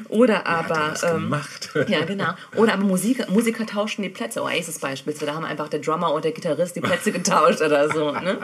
[0.08, 0.94] Oder er aber.
[1.02, 1.34] ähm,
[1.88, 2.28] ja, genau.
[2.54, 4.42] Oder aber Musiker, Musiker tauschten die Plätze.
[4.42, 8.08] Oasis beispielsweise, da haben einfach der Drummer und der Gitarrist die Plätze getauscht oder so.
[8.18, 8.38] Ne?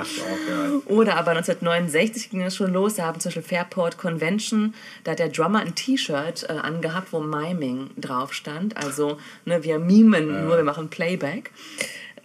[0.87, 5.19] Oder aber 1969 ging es schon los, da haben zum Beispiel Fairport Convention, da hat
[5.19, 8.77] der Drummer ein T-Shirt äh, angehabt, wo Miming drauf stand.
[8.77, 11.51] Also ne, wir mimen, nur wir machen Playback.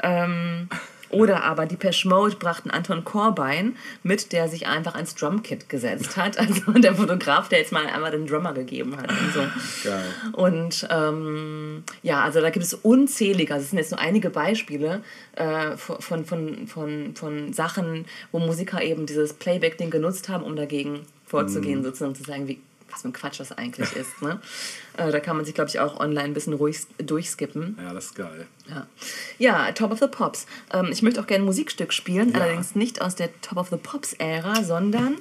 [0.04, 0.70] Ähm,
[1.10, 1.78] oder aber die
[2.08, 6.38] Mode brachten Anton Korbein mit, der sich einfach ans Drumkit gesetzt hat.
[6.38, 9.10] Also der Fotograf, der jetzt mal einmal den Drummer gegeben hat.
[9.10, 9.40] Und so.
[9.84, 10.04] Geil.
[10.34, 15.02] Und ähm, ja, also da gibt es unzählige, also es sind jetzt nur einige Beispiele
[15.36, 21.02] äh, von, von, von, von, Sachen, wo Musiker eben dieses Playback-Ding genutzt haben, um dagegen
[21.26, 22.60] vorzugehen, sozusagen zu sagen, wie
[22.92, 24.22] was für ein Quatsch das eigentlich ist.
[24.22, 24.40] Ne?
[25.00, 27.78] Äh, da kann man sich, glaube ich, auch online ein bisschen ruhig durchskippen.
[27.82, 28.48] Ja, das ist geil.
[28.70, 28.86] Ja,
[29.40, 30.46] ja Top of the Pops.
[30.74, 32.42] Ähm, ich möchte auch gerne ein Musikstück spielen, Ja.
[32.42, 35.16] allerdings nicht aus der Top of the Pops-Ära, sondern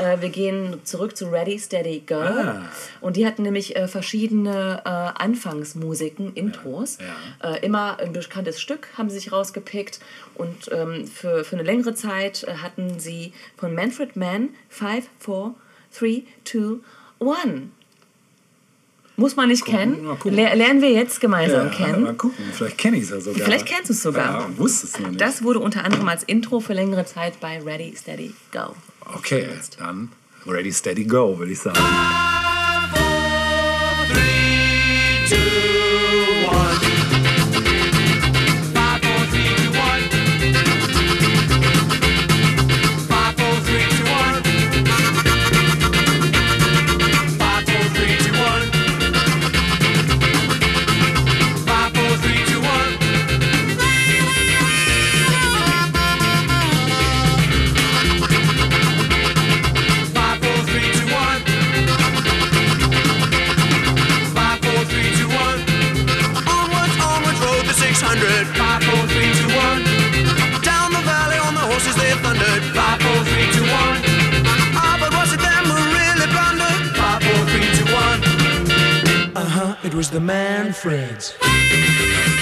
[0.00, 2.16] äh, wir gehen zurück zu Ready, Steady, Go.
[2.20, 2.62] Ah.
[3.00, 6.98] Und die hatten nämlich äh, verschiedene äh, Anfangsmusiken, Intros.
[6.98, 10.00] Ja, Äh, immer ein bekanntes Stück haben sie sich rausgepickt.
[10.34, 15.54] Und ähm, für, für eine längere Zeit äh, hatten sie von Manfred Mann 5, 4,
[15.98, 16.78] 3, 2,
[17.20, 17.62] 1.
[19.16, 20.06] Muss man nicht kennen.
[20.06, 20.34] gucken.
[20.34, 22.02] Ler lernen wir jetzt gemeinsam kennen.
[22.02, 23.44] Mal gucken, vielleicht kenne ich es ja sogar.
[23.44, 24.40] Vielleicht kennst du es sogar.
[24.40, 25.20] Ja, wusste es noch nicht.
[25.20, 28.74] Das wurde unter anderem als Intro für längere Zeit bei Ready, Steady, Go.
[29.14, 29.48] okay,
[29.78, 30.10] dann
[30.46, 31.78] ready, steady, go, würde ich sagen.
[31.78, 32.92] Onwards,
[80.02, 82.41] was the man, Manfreds.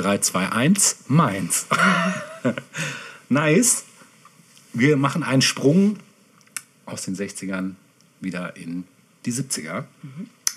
[0.00, 1.66] 3, 2, 1, Mainz.
[3.28, 3.84] nice.
[4.72, 5.98] Wir machen einen Sprung
[6.86, 7.74] aus den 60ern
[8.20, 8.84] wieder in
[9.26, 9.84] die 70er.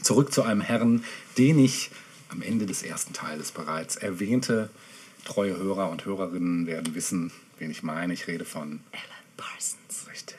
[0.02, 1.04] Zurück zu einem Herrn,
[1.38, 1.91] den ich
[2.30, 4.70] am Ende des ersten Teiles bereits erwähnte.
[5.26, 8.14] Treue Hörer und Hörerinnen werden wissen, wen ich meine.
[8.14, 10.10] Ich rede von Alan Parsons.
[10.10, 10.38] Richtig.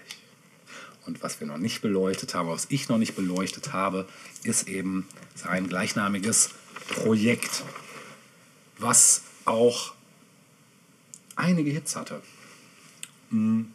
[1.05, 4.09] Und was wir noch nicht beleuchtet haben, was ich noch nicht beleuchtet habe,
[4.45, 6.51] ist eben sein gleichnamiges
[6.89, 7.65] Projekt,
[8.79, 9.95] was auch
[11.37, 12.21] einige Hits hatte.
[13.31, 13.67] Hm.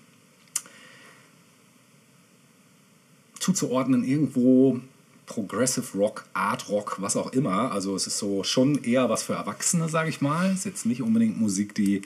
[3.39, 4.79] Zuzuordnen irgendwo
[5.25, 7.71] Progressive Rock, Art Rock, was auch immer.
[7.71, 10.51] Also es ist so schon eher was für Erwachsene, sage ich mal.
[10.51, 12.01] Ist jetzt nicht unbedingt Musik, die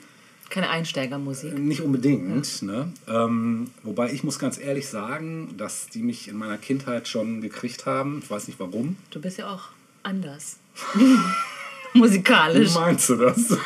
[0.50, 1.58] Keine Einsteigermusik.
[1.58, 2.62] nicht unbedingt.
[2.62, 2.92] Ne?
[3.08, 7.86] Ähm, wobei ich muss ganz ehrlich sagen, dass die mich in meiner Kindheit schon gekriegt
[7.86, 8.20] haben.
[8.22, 8.96] Ich weiß nicht warum.
[9.10, 9.70] Du bist ja auch
[10.02, 10.58] anders.
[11.96, 12.74] Wie Musikalisch.
[12.74, 13.56] meinst du das?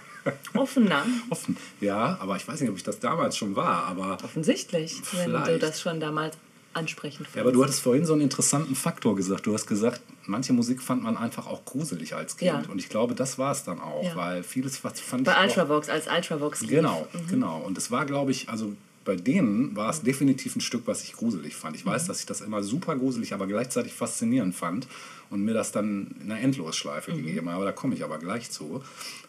[0.54, 1.04] Offener.
[1.30, 1.56] Offen.
[1.80, 3.84] Ja, aber ich weiß nicht, ob ich das damals schon war.
[3.84, 5.62] Aber, Offensichtlich, wenn du Vielleicht.
[5.62, 6.36] das schon damals
[6.74, 9.46] ansprechend ja, aber du hattest vorhin so einen interessanten Faktor gesagt.
[9.46, 12.50] Du hast gesagt, manche Musik fand man einfach auch gruselig als Kind.
[12.52, 12.62] Ja.
[12.70, 14.04] Und ich glaube, das war es dann auch.
[14.04, 14.14] Ja.
[14.14, 16.60] Weil vieles, was fand Bei ich auch- Ultravox, als Ultravox.
[16.68, 17.58] Genau, genau.
[17.66, 18.74] Und es war, glaube ich, also
[19.08, 19.90] bei denen war Mhm.
[19.90, 21.74] es definitiv ein Stück, was ich gruselig fand.
[21.74, 24.86] Ich weiß, dass ich das immer super gruselig, aber gleichzeitig faszinierend fand
[25.30, 27.16] und mir das dann in einer Endlosschleife Mhm.
[27.24, 27.64] gegeben habe.
[27.64, 28.82] Da komme ich aber gleich zu.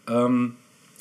[0.10, 0.56] Ähm,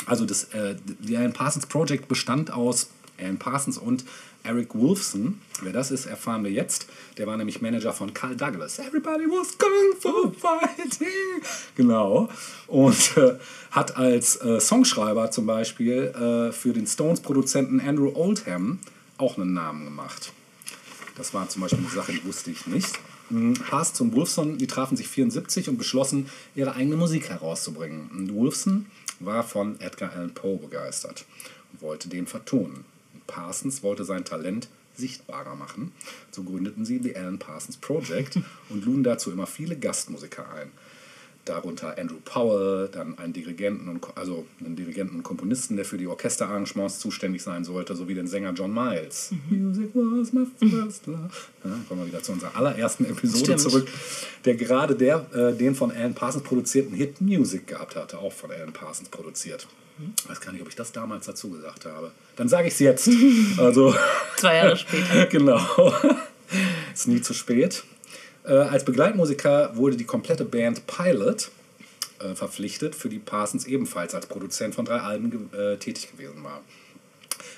[0.06, 4.04] also das, äh, die Alan Parsons Project bestand aus Alan Parsons und
[4.48, 5.42] Eric Wolfson.
[5.60, 6.86] Wer das ist, erfahren wir jetzt.
[7.18, 8.78] Der war nämlich Manager von Carl Douglas.
[8.78, 11.42] Everybody was kung fu fighting.
[11.76, 12.30] Genau.
[12.66, 13.34] Und äh,
[13.70, 18.78] hat als äh, Songschreiber zum Beispiel äh, für den Stones-Produzenten Andrew Oldham
[19.18, 20.32] auch einen Namen gemacht.
[21.16, 22.98] Das war zum Beispiel eine Sache, die wusste ich nicht.
[23.28, 23.52] Mhm.
[23.52, 28.08] Parsons und Wolfson, die trafen sich 74 und beschlossen, ihre eigene Musik herauszubringen.
[28.12, 28.86] Und Wolfson
[29.20, 31.26] war von Edgar Allan Poe begeistert
[31.72, 32.86] und wollte den vertonen.
[33.28, 34.66] Parsons wollte sein Talent
[34.96, 35.92] sichtbarer machen.
[36.32, 40.72] So gründeten sie The Alan Parsons Project und luden dazu immer viele Gastmusiker ein.
[41.44, 46.06] darunter Andrew Powell, dann einen Dirigenten und also einen Dirigenten und Komponisten, der für die
[46.06, 49.30] Orchesterarrangements zuständig sein sollte, sowie den Sänger John Miles.
[49.48, 51.30] Music was my first love.
[51.64, 53.60] Ja, kommen wir wieder zu unserer allerersten Episode Stimmt.
[53.60, 53.88] zurück,
[54.44, 58.50] der gerade der, äh, den von Alan Parsons produzierten Hit Music gehabt hatte, auch von
[58.50, 59.66] Alan Parsons produziert.
[60.22, 62.12] Ich weiß gar nicht, ob ich das damals dazu gesagt habe.
[62.36, 63.08] Dann sage ich es jetzt.
[63.58, 63.94] Also
[64.36, 65.26] Zwei Jahre später.
[65.30, 65.60] genau.
[66.94, 67.84] Ist nie zu spät.
[68.44, 71.50] Äh, als Begleitmusiker wurde die komplette Band Pilot
[72.20, 76.62] äh, verpflichtet, für die Parsons ebenfalls als Produzent von drei Alben äh, tätig gewesen war.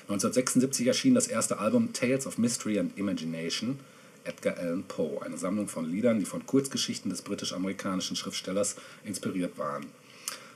[0.03, 3.79] 1976 erschien das erste Album Tales of Mystery and Imagination,
[4.23, 8.75] Edgar Allan Poe, eine Sammlung von Liedern, die von Kurzgeschichten des britisch-amerikanischen Schriftstellers
[9.05, 9.85] inspiriert waren.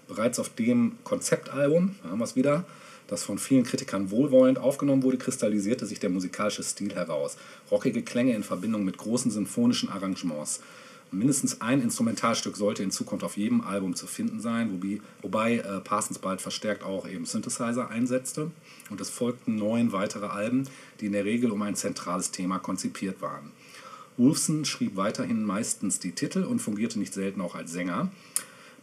[0.08, 2.66] Bereits auf dem Konzeptalbum, da haben wir es wieder,
[3.08, 7.38] das von vielen Kritikern wohlwollend aufgenommen wurde, kristallisierte sich der musikalische Stil heraus.
[7.70, 10.62] Rockige Klänge in Verbindung mit großen sinfonischen Arrangements.
[11.12, 15.80] Mindestens ein Instrumentalstück sollte in Zukunft auf jedem Album zu finden sein, wobei, wobei äh,
[15.80, 18.52] Parsons bald verstärkt auch eben Synthesizer einsetzte.
[18.90, 20.68] Und es folgten neun weitere Alben,
[21.00, 23.52] die in der Regel um ein zentrales Thema konzipiert waren.
[24.18, 28.10] Wolfson schrieb weiterhin meistens die Titel und fungierte nicht selten auch als Sänger.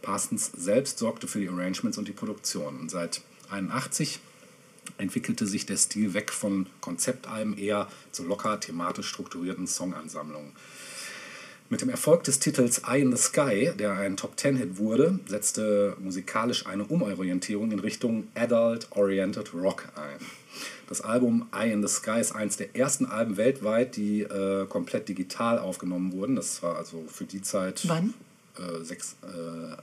[0.03, 2.79] Parsons selbst sorgte für die Arrangements und die Produktion.
[2.79, 4.19] Und seit 81
[4.97, 10.51] entwickelte sich der Stil weg von Konzeptalben eher zu locker thematisch strukturierten Songansammlungen.
[11.69, 16.67] Mit dem Erfolg des Titels Eye in the Sky, der ein Top-Ten-Hit wurde, setzte musikalisch
[16.67, 20.23] eine Umorientierung in Richtung Adult-Oriented Rock ein.
[20.87, 25.09] Das Album Eye in the Sky ist eines der ersten Alben weltweit, die äh, komplett
[25.09, 26.35] digital aufgenommen wurden.
[26.35, 28.13] Das war also für die Zeit Wann?
[28.59, 29.75] äh, sechs, äh,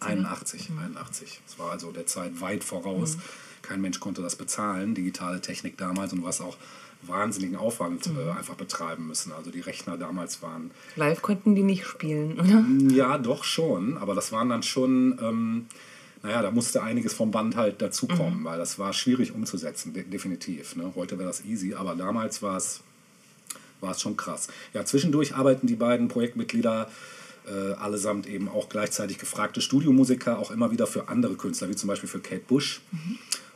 [0.00, 1.40] 81, 81.
[1.46, 3.18] Das war also der Zeit weit voraus.
[3.62, 6.56] Kein Mensch konnte das bezahlen, digitale Technik damals und was auch
[7.02, 9.32] wahnsinnigen Aufwand äh, einfach betreiben müssen.
[9.32, 12.94] Also die Rechner damals waren Live konnten die nicht spielen, oder?
[12.94, 15.66] ja, doch schon, aber das waren dann schon, ähm,
[16.22, 20.76] naja, da musste einiges vom Band halt dazukommen, weil das war schwierig umzusetzen, de definitiv.
[20.76, 20.92] Ne?
[20.94, 22.82] Heute wäre das easy, aber damals war es
[23.80, 24.48] war es schon krass.
[24.74, 26.90] Ja, zwischendurch arbeiten die beiden Projektmitglieder
[27.48, 31.88] äh, allesamt eben auch gleichzeitig gefragte Studiomusiker auch immer wieder für andere Künstler, wie zum
[31.88, 32.80] Beispiel für Kate Bush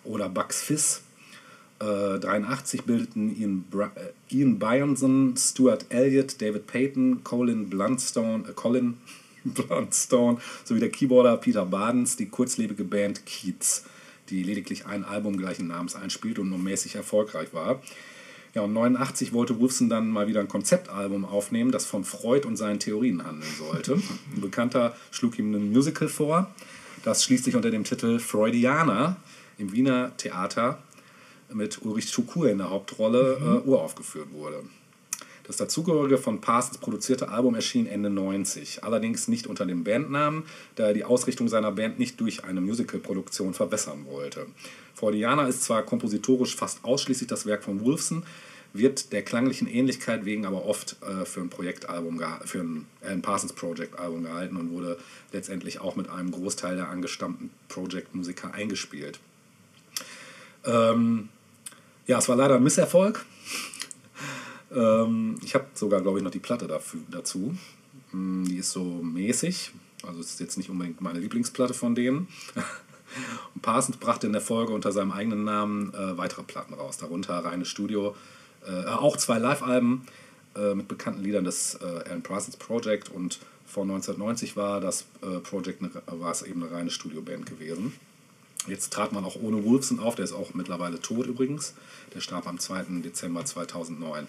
[0.05, 1.03] oder Bugs Fizz.
[1.81, 8.53] Äh, 83 bildeten Ian, Bra äh, Ian Byrneson, Stuart Elliott, David Payton, Colin Bluntstone, äh,
[8.53, 8.97] Colin
[9.45, 13.85] Bluntstone sowie der Keyboarder Peter Badens die kurzlebige Band Keats,
[14.31, 17.83] die lediglich ein Album gleichen Namens einspielte und nur mäßig erfolgreich war.
[18.55, 22.57] Ja, und 89 wollte Wolfson dann mal wieder ein Konzeptalbum aufnehmen, das von Freud und
[22.57, 23.95] seinen Theorien handeln sollte.
[23.95, 26.55] Ein Bekannter schlug ihm ein Musical vor,
[27.03, 29.17] das schließlich unter dem Titel Freudianer
[29.59, 30.79] im Wiener Theater
[31.53, 34.63] mit Ulrich Tukur in der Hauptrolle äh, uraufgeführt wurde.
[35.45, 40.87] Das dazugehörige von Parsons produzierte Album erschien Ende 90, allerdings nicht unter dem Bandnamen, da
[40.87, 44.47] er die Ausrichtung seiner Band nicht durch eine Musicalproduktion verbessern wollte.
[44.95, 48.25] Freudiana ist zwar kompositorisch fast ausschließlich das Werk von Wolfson,
[48.73, 53.53] wird der klanglichen Ähnlichkeit wegen aber oft äh, für ein Projektalbum, für ein Alan Parsons
[53.53, 54.99] Project Album gehalten und wurde
[55.33, 59.21] letztendlich auch mit einem Großteil der angestammten Project-Musiker eingespielt.
[60.65, 61.29] Ähm,
[62.07, 63.25] ja, es war leider ein Misserfolg.
[64.75, 67.55] Ähm, ich habe sogar, glaube ich, noch die Platte dafür, dazu.
[68.13, 69.73] Mm, Die ist so mäßig.
[70.07, 72.29] Also es ist jetzt nicht unbedingt meine Lieblingsplatte von denen.
[73.55, 76.99] Und Parsons brachte in der Folge unter seinem eigenen Namen äh, weitere Platten raus.
[76.99, 78.17] Darunter reine Studio,
[78.67, 80.07] äh, auch zwei Live-Alben
[80.57, 83.11] äh, mit bekannten Liedern des äh, Alan Parsons Project.
[83.11, 87.93] Und vor 1990 war das äh, Project eine, war es eben eine reine Studioband gewesen.
[88.67, 91.75] Jetzt trat man auch ohne Wolfson auf, der ist auch mittlerweile tot übrigens.
[92.15, 93.01] Der starb am 2.
[93.03, 94.27] Dezember 2009.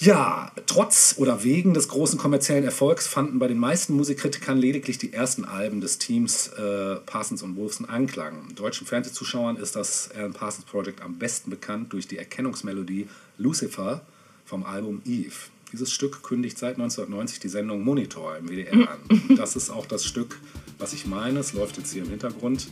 [0.00, 5.12] Ja, trotz oder wegen des großen kommerziellen Erfolgs fanden bei den meisten Musikkritikern lediglich die
[5.12, 8.54] ersten Alben des Teams äh, Parsons und Wolfson Anklang.
[8.56, 14.00] Deutschen Fernsehzuschauern ist das Alan Parsons Project am besten bekannt durch die Erkennungsmelodie Lucifer
[14.44, 15.34] vom Album Eve.
[15.72, 18.98] Dieses Stück kündigt seit 1990 die Sendung Monitor im WDR an.
[19.08, 20.38] Und das ist auch das Stück,
[20.78, 21.40] was ich meine.
[21.40, 22.68] Es läuft jetzt hier im Hintergrund.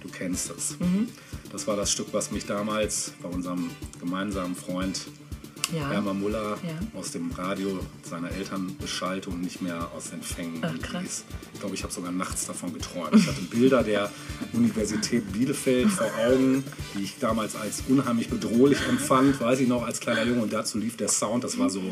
[0.00, 0.76] Du kennst es.
[1.50, 5.00] Das war das Stück, was mich damals bei unserem gemeinsamen Freund
[5.74, 5.88] Ja.
[5.90, 6.98] Hermann Muller Ja.
[6.98, 11.24] aus dem Radio seiner Eltern beschallte und nicht mehr aus den Fängen Ach, ließ.
[11.54, 13.14] Ich glaube, ich habe sogar nachts davon geträumt.
[13.14, 14.10] Ich hatte Bilder der
[14.52, 20.00] Universität Bielefeld vor Augen, die ich damals als unheimlich bedrohlich empfand, weiß ich noch, als
[20.00, 20.42] kleiner Junge.
[20.42, 21.82] Und dazu lief der Sound, das war so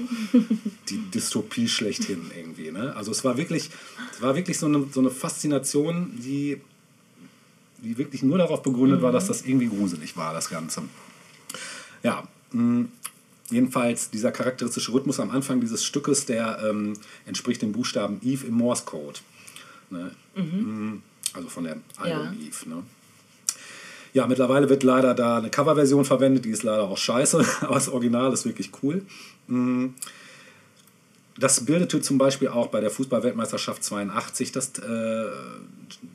[0.88, 2.70] die Dystopie schlechthin irgendwie.
[2.72, 2.94] Ne?
[2.96, 3.70] Also es war wirklich,
[4.12, 6.60] es war wirklich so eine, so eine Faszination, die,
[7.78, 10.82] die wirklich nur darauf begründet war, dass das irgendwie gruselig war, das Ganze.
[12.02, 12.86] Ja, mh,
[13.50, 16.94] jedenfalls dieser charakteristische Rhythmus am Anfang dieses Stückes, der ähm,
[17.26, 19.20] entspricht dem Buchstaben Eve im Morse Code.
[19.90, 20.10] Ne?
[20.34, 21.02] Mhm.
[21.34, 22.32] Also von der Album Ja.
[22.32, 22.68] Eve.
[22.68, 22.82] Ne?
[24.12, 27.88] Ja, mittlerweile wird leider da eine Coverversion verwendet, die ist leider auch scheiße, aber das
[27.88, 29.02] Original ist wirklich cool.
[29.46, 29.88] Mm.
[31.40, 35.30] Das bildete zum Beispiel auch bei der Fußball-Weltmeisterschaft 82 das äh,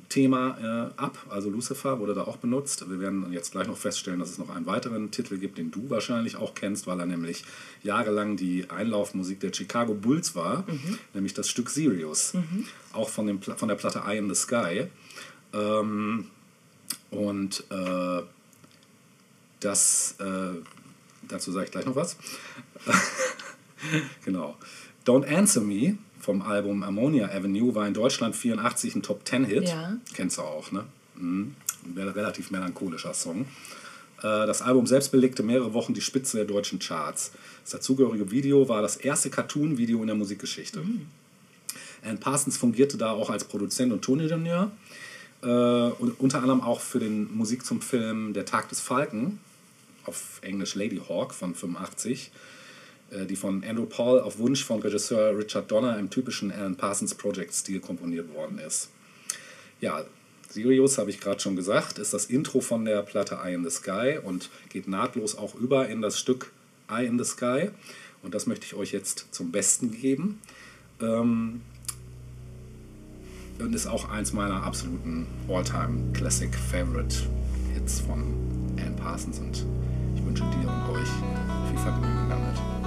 [0.08, 1.18] Thema äh, ab.
[1.30, 2.88] Also Lucifer wurde da auch benutzt.
[2.88, 5.90] Wir werden jetzt gleich noch feststellen, dass es noch einen weiteren Titel gibt, den du
[5.90, 7.44] wahrscheinlich auch kennst, weil er nämlich
[7.82, 10.64] jahrelang die Einlaufmusik der Chicago Bulls war,
[11.16, 12.34] nämlich das Stück Sirius.
[12.94, 14.86] Auch von, dem, von der Platte Eye in the Sky.
[15.54, 16.28] Ähm,
[17.10, 18.22] und äh,
[19.60, 20.62] das, äh,
[21.28, 22.16] dazu sage ich gleich noch was.
[24.24, 24.56] genau.
[25.06, 29.70] Don't Answer Me vom Album Ammonia Avenue war in Deutschland 84 ein Top 10 Hit.
[29.70, 29.98] Ja.
[30.14, 30.84] Kennst du auch, ne?
[31.16, 31.56] Mhm.
[31.96, 33.46] Ein relativ melancholischer Song.
[34.20, 37.32] Äh, Das Album selbst belegte mehrere Wochen die Spitze der deutschen Charts.
[37.62, 40.84] Das dazugehörige Video war das erste Cartoon-Video in der Musikgeschichte.
[42.04, 44.72] Alan Parsons fungierte da auch als Produzent und Toningenieur.
[45.44, 49.40] Äh, und unter anderem auch für den Musik zum Film Der Tag des Falken,
[50.06, 52.55] auf Englisch Lady Hawk von 85, äh,
[53.12, 57.80] die von Andrew Paul auf Wunsch von Regisseur Richard Donner im typischen Alan Parsons Project-Stil
[57.80, 58.90] komponiert worden ist.
[59.80, 60.04] Ja,
[60.50, 63.70] Sirius, habe ich gerade schon gesagt, ist das Intro von der Platte Eye in the
[63.70, 66.52] Sky und geht nahtlos auch über in das Stück
[66.90, 67.70] Eye in the Sky.
[68.24, 70.40] Und das möchte ich euch jetzt zum Besten geben.
[71.02, 71.62] Ähm,
[73.60, 77.16] und ist auch eins meiner absoluten All-Time Classic Favorite
[77.74, 78.24] Hits von
[78.78, 79.40] Alan Parsons.
[79.40, 79.66] Und
[80.16, 81.10] ich wünsche dir und euch
[81.70, 82.85] viel Vergnügen damit.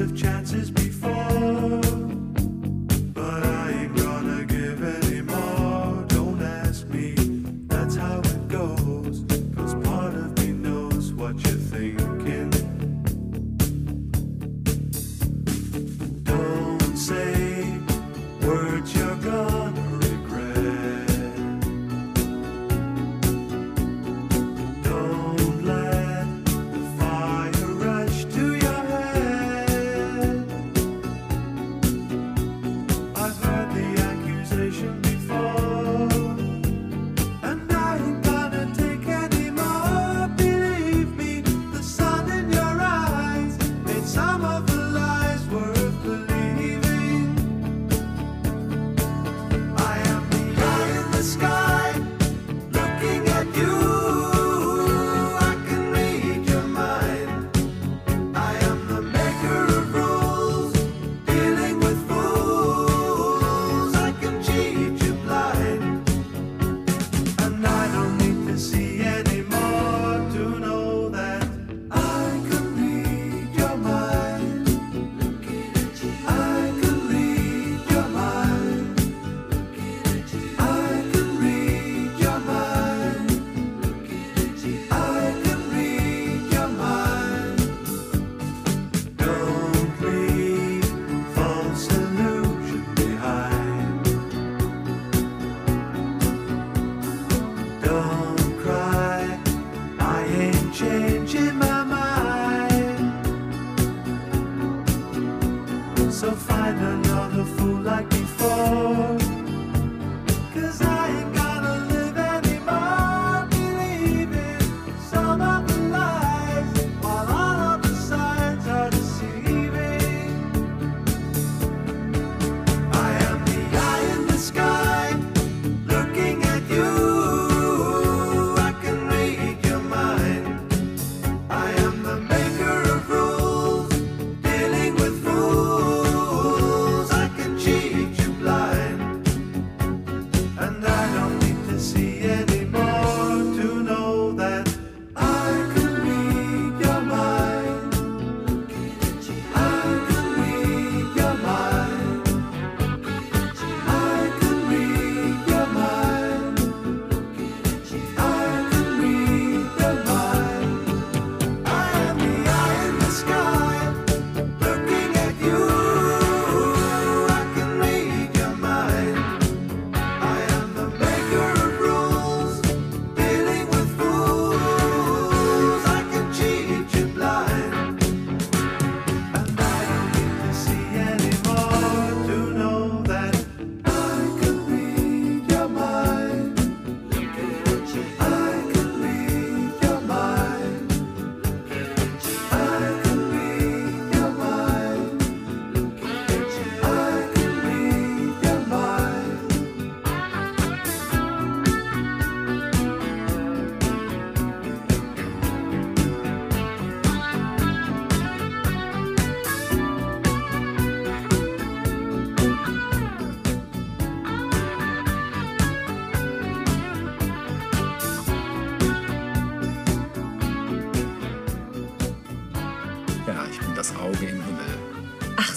[0.00, 0.70] Of chances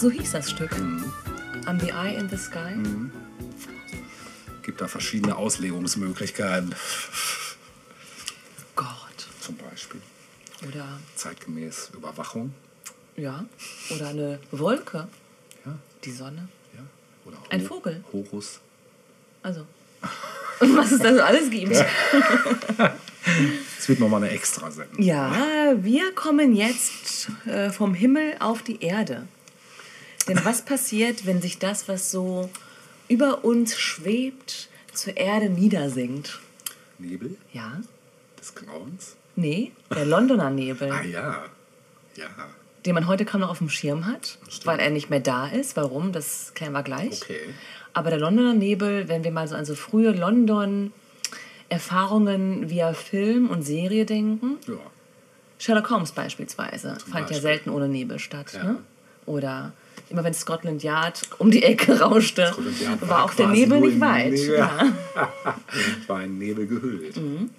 [0.04, 0.76] so hieß das Stück.
[0.78, 1.10] Mhm.
[1.66, 2.74] On the Eye in the Sky.
[4.62, 6.74] Gibt da verschiedene Auslegungsmöglichkeiten.
[8.76, 8.86] Gott.
[9.40, 10.00] Zum Beispiel
[10.68, 12.52] Oder, zeitgemäß Überwachung.
[13.16, 13.44] ja,
[13.94, 15.08] oder eine Wolke.
[15.64, 16.48] Ja, Die Sonne.
[16.74, 16.80] ja.
[17.24, 18.04] Oder Ein Ho- Vogel.
[18.12, 18.60] Horus.
[19.42, 19.66] Also.
[20.60, 21.72] Und was es da so alles gibt.
[23.78, 25.02] Es wird nochmal eine extra Sendung.
[25.02, 29.26] Ja, wir kommen jetzt äh, vom Himmel auf die Erde.
[30.28, 32.48] Denn was passiert, wenn sich das, was so
[33.08, 36.38] über uns schwebt, zur Erde niedersinkt?
[36.98, 37.80] Nebel Ja?
[38.38, 39.16] des Grauens.
[39.36, 41.44] Nee, der Londoner Nebel, Ah ja.
[42.16, 42.28] Ja.
[42.86, 45.74] den man heute kaum noch auf dem Schirm hat, weil er nicht mehr da ist.
[45.76, 46.12] Warum?
[46.12, 47.22] Das klären wir gleich.
[47.22, 47.40] Okay.
[47.92, 53.62] Aber der Londoner Nebel, wenn wir mal so an so frühe London-Erfahrungen via Film und
[53.62, 54.74] Serie denken, Ja.
[55.58, 57.40] Sherlock Holmes beispielsweise fand ja Beispiel.
[57.40, 58.52] selten ohne Nebel statt.
[58.54, 58.64] Ja.
[58.64, 58.76] Ne?
[59.26, 59.72] Oder
[60.10, 64.38] immer wenn Scotland Yard um die Ecke rauschte, Yard war, auch der Nebel nicht weit.
[64.38, 64.92] Ja.
[66.06, 67.16] War in Nebel gehüllt.
[67.16, 67.50] Mhm.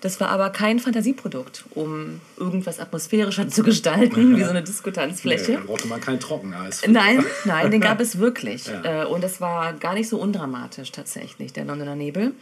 [0.00, 5.52] Das war aber kein Fantasieprodukt, um irgendwas atmosphärischer zu gestalten, wie so eine Nee, Diskutanzfläche.
[5.54, 6.80] da brauchte man kein Trockeneis.
[6.88, 8.66] Nein, nein, den gab es wirklich.
[8.66, 9.02] Ja.
[9.02, 12.32] Äh, Und das war gar nicht so undramatisch tatsächlich, der Londoner Nebel.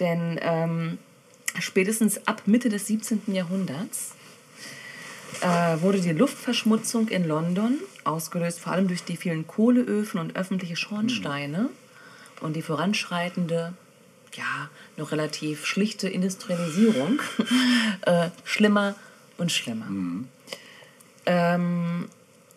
[0.00, 0.98] Denn ähm,
[1.60, 3.22] spätestens ab Mitte des 17.
[3.28, 4.10] Jahrhunderts
[5.42, 10.76] äh, wurde die Luftverschmutzung in London, ausgelöst vor allem durch die vielen Kohleöfen und öffentliche
[10.76, 11.68] Schornsteine
[12.40, 13.72] und die voranschreitende,
[14.34, 17.20] ja, noch relativ schlichte Industrialisierung,
[18.02, 18.94] äh, schlimmer
[19.38, 19.86] und schlimmer.
[21.26, 22.08] Ähm,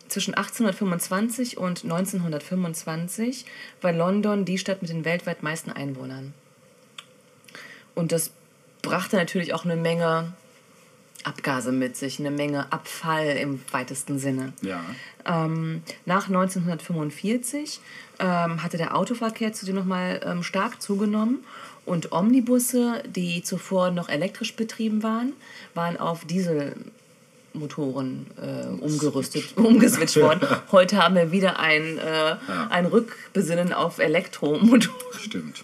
[0.08, 3.46] zwischen 1825 und 1925
[3.82, 6.34] war London die Stadt mit den weltweit meisten Einwohnern.
[7.96, 8.32] Und das
[8.82, 10.34] brachte natürlich auch eine Menge
[11.24, 14.54] Abgase mit sich, eine Menge Abfall im weitesten Sinne.
[14.62, 14.82] Ja.
[15.26, 17.82] Ähm, nach 1945
[18.20, 21.40] ähm, hatte der Autoverkehr zudem nochmal ähm, stark zugenommen
[21.86, 25.34] und Omnibusse, die zuvor noch elektrisch betrieben waren,
[25.74, 26.26] waren auf
[27.54, 30.42] Dieselmotoren äh, umgerüstet, umgeswitcht worden.
[30.72, 32.36] Heute haben wir wieder ein, äh,
[32.70, 35.20] ein Rückbesinnen auf Elektromotoren.
[35.20, 35.64] Stimmt.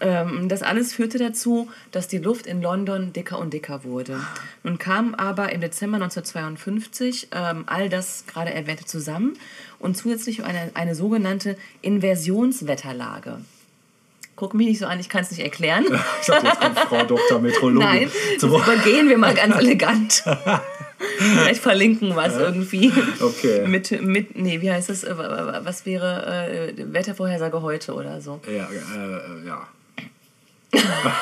[0.00, 4.20] Ähm, das alles führte dazu, dass die Luft in London dicker und dicker wurde.
[4.62, 9.34] Nun kam aber im Dezember 1952 ähm, all das gerade erwähnte zusammen
[9.78, 13.38] und zusätzlich eine, eine sogenannte Inversionswetterlage.
[14.34, 15.84] Guck mich nicht so an, ich kann es nicht erklären.
[16.20, 17.38] Ich dachte, jetzt kommt Frau Dr.
[17.38, 17.88] Meteorologin.
[17.88, 18.10] Nein,
[18.40, 20.24] das übergehen wir mal ganz elegant.
[21.18, 22.92] Vielleicht verlinken wir es irgendwie.
[23.20, 23.66] Okay.
[23.66, 25.04] Mit, mit, nee, wie heißt das?
[25.04, 28.40] Äh, Was wäre äh, Wettervorhersage heute oder so?
[28.46, 29.68] ja, äh, ja.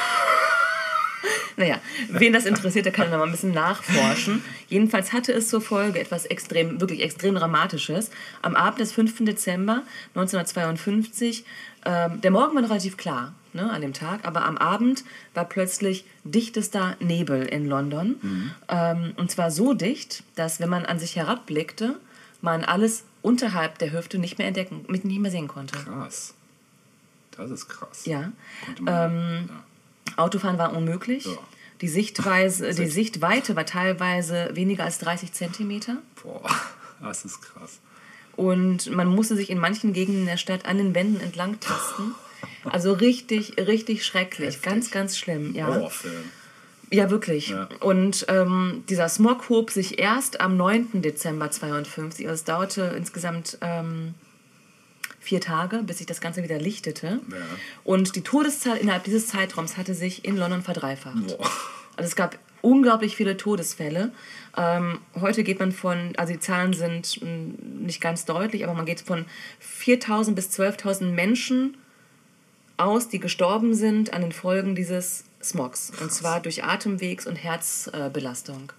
[1.57, 1.79] Naja,
[2.09, 4.43] wen das interessiert, der kann noch mal ein bisschen nachforschen.
[4.69, 8.11] Jedenfalls hatte es zur Folge etwas extrem, wirklich extrem Dramatisches.
[8.41, 9.27] Am Abend des 5.
[9.27, 9.83] Dezember
[10.15, 11.45] 1952,
[11.85, 15.05] ähm, der Morgen war noch relativ klar ne, an dem Tag, aber am Abend
[15.35, 18.53] war plötzlich dichtester Nebel in London.
[18.69, 21.97] Ähm, und zwar so dicht, dass wenn man an sich herabblickte,
[22.43, 25.79] man alles unterhalb der Hüfte nicht mehr entdecken, nicht mehr sehen konnte.
[25.79, 26.35] Krass.
[27.33, 28.07] Das ist krass.
[28.07, 28.33] Ja.
[28.81, 29.65] Man, ja.
[30.17, 31.25] Autofahren war unmöglich.
[31.25, 31.39] Ja.
[31.81, 35.99] Die, Sichtweise, die Sichtweite war teilweise weniger als 30 Zentimeter.
[36.23, 36.51] Boah,
[37.01, 37.81] das ist krass.
[38.37, 42.15] Und man musste sich in manchen Gegenden der Stadt an den Wänden entlang tasten.
[42.65, 44.49] Also richtig, richtig schrecklich.
[44.57, 44.63] Heftig.
[44.63, 45.55] Ganz, ganz schlimm.
[45.55, 46.25] Ja, Horrorfilm.
[46.91, 47.49] ja wirklich.
[47.49, 47.69] Ja.
[47.81, 51.03] Und ähm, dieser Smog hob sich erst am 9.
[51.03, 52.27] Dezember 52.
[52.27, 54.15] Also es dauerte insgesamt ähm,
[55.19, 57.21] vier Tage, bis sich das Ganze wieder lichtete.
[57.31, 57.37] Ja.
[57.85, 61.27] Und die Todeszahl innerhalb dieses Zeitraums hatte sich in London verdreifacht.
[61.27, 61.51] Boah.
[61.97, 64.13] Also es gab unglaublich viele Todesfälle.
[64.57, 67.55] Ähm, heute geht man von, also die Zahlen sind mh,
[67.85, 69.27] nicht ganz deutlich, aber man geht von
[69.85, 71.77] 4.000 bis 12.000 Menschen
[72.81, 75.93] aus, die gestorben sind an den Folgen dieses Smogs.
[76.01, 78.73] Und zwar durch Atemwegs- und Herzbelastung.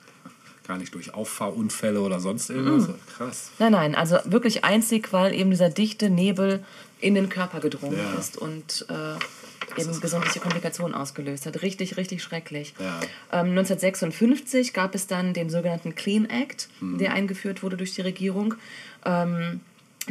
[0.67, 2.87] Gar nicht durch Auffahrunfälle oder sonst irgendwas.
[2.89, 2.93] Mhm.
[3.17, 3.51] Krass.
[3.59, 6.63] Nein, nein, also wirklich einzig, weil eben dieser dichte Nebel
[6.99, 8.19] in den Körper gedrungen Ja.
[8.19, 11.61] ist und äh, eben gesundheitliche Komplikationen ausgelöst hat.
[11.63, 12.73] Richtig, richtig schrecklich.
[12.79, 12.99] Ja.
[13.31, 16.99] Ähm, 1956 gab es dann den sogenannten Clean Act, Mhm.
[16.99, 18.53] der eingeführt wurde durch die Regierung.
[19.03, 19.61] Ähm,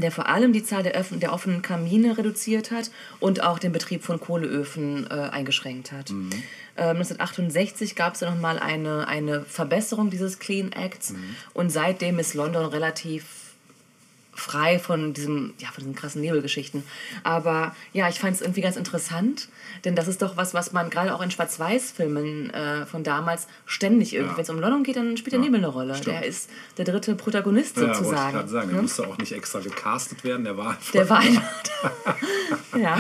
[0.00, 3.72] der vor allem die Zahl der, öffn- der offenen Kamine reduziert hat und auch den
[3.72, 6.10] Betrieb von Kohleöfen äh, eingeschränkt hat.
[6.10, 6.30] Mhm.
[6.76, 11.36] Ähm, 1968 gab es dann nochmal eine, eine Verbesserung dieses Clean Acts Mhm.
[11.54, 13.24] und seitdem ist London relativ
[14.40, 16.82] frei von diesem, ja, von diesen krassen Nebelgeschichten.
[17.22, 19.48] Aber ja, ich fand es irgendwie ganz interessant,
[19.84, 24.14] denn das ist doch was, was man gerade auch in Schwarz-Weiß-Filmen äh, von damals ständig
[24.14, 24.36] irgendwie, Ja.
[24.36, 25.94] wenn es um London geht, dann spielt der Nebel eine Rolle.
[25.94, 26.16] stimmt.
[26.16, 28.32] Der ist der dritte Protagonist Ja, wollte ich sozusagen.
[28.32, 28.68] gerade sagen.
[28.68, 28.82] Der ne?
[28.82, 30.92] musste auch nicht extra gecastet werden, der war einfach.
[30.92, 31.42] Der war einfach
[32.78, 32.98] ja.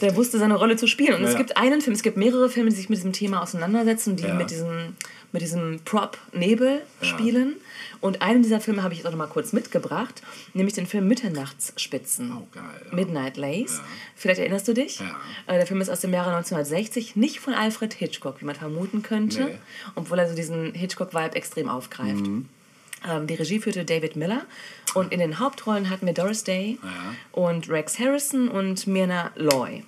[0.00, 1.14] Der wusste seine Rolle zu spielen.
[1.14, 4.16] Und es gibt einen Film, es gibt mehrere Filme, die sich mit diesem Thema auseinandersetzen,
[4.16, 4.94] die mit diesem,
[5.32, 7.56] mit diesem Prop-Nebel spielen.
[8.00, 10.22] Und einen dieser Filme habe ich jetzt auch noch mal kurz mitgebracht,
[10.54, 12.32] nämlich den Film Mitternachtsspitzen.
[12.32, 12.94] Oh, geil, ja.
[12.94, 13.78] Midnight Lace.
[13.78, 13.84] Ja.
[14.16, 15.00] Vielleicht erinnerst du dich?
[15.00, 15.16] Ja.
[15.46, 19.02] Äh, Der Film ist aus dem Jahre 1960, nicht von Alfred Hitchcock, wie man vermuten
[19.02, 19.58] könnte, Nee.
[19.96, 22.26] obwohl er so diesen Hitchcock-Vibe extrem aufgreift.
[22.26, 22.48] Mhm.
[23.08, 24.42] Ähm, die Regie führte David Miller
[24.94, 26.88] und in den Hauptrollen hatten wir Doris Day Ja.
[27.32, 29.84] und Rex Harrison und Myrna Loy.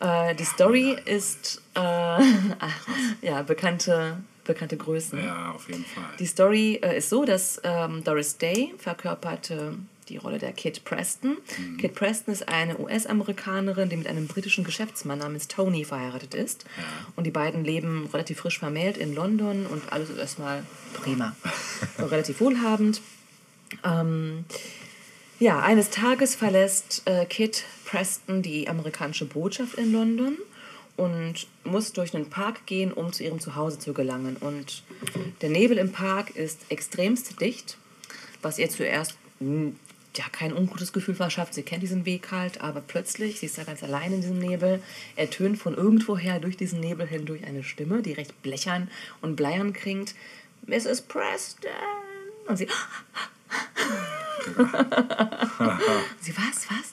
[0.00, 1.80] Äh, die Story ist äh,
[3.22, 5.22] ja, bekannte, bekannte Größen.
[5.22, 6.04] Ja, auf jeden Fall.
[6.18, 9.74] Die Story äh, ist so, dass ähm, Doris Day verkörperte
[10.08, 11.38] die Rolle der Kit Preston.
[11.58, 11.78] Mhm.
[11.78, 16.64] Kit Preston ist eine US-Amerikanerin, die mit einem britischen Geschäftsmann namens Tony verheiratet ist.
[17.16, 21.34] Und die beiden leben relativ frisch vermählt in London und alles ist erstmal prima.
[21.98, 23.00] relativ wohlhabend.
[23.82, 24.44] Ähm,
[25.40, 30.38] ja, eines Tages verlässt äh, Kit Preston die amerikanische Botschaft in London
[30.96, 34.36] und muss durch einen Park gehen, um zu ihrem Zuhause zu gelangen.
[34.36, 34.82] Und
[35.40, 37.76] der Nebel im Park ist extremst dicht,
[38.42, 39.76] was ihr zuerst hm,
[40.16, 41.54] ja, kein ungutes Gefühl verschafft.
[41.54, 44.80] Sie kennt diesen Weg halt, aber plötzlich, sie ist da ganz allein in diesem Nebel,
[45.16, 48.88] ertönt von irgendwoher durch diesen Nebel hindurch eine Stimme, die recht blechern
[49.20, 50.14] und bleiern klingt.
[50.66, 51.02] Mrs.
[51.02, 51.70] Preston!
[52.46, 52.68] Und sie,
[56.20, 56.92] Sie, was, was?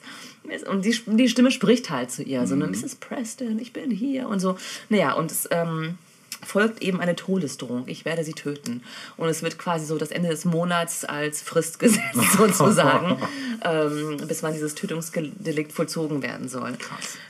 [0.68, 2.96] Und die, die Stimme spricht halt zu ihr, so, ne, Mrs.
[2.96, 4.58] Preston, ich bin hier und so.
[4.90, 5.98] Naja, und es ähm,
[6.46, 8.84] folgt eben eine Todesdrohung, ich werde sie töten.
[9.18, 13.22] Und es wird quasi so das Ende des Monats als Frist gesetzt, sozusagen,
[13.64, 16.74] ähm, bis wann dieses Tötungsdelikt vollzogen werden soll.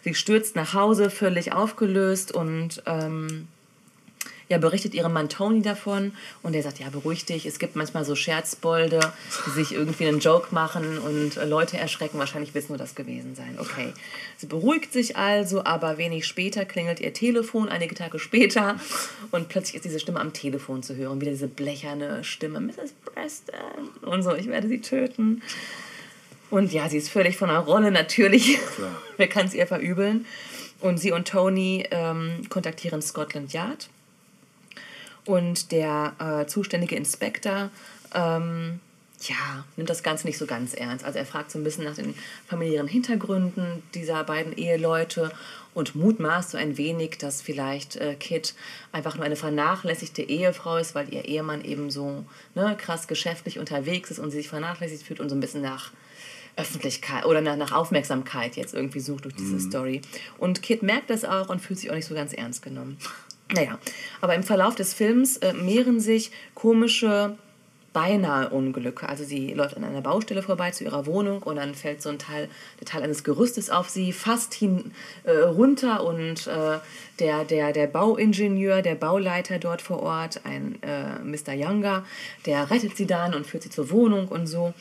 [0.03, 2.83] Sie stürzt nach Hause, völlig aufgelöst und...
[2.85, 3.47] Ähm,
[4.51, 6.11] ja, berichtet ihrem Mann Tony davon
[6.43, 8.99] und der sagt, ja, beruhig dich, es gibt manchmal so Scherzbolde,
[9.47, 12.93] die sich irgendwie einen Joke machen und äh, Leute erschrecken, wahrscheinlich wird es nur das
[12.93, 13.57] gewesen sein.
[13.57, 13.93] Okay,
[14.37, 18.75] sie beruhigt sich also, aber wenig später klingelt ihr Telefon, einige Tage später
[19.31, 22.93] und plötzlich ist diese Stimme am Telefon zu hören, wieder diese blecherne Stimme, Mrs.
[23.05, 25.41] Preston und so, ich werde sie töten.
[26.49, 28.59] Und ja, sie ist völlig von der Rolle, natürlich.
[28.75, 29.01] Klar.
[29.17, 30.25] Wer kann es ihr verübeln?
[30.81, 33.89] Und sie und Tony ähm, kontaktieren Scotland Yard.
[35.31, 37.69] Und der äh, zuständige Inspektor
[38.13, 38.81] ähm,
[39.21, 41.05] ja, nimmt das Ganze nicht so ganz ernst.
[41.05, 42.13] Also er fragt so ein bisschen nach den
[42.49, 45.31] familiären Hintergründen dieser beiden Eheleute
[45.73, 48.55] und mutmaßt so ein wenig, dass vielleicht äh, Kit
[48.91, 54.11] einfach nur eine vernachlässigte Ehefrau ist, weil ihr Ehemann eben so ne, krass geschäftlich unterwegs
[54.11, 55.93] ist und sie sich vernachlässigt fühlt und so ein bisschen nach
[56.57, 60.01] Öffentlichkeit oder nach, nach Aufmerksamkeit jetzt irgendwie sucht durch diese Story.
[60.37, 62.97] Und Kit merkt das auch und fühlt sich auch nicht so ganz ernst genommen.
[63.53, 63.79] Naja,
[64.21, 67.37] aber im Verlauf des Films äh, mehren sich komische
[67.93, 69.09] beinahe Unglücke.
[69.09, 72.19] Also sie läuft an einer Baustelle vorbei zu ihrer Wohnung und dann fällt so ein
[72.19, 72.47] Teil,
[72.79, 74.91] der Teil eines Gerüstes auf sie fast hin,
[75.23, 76.79] äh, runter und äh,
[77.19, 81.53] der, der, der Bauingenieur, der Bauleiter dort vor Ort, ein äh, Mr.
[81.53, 82.05] Younger,
[82.45, 84.73] der rettet sie dann und führt sie zur Wohnung und so.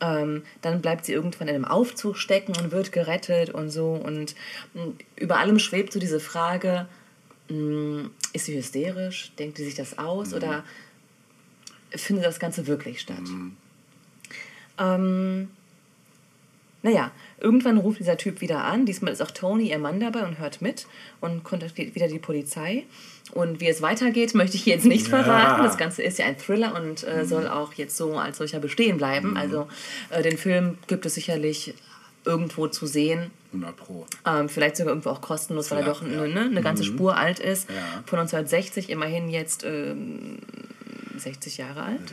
[0.00, 3.92] Ähm, dann bleibt sie irgendwann in einem Aufzug stecken und wird gerettet und so.
[3.92, 4.34] Und
[4.74, 6.86] mh, über allem schwebt so diese Frage,
[8.32, 9.32] ist sie hysterisch?
[9.38, 10.34] Denkt sie sich das aus?
[10.34, 10.64] Oder
[11.90, 13.22] findet das Ganze wirklich statt?
[14.78, 15.48] Ähm,
[16.82, 17.10] naja,
[17.40, 18.86] irgendwann ruft dieser Typ wieder an.
[18.86, 20.86] Diesmal ist auch Tony, ihr Mann, dabei und hört mit
[21.20, 22.84] und kontaktiert wieder die Polizei.
[23.32, 25.64] Und wie es weitergeht, möchte ich jetzt nicht verraten.
[25.64, 28.98] Das Ganze ist ja ein Thriller und äh, soll auch jetzt so als solcher bestehen
[28.98, 29.36] bleiben.
[29.36, 29.66] Also
[30.10, 31.74] äh, den Film gibt es sicherlich
[32.26, 33.30] irgendwo zu sehen.
[33.52, 34.04] 100 Pro.
[34.26, 36.08] Ähm, vielleicht sogar irgendwo auch kostenlos, weil er Ja, doch ja.
[36.22, 37.70] eine, ne, eine ganze Spur alt ist.
[37.70, 37.76] Ja.
[38.06, 40.38] Von 1960, immerhin jetzt ähm,
[41.16, 42.12] 60 Jahre alt.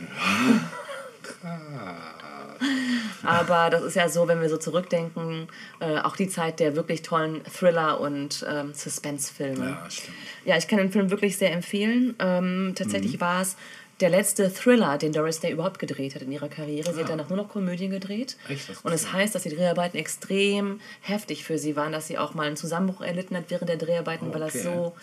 [3.24, 5.48] Aber das ist ja so, wenn wir so zurückdenken,
[5.80, 9.70] äh, auch die Zeit der wirklich tollen Thriller- und ähm, Suspense-Filme.
[9.70, 10.16] Ja, stimmt.
[10.44, 12.14] Ja, ich kann den Film wirklich sehr empfehlen.
[12.18, 12.74] Ähm, Mhm.
[12.74, 13.56] tatsächlich war es
[14.00, 16.92] der letzte Thriller, den Doris Day überhaupt gedreht hat in ihrer Karriere.
[16.92, 18.36] Sie hat danach nur noch Komödien gedreht.
[18.48, 18.52] Ah.
[18.52, 18.68] Echt?
[18.68, 22.18] Das Und es ich heißt, dass die Dreharbeiten extrem heftig für sie waren, dass sie
[22.18, 24.62] auch mal einen Zusammenbruch erlitten hat während der Dreharbeiten, weil das Okay.
[24.64, 24.94] so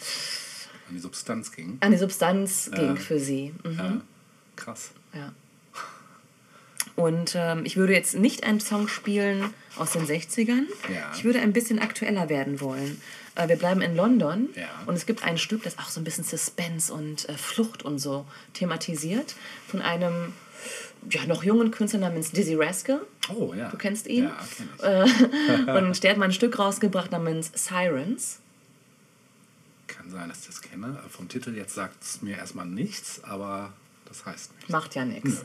[0.89, 1.77] An die Substanz ging.
[1.79, 3.53] an die Substanz ging für sie.
[3.63, 3.77] Mhm.
[3.77, 4.01] Ja.
[4.57, 4.91] Krass.
[5.13, 5.31] Ja.
[6.95, 10.63] Und ähm, ich würde jetzt nicht einen Song spielen aus den 60ern.
[10.93, 11.11] Ja.
[11.15, 13.01] Ich würde ein bisschen aktueller werden wollen.
[13.35, 14.67] Äh, wir bleiben in London Ja.
[14.85, 17.99] und es gibt ein Stück, das auch so ein bisschen Suspense und äh, Flucht und
[17.99, 19.35] so thematisiert
[19.67, 20.33] von einem
[21.09, 23.01] ja, noch jungen Künstler namens Dizzy Rascal.
[23.29, 23.69] Oh ja.
[23.69, 24.25] Du kennst ihn?
[24.25, 25.67] Ja, kenn ich.
[25.67, 28.37] Und der hat mal ein Stück rausgebracht namens Sirens.
[29.87, 30.99] Kann sein, dass ich das kenne.
[31.09, 33.73] Vom Titel jetzt sagt es mir erstmal nichts, aber
[34.05, 34.69] das heißt nichts.
[34.69, 35.43] Macht ja nichts.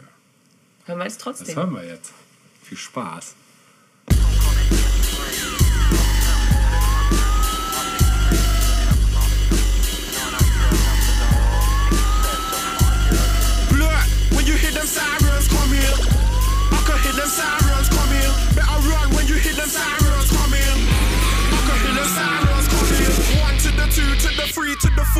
[0.84, 1.56] Hören wir jetzt Das trotzdem.
[1.56, 2.12] hören wir jetzt.
[2.62, 3.34] Viel Spaß.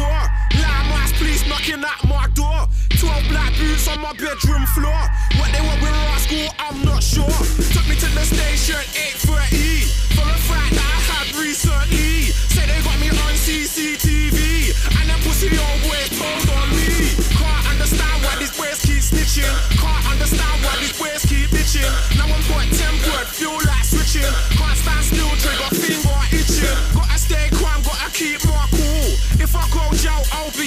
[0.03, 2.69] Line mass police knocking at my door.
[3.01, 5.01] Twelve black boots on my bedroom floor.
[5.41, 7.25] What they want with our school, I'm not sure.
[7.73, 12.29] Took me to the station, 8:30 for a fight that I had recently.
[12.53, 17.17] Say they got me on CCTV, and them pussy old boys told on me.
[17.41, 19.57] Can't understand why these boys keep snitching.
[19.81, 21.93] Can't understand why these boys keep bitching.
[22.21, 24.56] Now I'm quite tempered, feel like switching.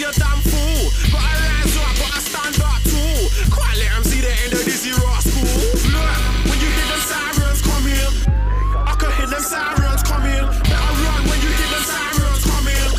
[0.03, 0.91] A damn fool.
[1.11, 3.27] Gotta rise up, gotta stand up too.
[3.79, 5.59] Let 'em see the end of this year at school.
[5.93, 6.17] Look,
[6.47, 8.11] when you hear them sirens coming,
[8.87, 10.45] I hear them sirens coming.
[10.69, 12.89] Better run when you hear them sirens coming.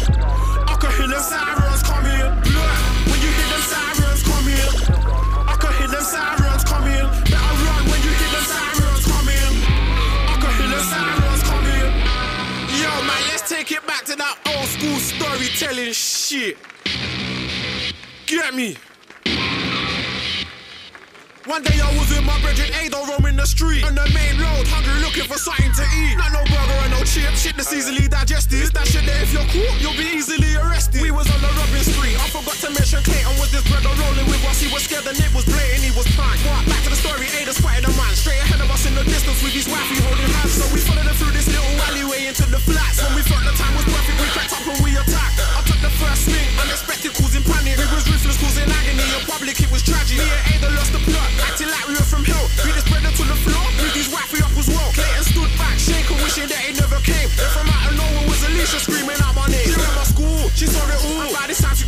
[0.68, 2.26] I hear them sirens coming.
[2.54, 2.76] Look,
[3.08, 4.70] when you hear them sirens coming,
[5.52, 7.06] I hear them sirens coming.
[7.32, 9.52] Better run when you hear them sirens coming.
[10.28, 11.88] I hear them sirens coming.
[12.80, 16.56] Yo, man, let's take it back to that old school storytelling shit.
[18.30, 18.78] Get me.
[21.50, 24.70] One day I was with my brethren Ado roaming the street on the main road,
[24.70, 26.14] hungry looking for something to eat.
[26.14, 28.70] Not no burger and no chip, shit that's easily digested.
[28.70, 31.02] That shit that if you're caught, you'll be easily arrested.
[31.02, 32.14] We was on the robbing street.
[32.22, 34.62] I forgot to mention Clayton was this brother rolling with us.
[34.62, 36.46] He was scared and it was blatant, he was pranked.
[36.46, 39.02] But back to the story, Ada spotted a man straight ahead of us in the
[39.10, 40.54] distance with his wifey holding hands.
[40.54, 43.02] So we followed him through this little alleyway into the flats.
[43.02, 44.09] When we thought the time was perfect,
[49.50, 50.14] In it was tragic.
[50.14, 52.46] Me and Ada lost the plot, acting like we were from hell.
[52.62, 54.94] Beat this brother to the floor, beat his wifey up as well.
[54.94, 57.26] Clayton stood back, shaking, wishing that he never came.
[57.34, 59.66] And from out of nowhere was Alicia screaming out my name.
[59.66, 61.34] She at my school, she saw it all.
[61.34, 61.82] By this time she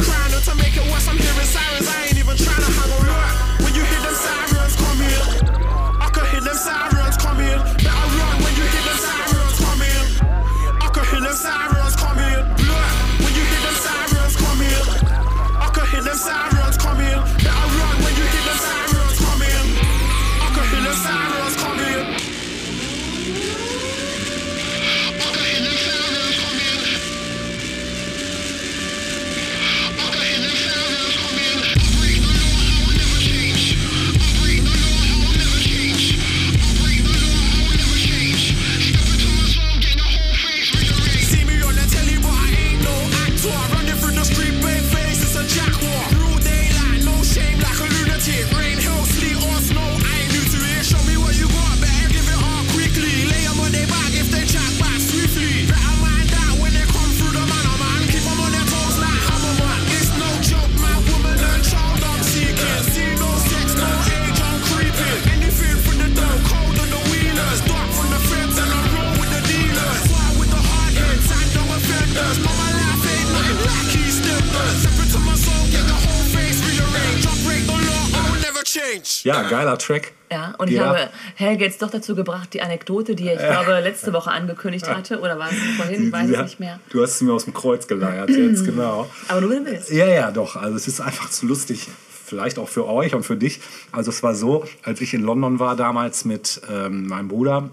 [79.24, 80.12] Ja, geiler Track.
[80.31, 80.86] Ja, und ich Ja.
[80.86, 84.89] habe Helge jetzt doch dazu gebracht, die Anekdote, die er, ich glaube, letzte Woche angekündigt
[84.89, 86.81] hatte, oder war es vorhin, ich weiß Ja, nicht mehr.
[86.90, 89.11] Du hast es mir aus dem Kreuz geleiert jetzt, genau.
[89.28, 89.90] Aber nur wenn du willst.
[89.90, 90.57] Ja, ja, doch.
[90.57, 91.89] Also es ist einfach zu lustig.
[92.24, 93.61] Vielleicht auch für euch und für dich.
[93.93, 97.69] Also es war so, als ich in London war damals mit ähm, meinem Bruder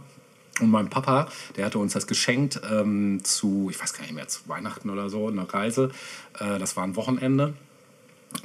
[0.59, 4.27] und meinem Papa, der hatte uns das geschenkt ähm, zu, ich weiß gar nicht mehr,
[4.27, 5.91] zu Weihnachten oder so, eine Reise.
[6.39, 7.53] Äh, das war ein Wochenende.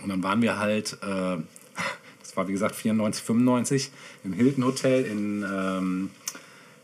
[0.05, 1.37] Und dann waren wir halt, äh,
[2.35, 3.91] das war wie gesagt 94, 95,
[4.25, 6.11] im Hilton Hotel in, ähm,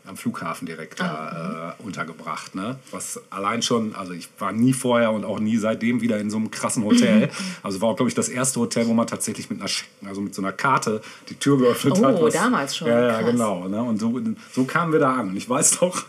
[0.05, 2.55] am Flughafen direkt da äh, untergebracht.
[2.55, 2.79] Ne?
[2.91, 6.37] Was allein schon, also ich war nie vorher und auch nie seitdem wieder in so
[6.37, 7.29] einem krassen Hotel.
[7.63, 9.69] Also war auch, glaube ich, das erste Hotel, wo man tatsächlich mit einer,
[10.07, 12.21] also mit so einer Karte die Tür geöffnet Oh, hat.
[12.21, 13.31] was- damals schon, Ja, ja, krass.
[13.31, 13.67] genau.
[13.67, 13.83] Ne?
[13.83, 14.19] Und so,
[14.53, 15.29] so kamen wir da an.
[15.31, 16.05] Und ich weiß doch,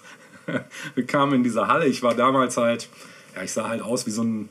[0.94, 1.86] wir kamen in diese Halle.
[1.86, 2.89] Ich war damals halt,
[3.35, 4.48] ja, ich sah halt aus wie so ein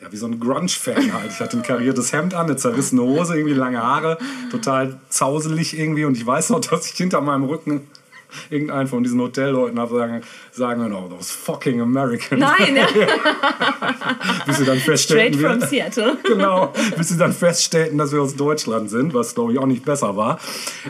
[0.00, 1.32] ja, wie so ein Grunge-Fan halt.
[1.32, 4.18] Ich hatte ein kariertes Hemd an, eine zerrissene Hose, irgendwie lange Haare,
[4.50, 6.04] total zauselig irgendwie.
[6.04, 7.82] Und ich weiß noch, dass ich hinter meinem Rücken
[8.50, 10.22] irgendeinen von diesen Hotelleuten habe sagen,
[10.52, 12.40] sagen hören, oh, those fucking Americans.
[12.40, 12.86] Nein, ja.
[14.46, 16.16] Bis sie dann straight feststellten, from wir, Seattle.
[16.24, 19.84] genau, bis sie dann feststellten, dass wir aus Deutschland sind, was glaube ich auch nicht
[19.84, 20.38] besser war.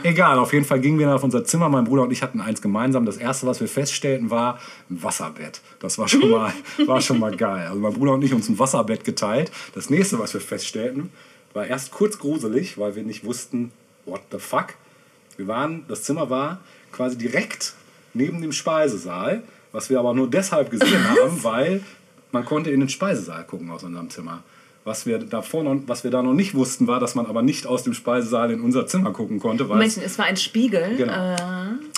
[0.02, 1.68] Egal, auf jeden Fall gingen wir dann auf unser Zimmer.
[1.68, 3.04] Mein Bruder und ich hatten eins gemeinsam.
[3.06, 4.58] Das erste, was wir feststellten, war
[4.90, 5.60] ein Wasserbett.
[5.80, 6.52] Das war schon mal,
[6.86, 7.66] war schon mal geil.
[7.68, 9.50] Also mein Bruder und ich uns ein Wasserbett geteilt.
[9.74, 11.10] Das nächste, was wir feststellten,
[11.54, 13.72] war erst kurz gruselig, weil wir nicht wussten,
[14.06, 14.74] what the fuck.
[15.36, 16.60] Wir waren, das Zimmer war
[16.92, 17.74] quasi direkt
[18.14, 19.42] neben dem Speisesaal,
[19.72, 21.82] was wir aber nur deshalb gesehen haben, weil
[22.32, 24.42] man konnte in den Speisesaal gucken aus unserem Zimmer.
[24.88, 27.66] Was wir, davor noch, was wir da noch nicht wussten, war, dass man aber nicht
[27.66, 29.64] aus dem Speisesaal in unser Zimmer gucken konnte.
[29.64, 30.96] Moment, es war ein Spiegel.
[30.96, 31.12] Genau.
[31.12, 31.36] Äh,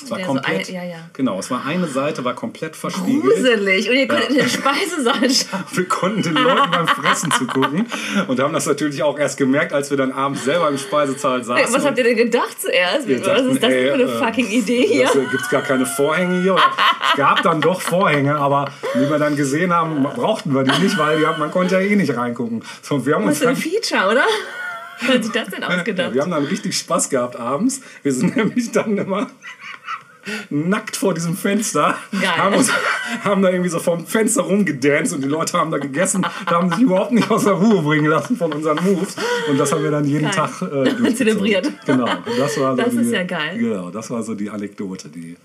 [0.02, 0.96] es war komplett, So ein, ja, ja.
[1.12, 3.22] Genau, es war eine Seite, war komplett verspiegelt.
[3.22, 3.88] Gruselig.
[3.88, 5.64] Und ihr könnt in den Speisesaal schauen.
[5.72, 7.86] Wir konnten den Leuten beim Fressen zugucken
[8.26, 11.72] und haben das natürlich auch erst gemerkt, als wir dann abends selber im Speisesaal saßen.
[11.72, 13.06] Was habt ihr denn gedacht zuerst?
[13.06, 15.08] Wir Was dachten, ist das ey, für eine äh, fucking Idee hier?
[15.30, 16.56] Gibt es gar keine Vorhänge hier?
[16.56, 20.98] Es gab dann doch Vorhänge, aber wie wir dann gesehen haben, brauchten wir die nicht,
[20.98, 22.64] weil die, man konnte ja eh nicht reingucken.
[22.82, 24.24] So, wir haben Was uns ein Feature, oder?
[25.00, 26.12] Wer hat sich das denn ausgedacht?
[26.12, 27.80] wir haben dann richtig Spaß gehabt abends.
[28.02, 29.28] Wir sind nämlich dann immer
[30.50, 32.36] nackt vor diesem Fenster, Geil.
[32.36, 32.70] haben, uns,
[33.24, 36.70] haben da irgendwie so vom Fenster rumgedanced und die Leute haben da gegessen, da haben
[36.70, 39.16] sich überhaupt nicht aus der Ruhe bringen lassen von unseren Moves
[39.48, 40.34] und das haben wir dann jeden Geil.
[40.34, 41.14] Tag äh.
[41.14, 41.72] Zelebriert.
[41.86, 42.06] Genau,
[42.38, 43.58] das war so Das die, ist ja geil.
[43.58, 45.36] Genau, das war so die Anekdote, die,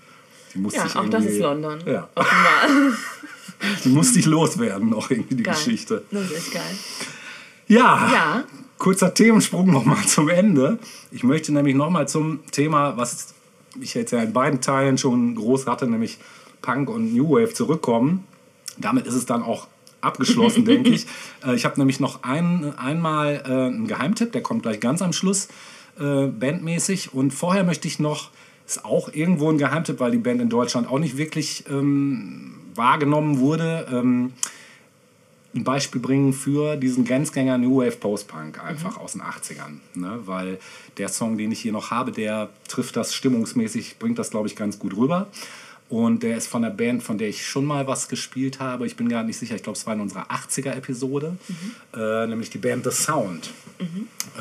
[0.54, 1.78] die musste Ja, ich auch das ist London.
[1.86, 2.68] Ja, Offenbar.
[3.84, 5.54] die musste ich loswerden, noch irgendwie die Geil.
[5.54, 6.04] Geschichte.
[6.10, 6.62] Das ist echt geil.
[7.68, 8.44] Ja, Ja.
[8.78, 10.78] kurzer Themensprung nochmal zum Ende.
[11.10, 13.34] Ich möchte nämlich nochmal zum Thema, was
[13.80, 16.18] ich jetzt ja in beiden Teilen schon groß hatte, nämlich
[16.62, 18.24] Punk und New Wave zurückkommen.
[18.78, 19.66] Damit ist es dann auch
[20.00, 21.06] abgeschlossen, denke ich.
[21.44, 25.12] Äh, Ich habe nämlich noch ein, einmal äh, einen Geheimtipp, der kommt gleich ganz am
[25.12, 25.48] Schluss,
[25.98, 27.14] äh, bandmäßig.
[27.14, 28.30] Und vorher möchte ich noch,
[28.66, 33.38] ist auch irgendwo ein Geheimtipp, weil die Band in Deutschland auch nicht wirklich ähm, wahrgenommen
[33.40, 33.86] wurde.
[33.90, 34.32] Ähm,
[35.56, 39.78] ein Beispiel bringen für diesen Grenzgänger New Wave Post-Punk einfach aus den 80ern.
[39.94, 40.20] Ne?
[40.26, 40.58] Weil
[40.98, 44.56] der Song, den ich hier noch habe, der trifft das stimmungsmäßig, bringt das, glaube ich,
[44.56, 45.28] ganz gut rüber.
[45.88, 48.86] Und der ist von der Band, von der ich schon mal was gespielt habe.
[48.86, 51.36] Ich bin gar nicht sicher, ich glaube, es war in unserer 80er-Episode,
[51.94, 53.50] äh, nämlich die Band The Sound.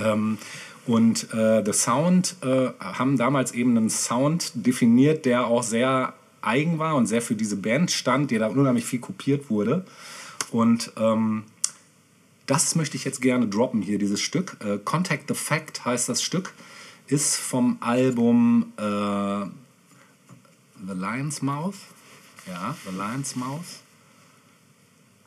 [0.03, 0.39] Ähm,
[0.87, 6.79] und äh, The Sound äh, haben damals eben einen Sound definiert, der auch sehr eigen
[6.79, 9.85] war und sehr für diese Band stand, der da unheimlich viel kopiert wurde.
[10.51, 11.43] Und ähm,
[12.45, 14.57] das möchte ich jetzt gerne droppen hier, dieses Stück.
[14.59, 16.53] Äh, Contact the Fact heißt das Stück,
[17.07, 19.45] ist vom Album äh,
[20.87, 21.75] The Lion's Mouth.
[22.47, 23.81] Ja, The Lion's Mouth.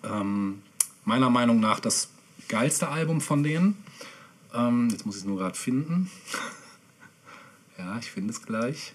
[0.04, 0.62] Ähm,
[1.04, 2.10] meiner Meinung nach das
[2.46, 3.82] geilste Album von denen.
[4.54, 6.10] Ähm, jetzt muss ich es nur gerade finden.
[7.78, 8.94] ja, ich finde es gleich.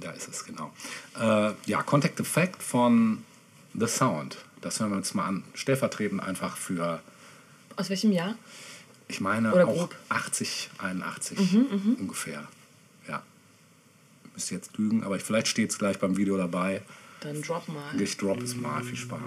[0.00, 0.72] Da ist es, genau.
[1.18, 3.24] Äh, ja, Contact the Fact von
[3.74, 4.38] The Sound.
[4.60, 5.44] Das hören wir uns mal an.
[5.54, 7.00] Stellvertretend einfach für,
[7.76, 8.34] Aus welchem Jahr?
[9.08, 9.96] ich meine, Oder auch grob.
[10.08, 11.38] 80, 81
[11.98, 12.46] ungefähr.
[13.08, 13.22] Ja.
[14.34, 16.82] Müsste jetzt lügen, aber vielleicht steht es gleich beim Video dabei.
[17.20, 18.00] Dann drop mal.
[18.00, 18.82] Ich drop es mal.
[18.82, 19.20] Viel Spaß.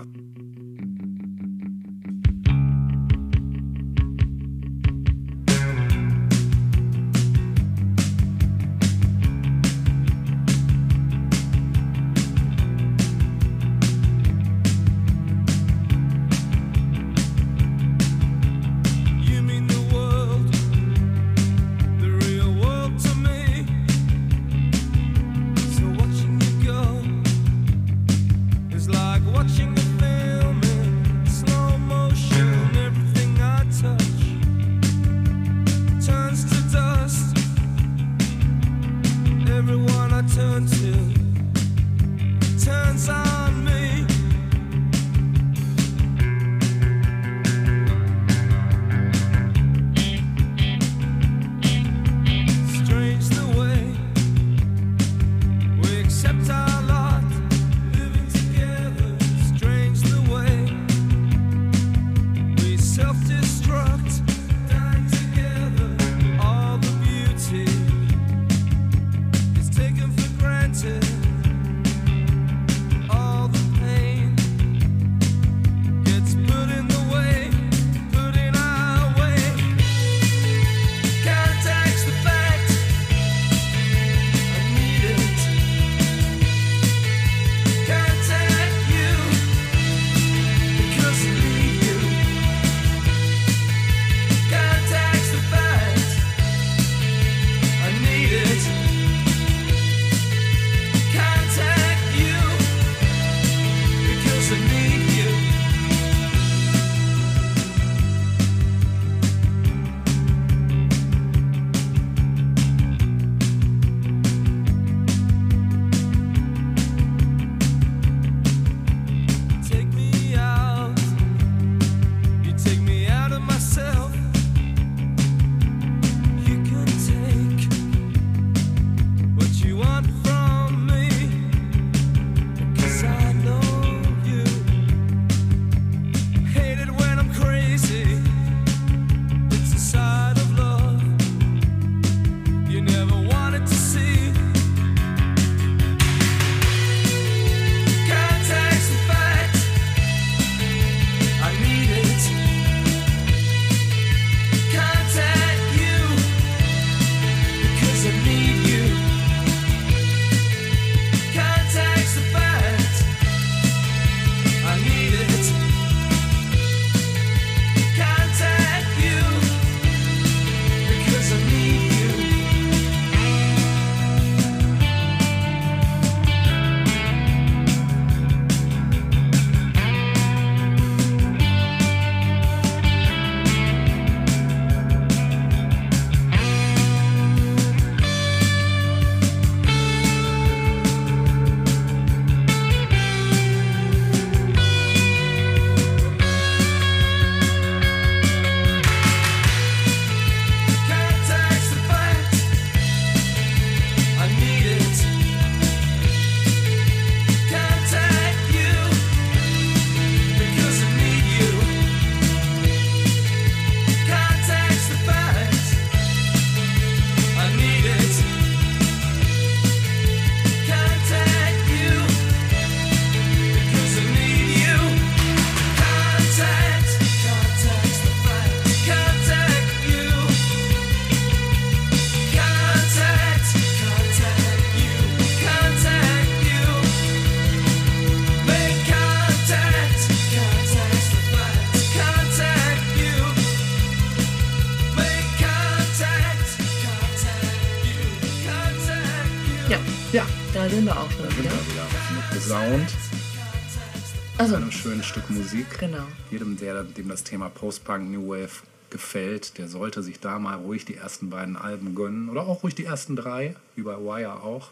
[255.53, 255.79] Musik.
[255.79, 256.03] genau.
[256.31, 260.85] Jedem, der, dem das Thema Post-Punk, New Wave gefällt, der sollte sich da mal ruhig
[260.85, 262.29] die ersten beiden Alben gönnen.
[262.29, 264.69] Oder auch ruhig die ersten drei, wie bei Wire auch.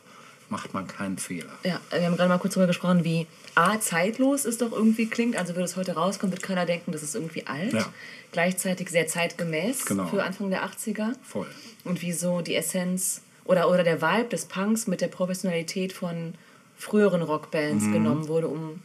[0.49, 1.51] Macht man keinen Fehler.
[1.63, 3.25] Ja, wir haben gerade mal kurz darüber gesprochen, wie
[3.55, 5.37] A, zeitlos es doch irgendwie klingt.
[5.37, 7.71] Also, würde es heute rauskommen, wird keiner denken, das ist irgendwie alt.
[7.71, 7.85] Ja.
[8.33, 10.07] Gleichzeitig sehr zeitgemäß Genau.
[10.07, 11.13] für Anfang der 80er.
[11.23, 11.47] Voll.
[11.85, 16.33] Und wie so die Essenz oder, oder der Vibe des Punks mit der Professionalität von
[16.77, 18.81] früheren Rockbands genommen wurde, um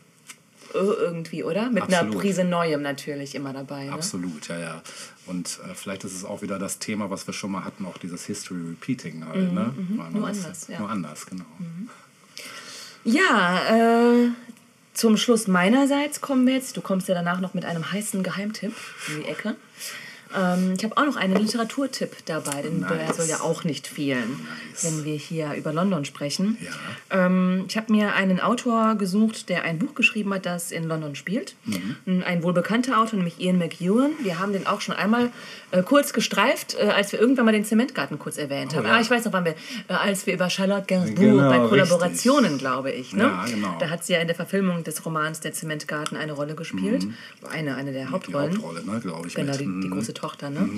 [0.74, 1.70] irgendwie, oder?
[1.70, 2.20] Mit einer Absolut.
[2.20, 3.84] Prise Neuem natürlich immer dabei.
[3.84, 3.92] Ne?
[3.92, 4.82] Absolut, ja, ja.
[5.26, 7.98] Und äh, vielleicht ist es auch wieder das Thema, was wir schon mal hatten, auch
[7.98, 9.72] dieses History Repeating halt, ne?
[9.76, 10.78] Weil man Nur das- anders, ja.
[10.78, 11.44] Nur anders, genau.
[13.04, 14.28] Ja, äh,
[14.94, 16.76] zum Schluss meinerseits kommen wir jetzt.
[16.76, 18.74] Du kommst ja danach noch mit einem heißen Geheimtipp
[19.08, 19.54] in die Ecke.
[20.36, 23.16] Ähm, ich habe auch noch einen Literaturtipp dabei, denn der Nice.
[23.16, 24.46] soll ja auch nicht fehlen,
[24.82, 26.58] wenn wir hier über London sprechen.
[26.60, 27.26] Ja.
[27.26, 31.14] Ähm, ich habe mir einen Autor gesucht, der ein Buch geschrieben hat, das in London
[31.14, 31.54] spielt.
[31.64, 32.22] Mhm.
[32.24, 34.12] Ein wohl bekannter Autor, nämlich Ian McEwan.
[34.22, 35.30] Wir haben den auch schon einmal
[35.76, 38.84] äh, kurz gestreift, äh, als wir irgendwann mal den Zementgarten kurz erwähnt haben.
[38.84, 38.94] Oh ja.
[38.96, 39.52] Ah, ich weiß noch, wann wir,
[39.88, 41.68] äh, als wir über Charlotte Gainsbourg Genau, bei richtig.
[41.70, 43.12] Kollaborationen, glaube ich.
[43.12, 43.24] Ne?
[43.24, 43.76] Ja, genau.
[43.78, 47.06] Da hat sie ja in der Verfilmung des Romans Der Zementgarten eine Rolle gespielt.
[47.50, 48.52] Eine, eine der Die Hauptrollen.
[48.54, 49.34] Hauptrolle, ne, glaube ich.
[49.34, 49.90] Genau, die, die Mhm.
[49.90, 50.50] große Tochter.
[50.50, 50.68] Ne?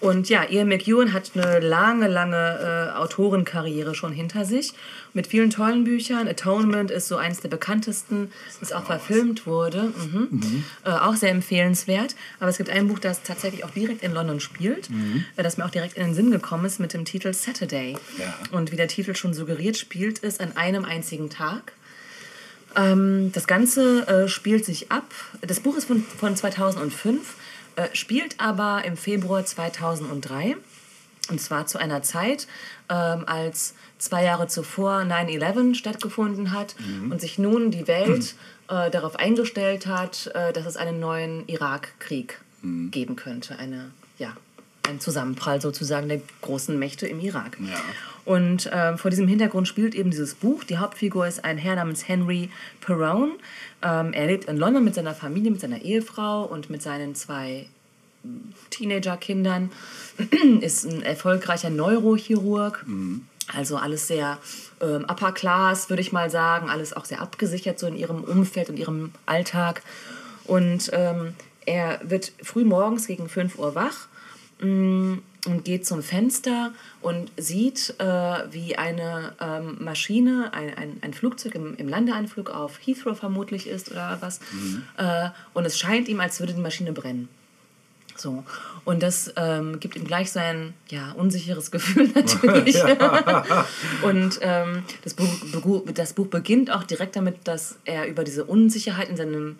[0.00, 4.72] Und ja, Ian McEwan hat eine lange, lange äh, Autorenkarriere schon hinter sich.
[5.12, 6.28] Mit vielen tollen Büchern.
[6.28, 8.30] Atonement ist so eines der bekanntesten,
[8.60, 9.92] das auch verfilmt wurde.
[9.96, 10.64] Mhm.
[10.84, 12.14] Äh, auch sehr empfehlenswert.
[12.38, 14.88] Aber es gibt ein Buch, das tatsächlich auch direkt in London spielt,
[15.36, 17.96] äh, das mir auch direkt in den Sinn gekommen ist mit dem Titel Saturday.
[18.18, 18.34] Ja.
[18.52, 21.72] Und wie der Titel schon suggeriert, spielt es an einem einzigen Tag.
[22.76, 25.12] Ähm, das Ganze äh, spielt sich ab.
[25.40, 27.34] Das Buch ist von, von 2005,
[27.76, 30.56] äh, spielt aber im Februar 2003.
[31.28, 32.46] Und zwar zu einer Zeit,
[32.88, 36.74] ähm, als zwei Jahre zuvor 9-11 stattgefunden hat
[37.08, 38.34] und sich nun die Welt
[38.68, 43.58] äh, darauf eingestellt hat, äh, dass es einen neuen Irakkrieg geben könnte.
[43.58, 43.90] Eine,
[44.20, 44.36] ja,
[44.88, 47.56] ein Zusammenprall sozusagen der großen Mächte im Irak.
[47.60, 47.76] Ja.
[48.24, 50.62] Und ähm, vor diesem Hintergrund spielt eben dieses Buch.
[50.64, 53.32] Die Hauptfigur ist ein Herr namens Henry Perrone.
[53.82, 57.66] Ähm, er lebt in London mit seiner Familie, mit seiner Ehefrau und mit seinen zwei
[58.68, 59.70] Teenagerkindern.
[60.60, 62.84] ist ein erfolgreicher Neurochirurg.
[63.52, 64.38] Also alles sehr
[64.80, 66.68] ähm, upper class, würde ich mal sagen.
[66.68, 69.82] Alles auch sehr abgesichert so in ihrem Umfeld und ihrem Alltag.
[70.44, 71.34] Und ähm,
[71.64, 74.09] er wird früh morgens gegen 5 Uhr wach
[74.60, 81.54] und geht zum Fenster und sieht, äh, wie eine ähm, Maschine, ein, ein, ein Flugzeug
[81.54, 84.40] im, im Landeanflug auf Heathrow vermutlich ist oder was.
[84.98, 87.28] Äh, und es scheint ihm, als würde die Maschine brennen.
[88.20, 88.44] So.
[88.84, 92.76] Und das ähm, gibt ihm gleich so ein ja, unsicheres Gefühl natürlich.
[94.02, 99.08] und ähm, das, Buch, das Buch beginnt auch direkt damit, dass er über diese Unsicherheit
[99.08, 99.58] in seinem,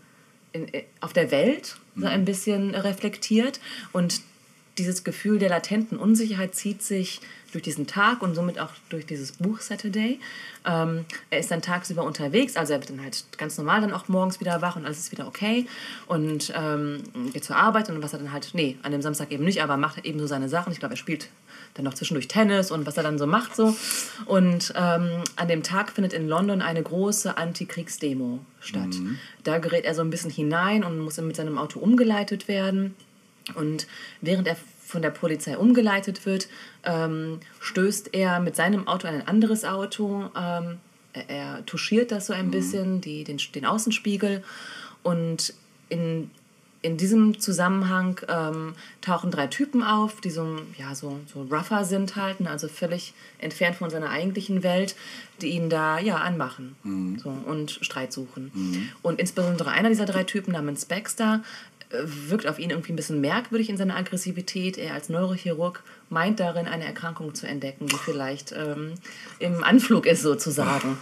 [0.53, 3.61] in, äh, auf der Welt so ein bisschen reflektiert.
[3.93, 4.21] Und
[4.81, 7.21] dieses Gefühl der latenten Unsicherheit zieht sich
[7.53, 10.19] durch diesen Tag und somit auch durch dieses Buch Saturday.
[10.65, 14.09] Ähm, er ist dann tagsüber unterwegs, also er wird dann halt ganz normal dann auch
[14.09, 15.67] morgens wieder wach und alles ist wieder okay
[16.07, 17.03] und ähm,
[17.33, 19.77] geht zur Arbeit und was er dann halt, nee, an dem Samstag eben nicht, aber
[19.77, 20.73] macht eben so seine Sachen.
[20.73, 21.29] Ich glaube, er spielt
[21.75, 23.75] dann noch zwischendurch Tennis und was er dann so macht so.
[24.27, 28.97] Und ähm, an dem Tag findet in London eine große Antikriegsdemo statt.
[29.45, 32.95] Da gerät er so ein bisschen hinein und muss mit seinem Auto umgeleitet werden.
[33.55, 33.87] Und
[34.21, 36.49] während er von der Polizei umgeleitet wird,
[36.85, 40.31] ähm, stößt er mit seinem Auto an ein anderes Auto.
[40.37, 40.79] Ähm,
[41.13, 44.43] er, er touchiert das so ein bisschen, die, den, den Außenspiegel.
[45.03, 45.55] Und
[45.89, 46.31] in,
[46.83, 52.17] in diesem Zusammenhang ähm, tauchen drei Typen auf, die so, ja, so, so rougher sind
[52.17, 54.97] halt, ne, also völlig entfernt von seiner eigentlichen Welt,
[55.43, 56.77] die ihn da ja anmachen
[57.23, 58.91] so, und Streit suchen.
[59.03, 61.43] Und insbesondere einer dieser drei Typen namens Baxter
[61.91, 64.79] wirkt auf ihn irgendwie ein bisschen merkwürdig in seiner Aggressivität.
[64.79, 68.95] Er als Neurochirurg meint darin, eine Erkrankung zu entdecken, die vielleicht ähm,
[69.39, 70.99] im Anflug ist sozusagen.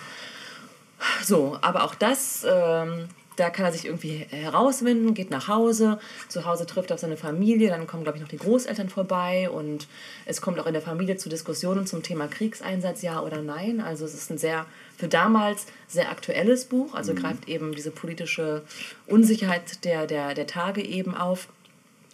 [1.22, 6.00] So, aber auch das, ähm, da kann er sich irgendwie herauswinden, geht nach Hause.
[6.28, 9.48] Zu Hause trifft er auf seine Familie, dann kommen, glaube ich, noch die Großeltern vorbei
[9.48, 9.86] und
[10.26, 13.80] es kommt auch in der Familie zu Diskussionen zum Thema Kriegseinsatz, ja oder nein.
[13.80, 14.66] Also es ist ein sehr,
[14.98, 18.64] für damals sehr aktuelles Buch, also greift eben diese politische
[19.06, 21.48] Unsicherheit der, der, der Tage eben auf.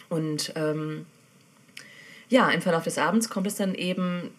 [0.07, 1.07] Und ähm,
[2.29, 4.29] ja, im Verlauf des Abends kommt es dann eben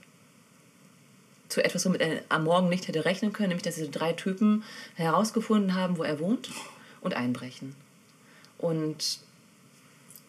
[1.49, 4.63] zu etwas, womit er am Morgen nicht hätte rechnen können, nämlich dass diese drei Typen
[4.95, 6.49] herausgefunden haben, wo er wohnt
[7.01, 7.75] und einbrechen.
[8.59, 9.19] Und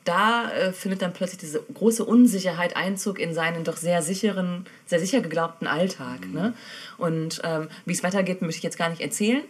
[0.07, 4.99] da äh, findet dann plötzlich diese große Unsicherheit Einzug in seinen doch sehr sicheren, sehr
[4.99, 6.31] sicher geglaubten Alltag.
[6.31, 6.53] Ne?
[6.97, 9.43] Und ähm, wie es weitergeht, möchte ich jetzt gar nicht erzählen.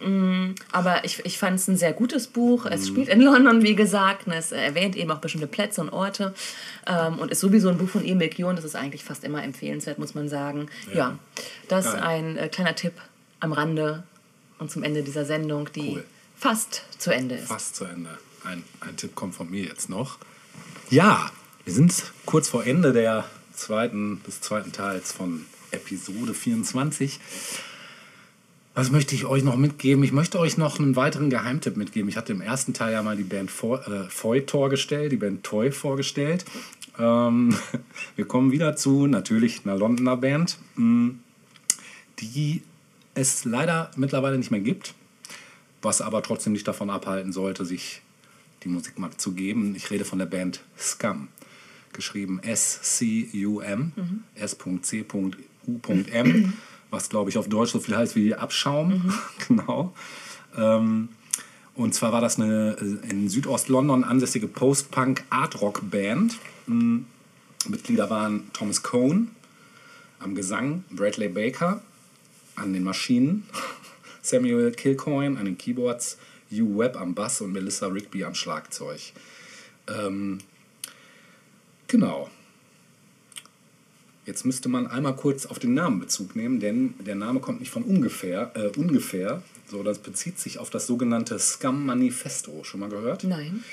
[0.00, 2.66] Mm, aber ich, ich fand es ein sehr gutes Buch.
[2.66, 4.26] Es spielt in London, wie gesagt.
[4.26, 6.34] Und es erwähnt eben auch bestimmte Plätze und Orte.
[6.86, 8.54] Ähm, und ist sowieso ein Buch von Emil Kion.
[8.54, 10.68] Das ist eigentlich fast immer empfehlenswert, muss man sagen.
[10.92, 11.18] Ja,
[11.68, 12.94] das ist ein äh, kleiner Tipp
[13.40, 14.02] am Rande
[14.58, 16.04] und zum Ende dieser Sendung, die Cool.
[16.36, 17.48] fast zu Ende ist.
[17.48, 18.10] Fast zu Ende.
[18.44, 20.18] Ein, ein Tipp kommt von mir jetzt noch.
[20.90, 21.30] Ja,
[21.64, 21.94] wir sind
[22.26, 23.24] kurz vor Ende der
[23.54, 27.20] zweiten, des zweiten Teils von Episode 24.
[28.74, 30.02] Was möchte ich euch noch mitgeben?
[30.02, 32.08] Ich möchte euch noch einen weiteren Geheimtipp mitgeben.
[32.08, 35.44] Ich hatte im ersten Teil ja mal die Band Fo- äh, Foy vorgestellt, die Band
[35.44, 36.44] Toy vorgestellt.
[36.98, 37.56] Ähm,
[38.16, 41.14] wir kommen wieder zu natürlich einer Londoner Band, mh,
[42.20, 42.62] die
[43.14, 44.94] es leider mittlerweile nicht mehr gibt
[45.84, 48.02] was aber trotzdem nicht davon abhalten sollte, sich
[48.64, 49.74] die Musik mal zu geben.
[49.74, 51.28] Ich rede von der Band Scum,
[51.92, 53.92] geschrieben S-C-U-M,
[54.34, 56.52] S.C.U.M,
[56.90, 59.14] was glaube ich auf Deutsch so viel heißt wie Abschaum.
[59.48, 59.94] genau.
[60.56, 61.08] Ähm,
[61.74, 62.72] und zwar war das eine
[63.08, 66.38] in Südost-London ansässige Post-Punk-Art-Rock-Band.
[66.66, 66.98] Mm,
[67.68, 69.30] Mitglieder waren Thomas Cohn
[70.18, 71.80] am Gesang, Bradley Baker
[72.54, 73.44] an den Maschinen,
[74.22, 76.18] Samuel Kilcoyne an den Keyboards,
[76.52, 79.00] Hugh Webb am Bass und Melissa Rigby am Schlagzeug.
[79.88, 80.38] Ähm,
[81.88, 82.30] genau.
[84.24, 87.70] Jetzt müsste man einmal kurz auf den Namen Bezug nehmen, denn der Name kommt nicht
[87.70, 89.42] von ungefähr, äh, ungefähr.
[89.68, 92.62] So, das bezieht sich auf das sogenannte Scum Manifesto.
[92.62, 93.24] Schon mal gehört?
[93.24, 93.64] Nein.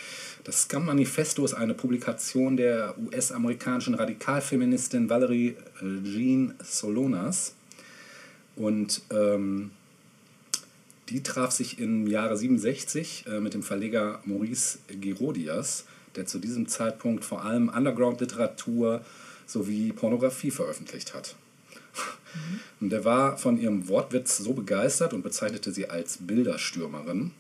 [0.43, 7.53] Das Scum Manifesto ist eine Publikation der US-amerikanischen Radikalfeministin Valerie äh, Jean Solonas.
[8.55, 9.69] Und ähm,
[11.09, 16.67] die traf sich im Jahre 67 äh, mit dem Verleger Maurice Girodias, der zu diesem
[16.67, 19.03] Zeitpunkt vor allem Underground-Literatur
[19.45, 21.35] sowie Pornografie veröffentlicht hat.
[22.79, 27.31] Und der war von ihrem Wortwitz so begeistert und bezeichnete sie als Bilderstürmerin.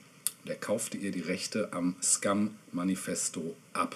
[0.47, 3.95] Der kaufte ihr die Rechte am Scum Manifesto ab.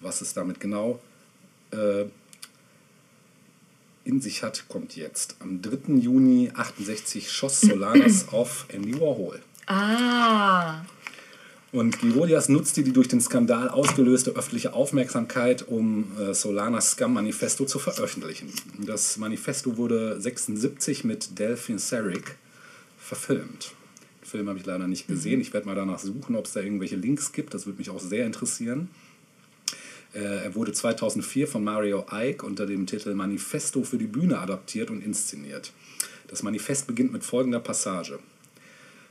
[0.00, 1.00] Was es damit genau
[1.70, 2.04] äh,
[4.08, 5.36] in sich hat, kommt jetzt.
[5.40, 5.94] Am 3.
[5.98, 9.40] Juni 68 schoss Solanas auf Andy Warhol.
[9.66, 10.80] Ah,
[11.72, 17.78] Und Girodias nutzte die durch den Skandal ausgelöste öffentliche Aufmerksamkeit, um äh, Solanas Scum-Manifesto zu
[17.78, 18.50] veröffentlichen.
[18.78, 22.36] Das Manifesto wurde 76 mit Delphine Seyrig
[22.98, 23.72] verfilmt.
[24.22, 25.42] Den Film habe ich leider nicht gesehen.
[25.42, 27.52] Ich werde mal danach suchen, ob es da irgendwelche Links gibt.
[27.52, 28.88] Das würde mich auch sehr interessieren.
[30.14, 34.90] Äh, er wurde 2004 von Mario Ike unter dem Titel Manifesto für die Bühne adaptiert
[34.90, 35.72] und inszeniert.
[36.28, 38.18] Das Manifest beginnt mit folgender Passage.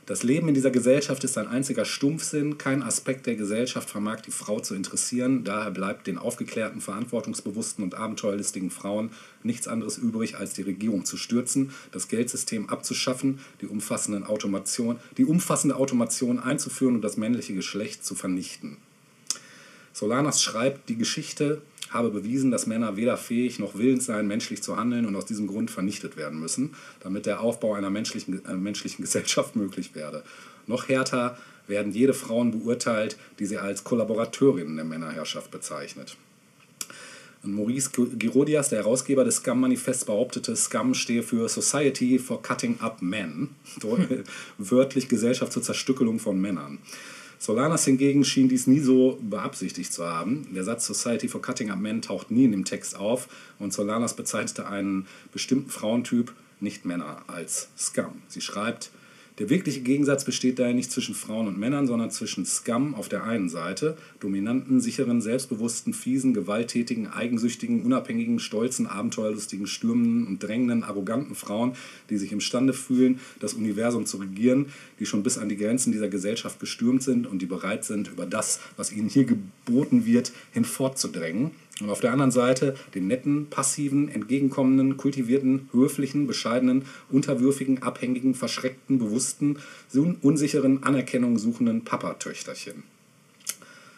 [0.08, 2.56] Das Leben in dieser Gesellschaft ist ein einziger Stumpfsinn.
[2.56, 5.44] Kein Aspekt der Gesellschaft vermag die Frau zu interessieren.
[5.44, 9.10] Daher bleibt den aufgeklärten, verantwortungsbewussten und abenteuerlistigen Frauen
[9.42, 15.26] nichts anderes übrig, als die Regierung zu stürzen, das Geldsystem abzuschaffen, die, umfassenden Automation, die
[15.26, 18.78] umfassende Automation einzuführen und das männliche Geschlecht zu vernichten.
[19.98, 21.60] Solanas schreibt, die Geschichte
[21.90, 25.48] habe bewiesen, dass Männer weder fähig noch willens seien, menschlich zu handeln und aus diesem
[25.48, 30.22] Grund vernichtet werden müssen, damit der Aufbau einer menschlichen, äh, menschlichen Gesellschaft möglich werde.
[30.68, 36.16] Noch härter werden jede Frauen beurteilt, die sie als Kollaborateurinnen der Männerherrschaft bezeichnet.
[37.42, 43.02] Und Maurice Girodias, der Herausgeber des Scum-Manifests, behauptete, Scum stehe für Society for Cutting Up
[43.02, 43.48] Men,
[44.58, 46.78] wörtlich Gesellschaft zur Zerstückelung von Männern.
[47.38, 50.48] Solanas hingegen schien dies nie so beabsichtigt zu haben.
[50.54, 53.28] Der Satz Society for Cutting Up Men taucht nie in dem Text auf
[53.58, 58.22] und Solanas bezeichnete einen bestimmten Frauentyp, nicht Männer, als Scum.
[58.26, 58.90] Sie schreibt,
[59.38, 63.22] der wirkliche Gegensatz besteht daher nicht zwischen Frauen und Männern, sondern zwischen Scum auf der
[63.24, 71.36] einen Seite, dominanten, sicheren, selbstbewussten, fiesen, gewalttätigen, eigensüchtigen, unabhängigen, stolzen, abenteuerlustigen, stürmenden und drängenden, arroganten
[71.36, 71.74] Frauen,
[72.10, 74.66] die sich imstande fühlen, das Universum zu regieren,
[74.98, 78.26] die schon bis an die Grenzen dieser Gesellschaft gestürmt sind und die bereit sind, über
[78.26, 81.52] das, was ihnen hier geboten wird, hinfortzudrängen.
[81.80, 88.98] Und auf der anderen Seite den netten, passiven, entgegenkommenden, kultivierten, höflichen, bescheidenen, unterwürfigen, abhängigen, verschreckten,
[88.98, 89.58] bewussten,
[90.22, 92.82] unsicheren, Anerkennung suchenden Papatöchterchen.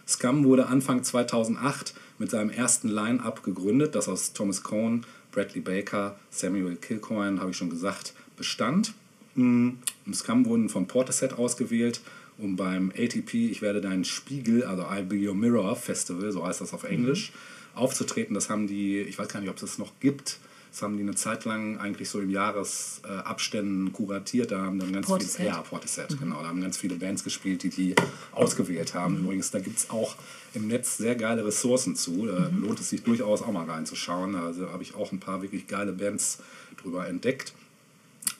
[0.07, 6.17] Scum wurde Anfang 2008 mit seinem ersten Line-Up gegründet, das aus Thomas Cohn, Bradley Baker,
[6.31, 8.93] Samuel Kilcoyne, habe ich schon gesagt, bestand.
[9.37, 9.71] Mm,
[10.13, 12.01] Scum wurden von Portishead ausgewählt,
[12.37, 16.61] um beim ATP Ich werde dein Spiegel, also I'll Be Your Mirror Festival, so heißt
[16.61, 17.33] das auf Englisch,
[17.75, 18.35] aufzutreten.
[18.35, 20.39] Das haben die, ich weiß gar nicht, ob es das noch gibt,
[20.73, 24.53] Das haben die eine Zeit lang eigentlich so im Jahresabständen Abständen kuratiert.
[24.53, 25.37] Da haben dann ganz Portishead?
[25.37, 26.43] viele, ja, Portishead, genau.
[26.43, 27.95] Da haben ganz viele Bands gespielt, die die
[28.33, 29.19] ausgewählt haben.
[29.19, 30.17] Übrigens, da gibt es auch
[30.55, 32.27] im Netz sehr geile Ressourcen zu.
[32.27, 34.35] Da lohnt es sich durchaus auch mal reinzuschauen.
[34.37, 36.39] Also habe ich auch ein paar wirklich geile Bands
[36.83, 37.53] drüber entdeckt.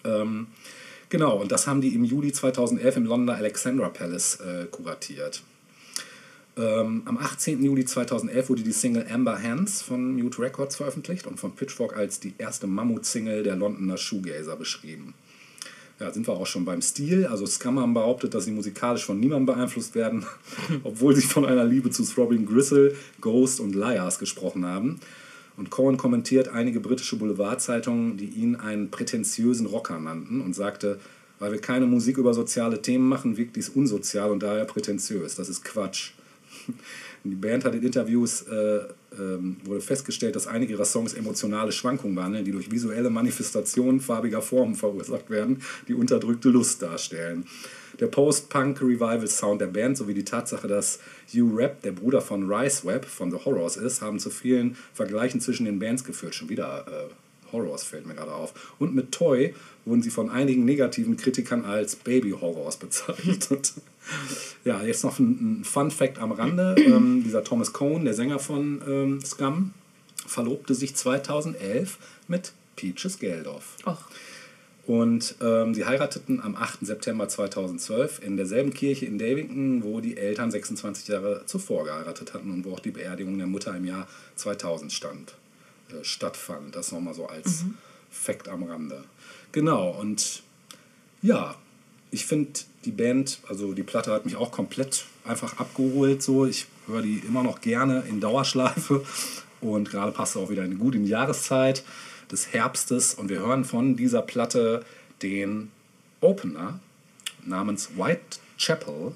[0.05, 0.47] Ähm,
[1.09, 5.43] genau, und das haben die im Juli 2011 im Londoner Alexandra Palace äh, kuratiert.
[6.57, 7.63] Ähm, am 18.
[7.63, 12.21] Juli 2011 wurde die Single Amber Hands von Mute Records veröffentlicht und von Pitchfork als
[12.21, 15.15] die erste Mammut-Single der Londoner Shoegazer beschrieben.
[16.01, 17.27] Ja, sind wir auch schon beim Stil.
[17.27, 20.25] Also haben behauptet, dass sie musikalisch von niemandem beeinflusst werden,
[20.83, 24.99] obwohl sie von einer Liebe zu Throbbing Gristle, Ghost und Liars gesprochen haben.
[25.57, 30.99] Und Cohen kommentiert einige britische Boulevardzeitungen, die ihn einen prätentiösen Rocker nannten und sagte,
[31.39, 35.35] weil wir keine Musik über soziale Themen machen, wirkt dies unsozial und daher prätentiös.
[35.35, 36.13] Das ist Quatsch.
[37.25, 38.81] Die Band hat in Interviews äh,
[39.19, 44.41] ähm, wurde festgestellt, dass einige ihrer Songs emotionale Schwankungen behandeln, die durch visuelle Manifestationen farbiger
[44.41, 47.45] Formen verursacht werden, die unterdrückte Lust darstellen.
[47.99, 51.01] Der Post-Punk-Revival-Sound der Band sowie die Tatsache, dass
[51.35, 55.41] Hugh Rapp, der Bruder von Rice Webb von The Horrors ist, haben zu vielen Vergleichen
[55.41, 56.35] zwischen den Bands geführt.
[56.35, 58.75] Schon wieder äh, Horrors fällt mir gerade auf.
[58.79, 63.75] Und mit Toy wurden sie von einigen negativen Kritikern als Baby-Horrors bezeichnet.
[64.65, 66.75] ja, jetzt noch ein, ein Fun-Fact am Rande.
[66.79, 69.73] Ähm, dieser Thomas Cohn, der Sänger von ähm, Scum,
[70.27, 73.77] verlobte sich 2011 mit Peaches Geldof.
[73.87, 73.99] Och,
[74.87, 76.87] Und ähm, sie heirateten am 8.
[76.87, 82.51] September 2012 in derselben Kirche in Davington, wo die Eltern 26 Jahre zuvor geheiratet hatten
[82.51, 85.35] und wo auch die Beerdigung der Mutter im Jahr 2000 stand,
[85.91, 86.75] äh, stattfand.
[86.77, 87.65] Das nochmal so als
[88.11, 89.05] Fakt am Rande.
[89.53, 90.43] Genau, und
[91.23, 91.57] ja,
[92.11, 96.23] ich finde die Band, also die Platte hat mich auch komplett einfach abgeholt.
[96.23, 96.47] So.
[96.47, 99.05] Ich höre die immer noch gerne in Dauerschleife
[99.61, 101.85] und gerade passt auch wieder in, gut in die Jahreszeit
[102.31, 103.15] des Herbstes.
[103.15, 104.85] Und wir hören von dieser Platte
[105.23, 105.71] den
[106.21, 106.81] Opener
[107.45, 109.15] namens Whitechapel.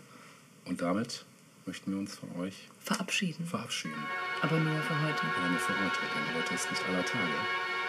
[0.64, 1.24] Und damit
[1.66, 3.46] möchten wir uns von euch verabschieden.
[3.46, 3.94] verabschieden.
[4.42, 5.22] Aber nur für heute.
[5.36, 7.24] Aber nur für heute, denn heute ist nicht aller Tage.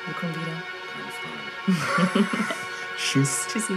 [0.06, 0.64] Wir kommen wieder.
[0.94, 2.53] Keine Frage.
[2.98, 3.48] Tschüss.
[3.52, 3.73] Tschüssi.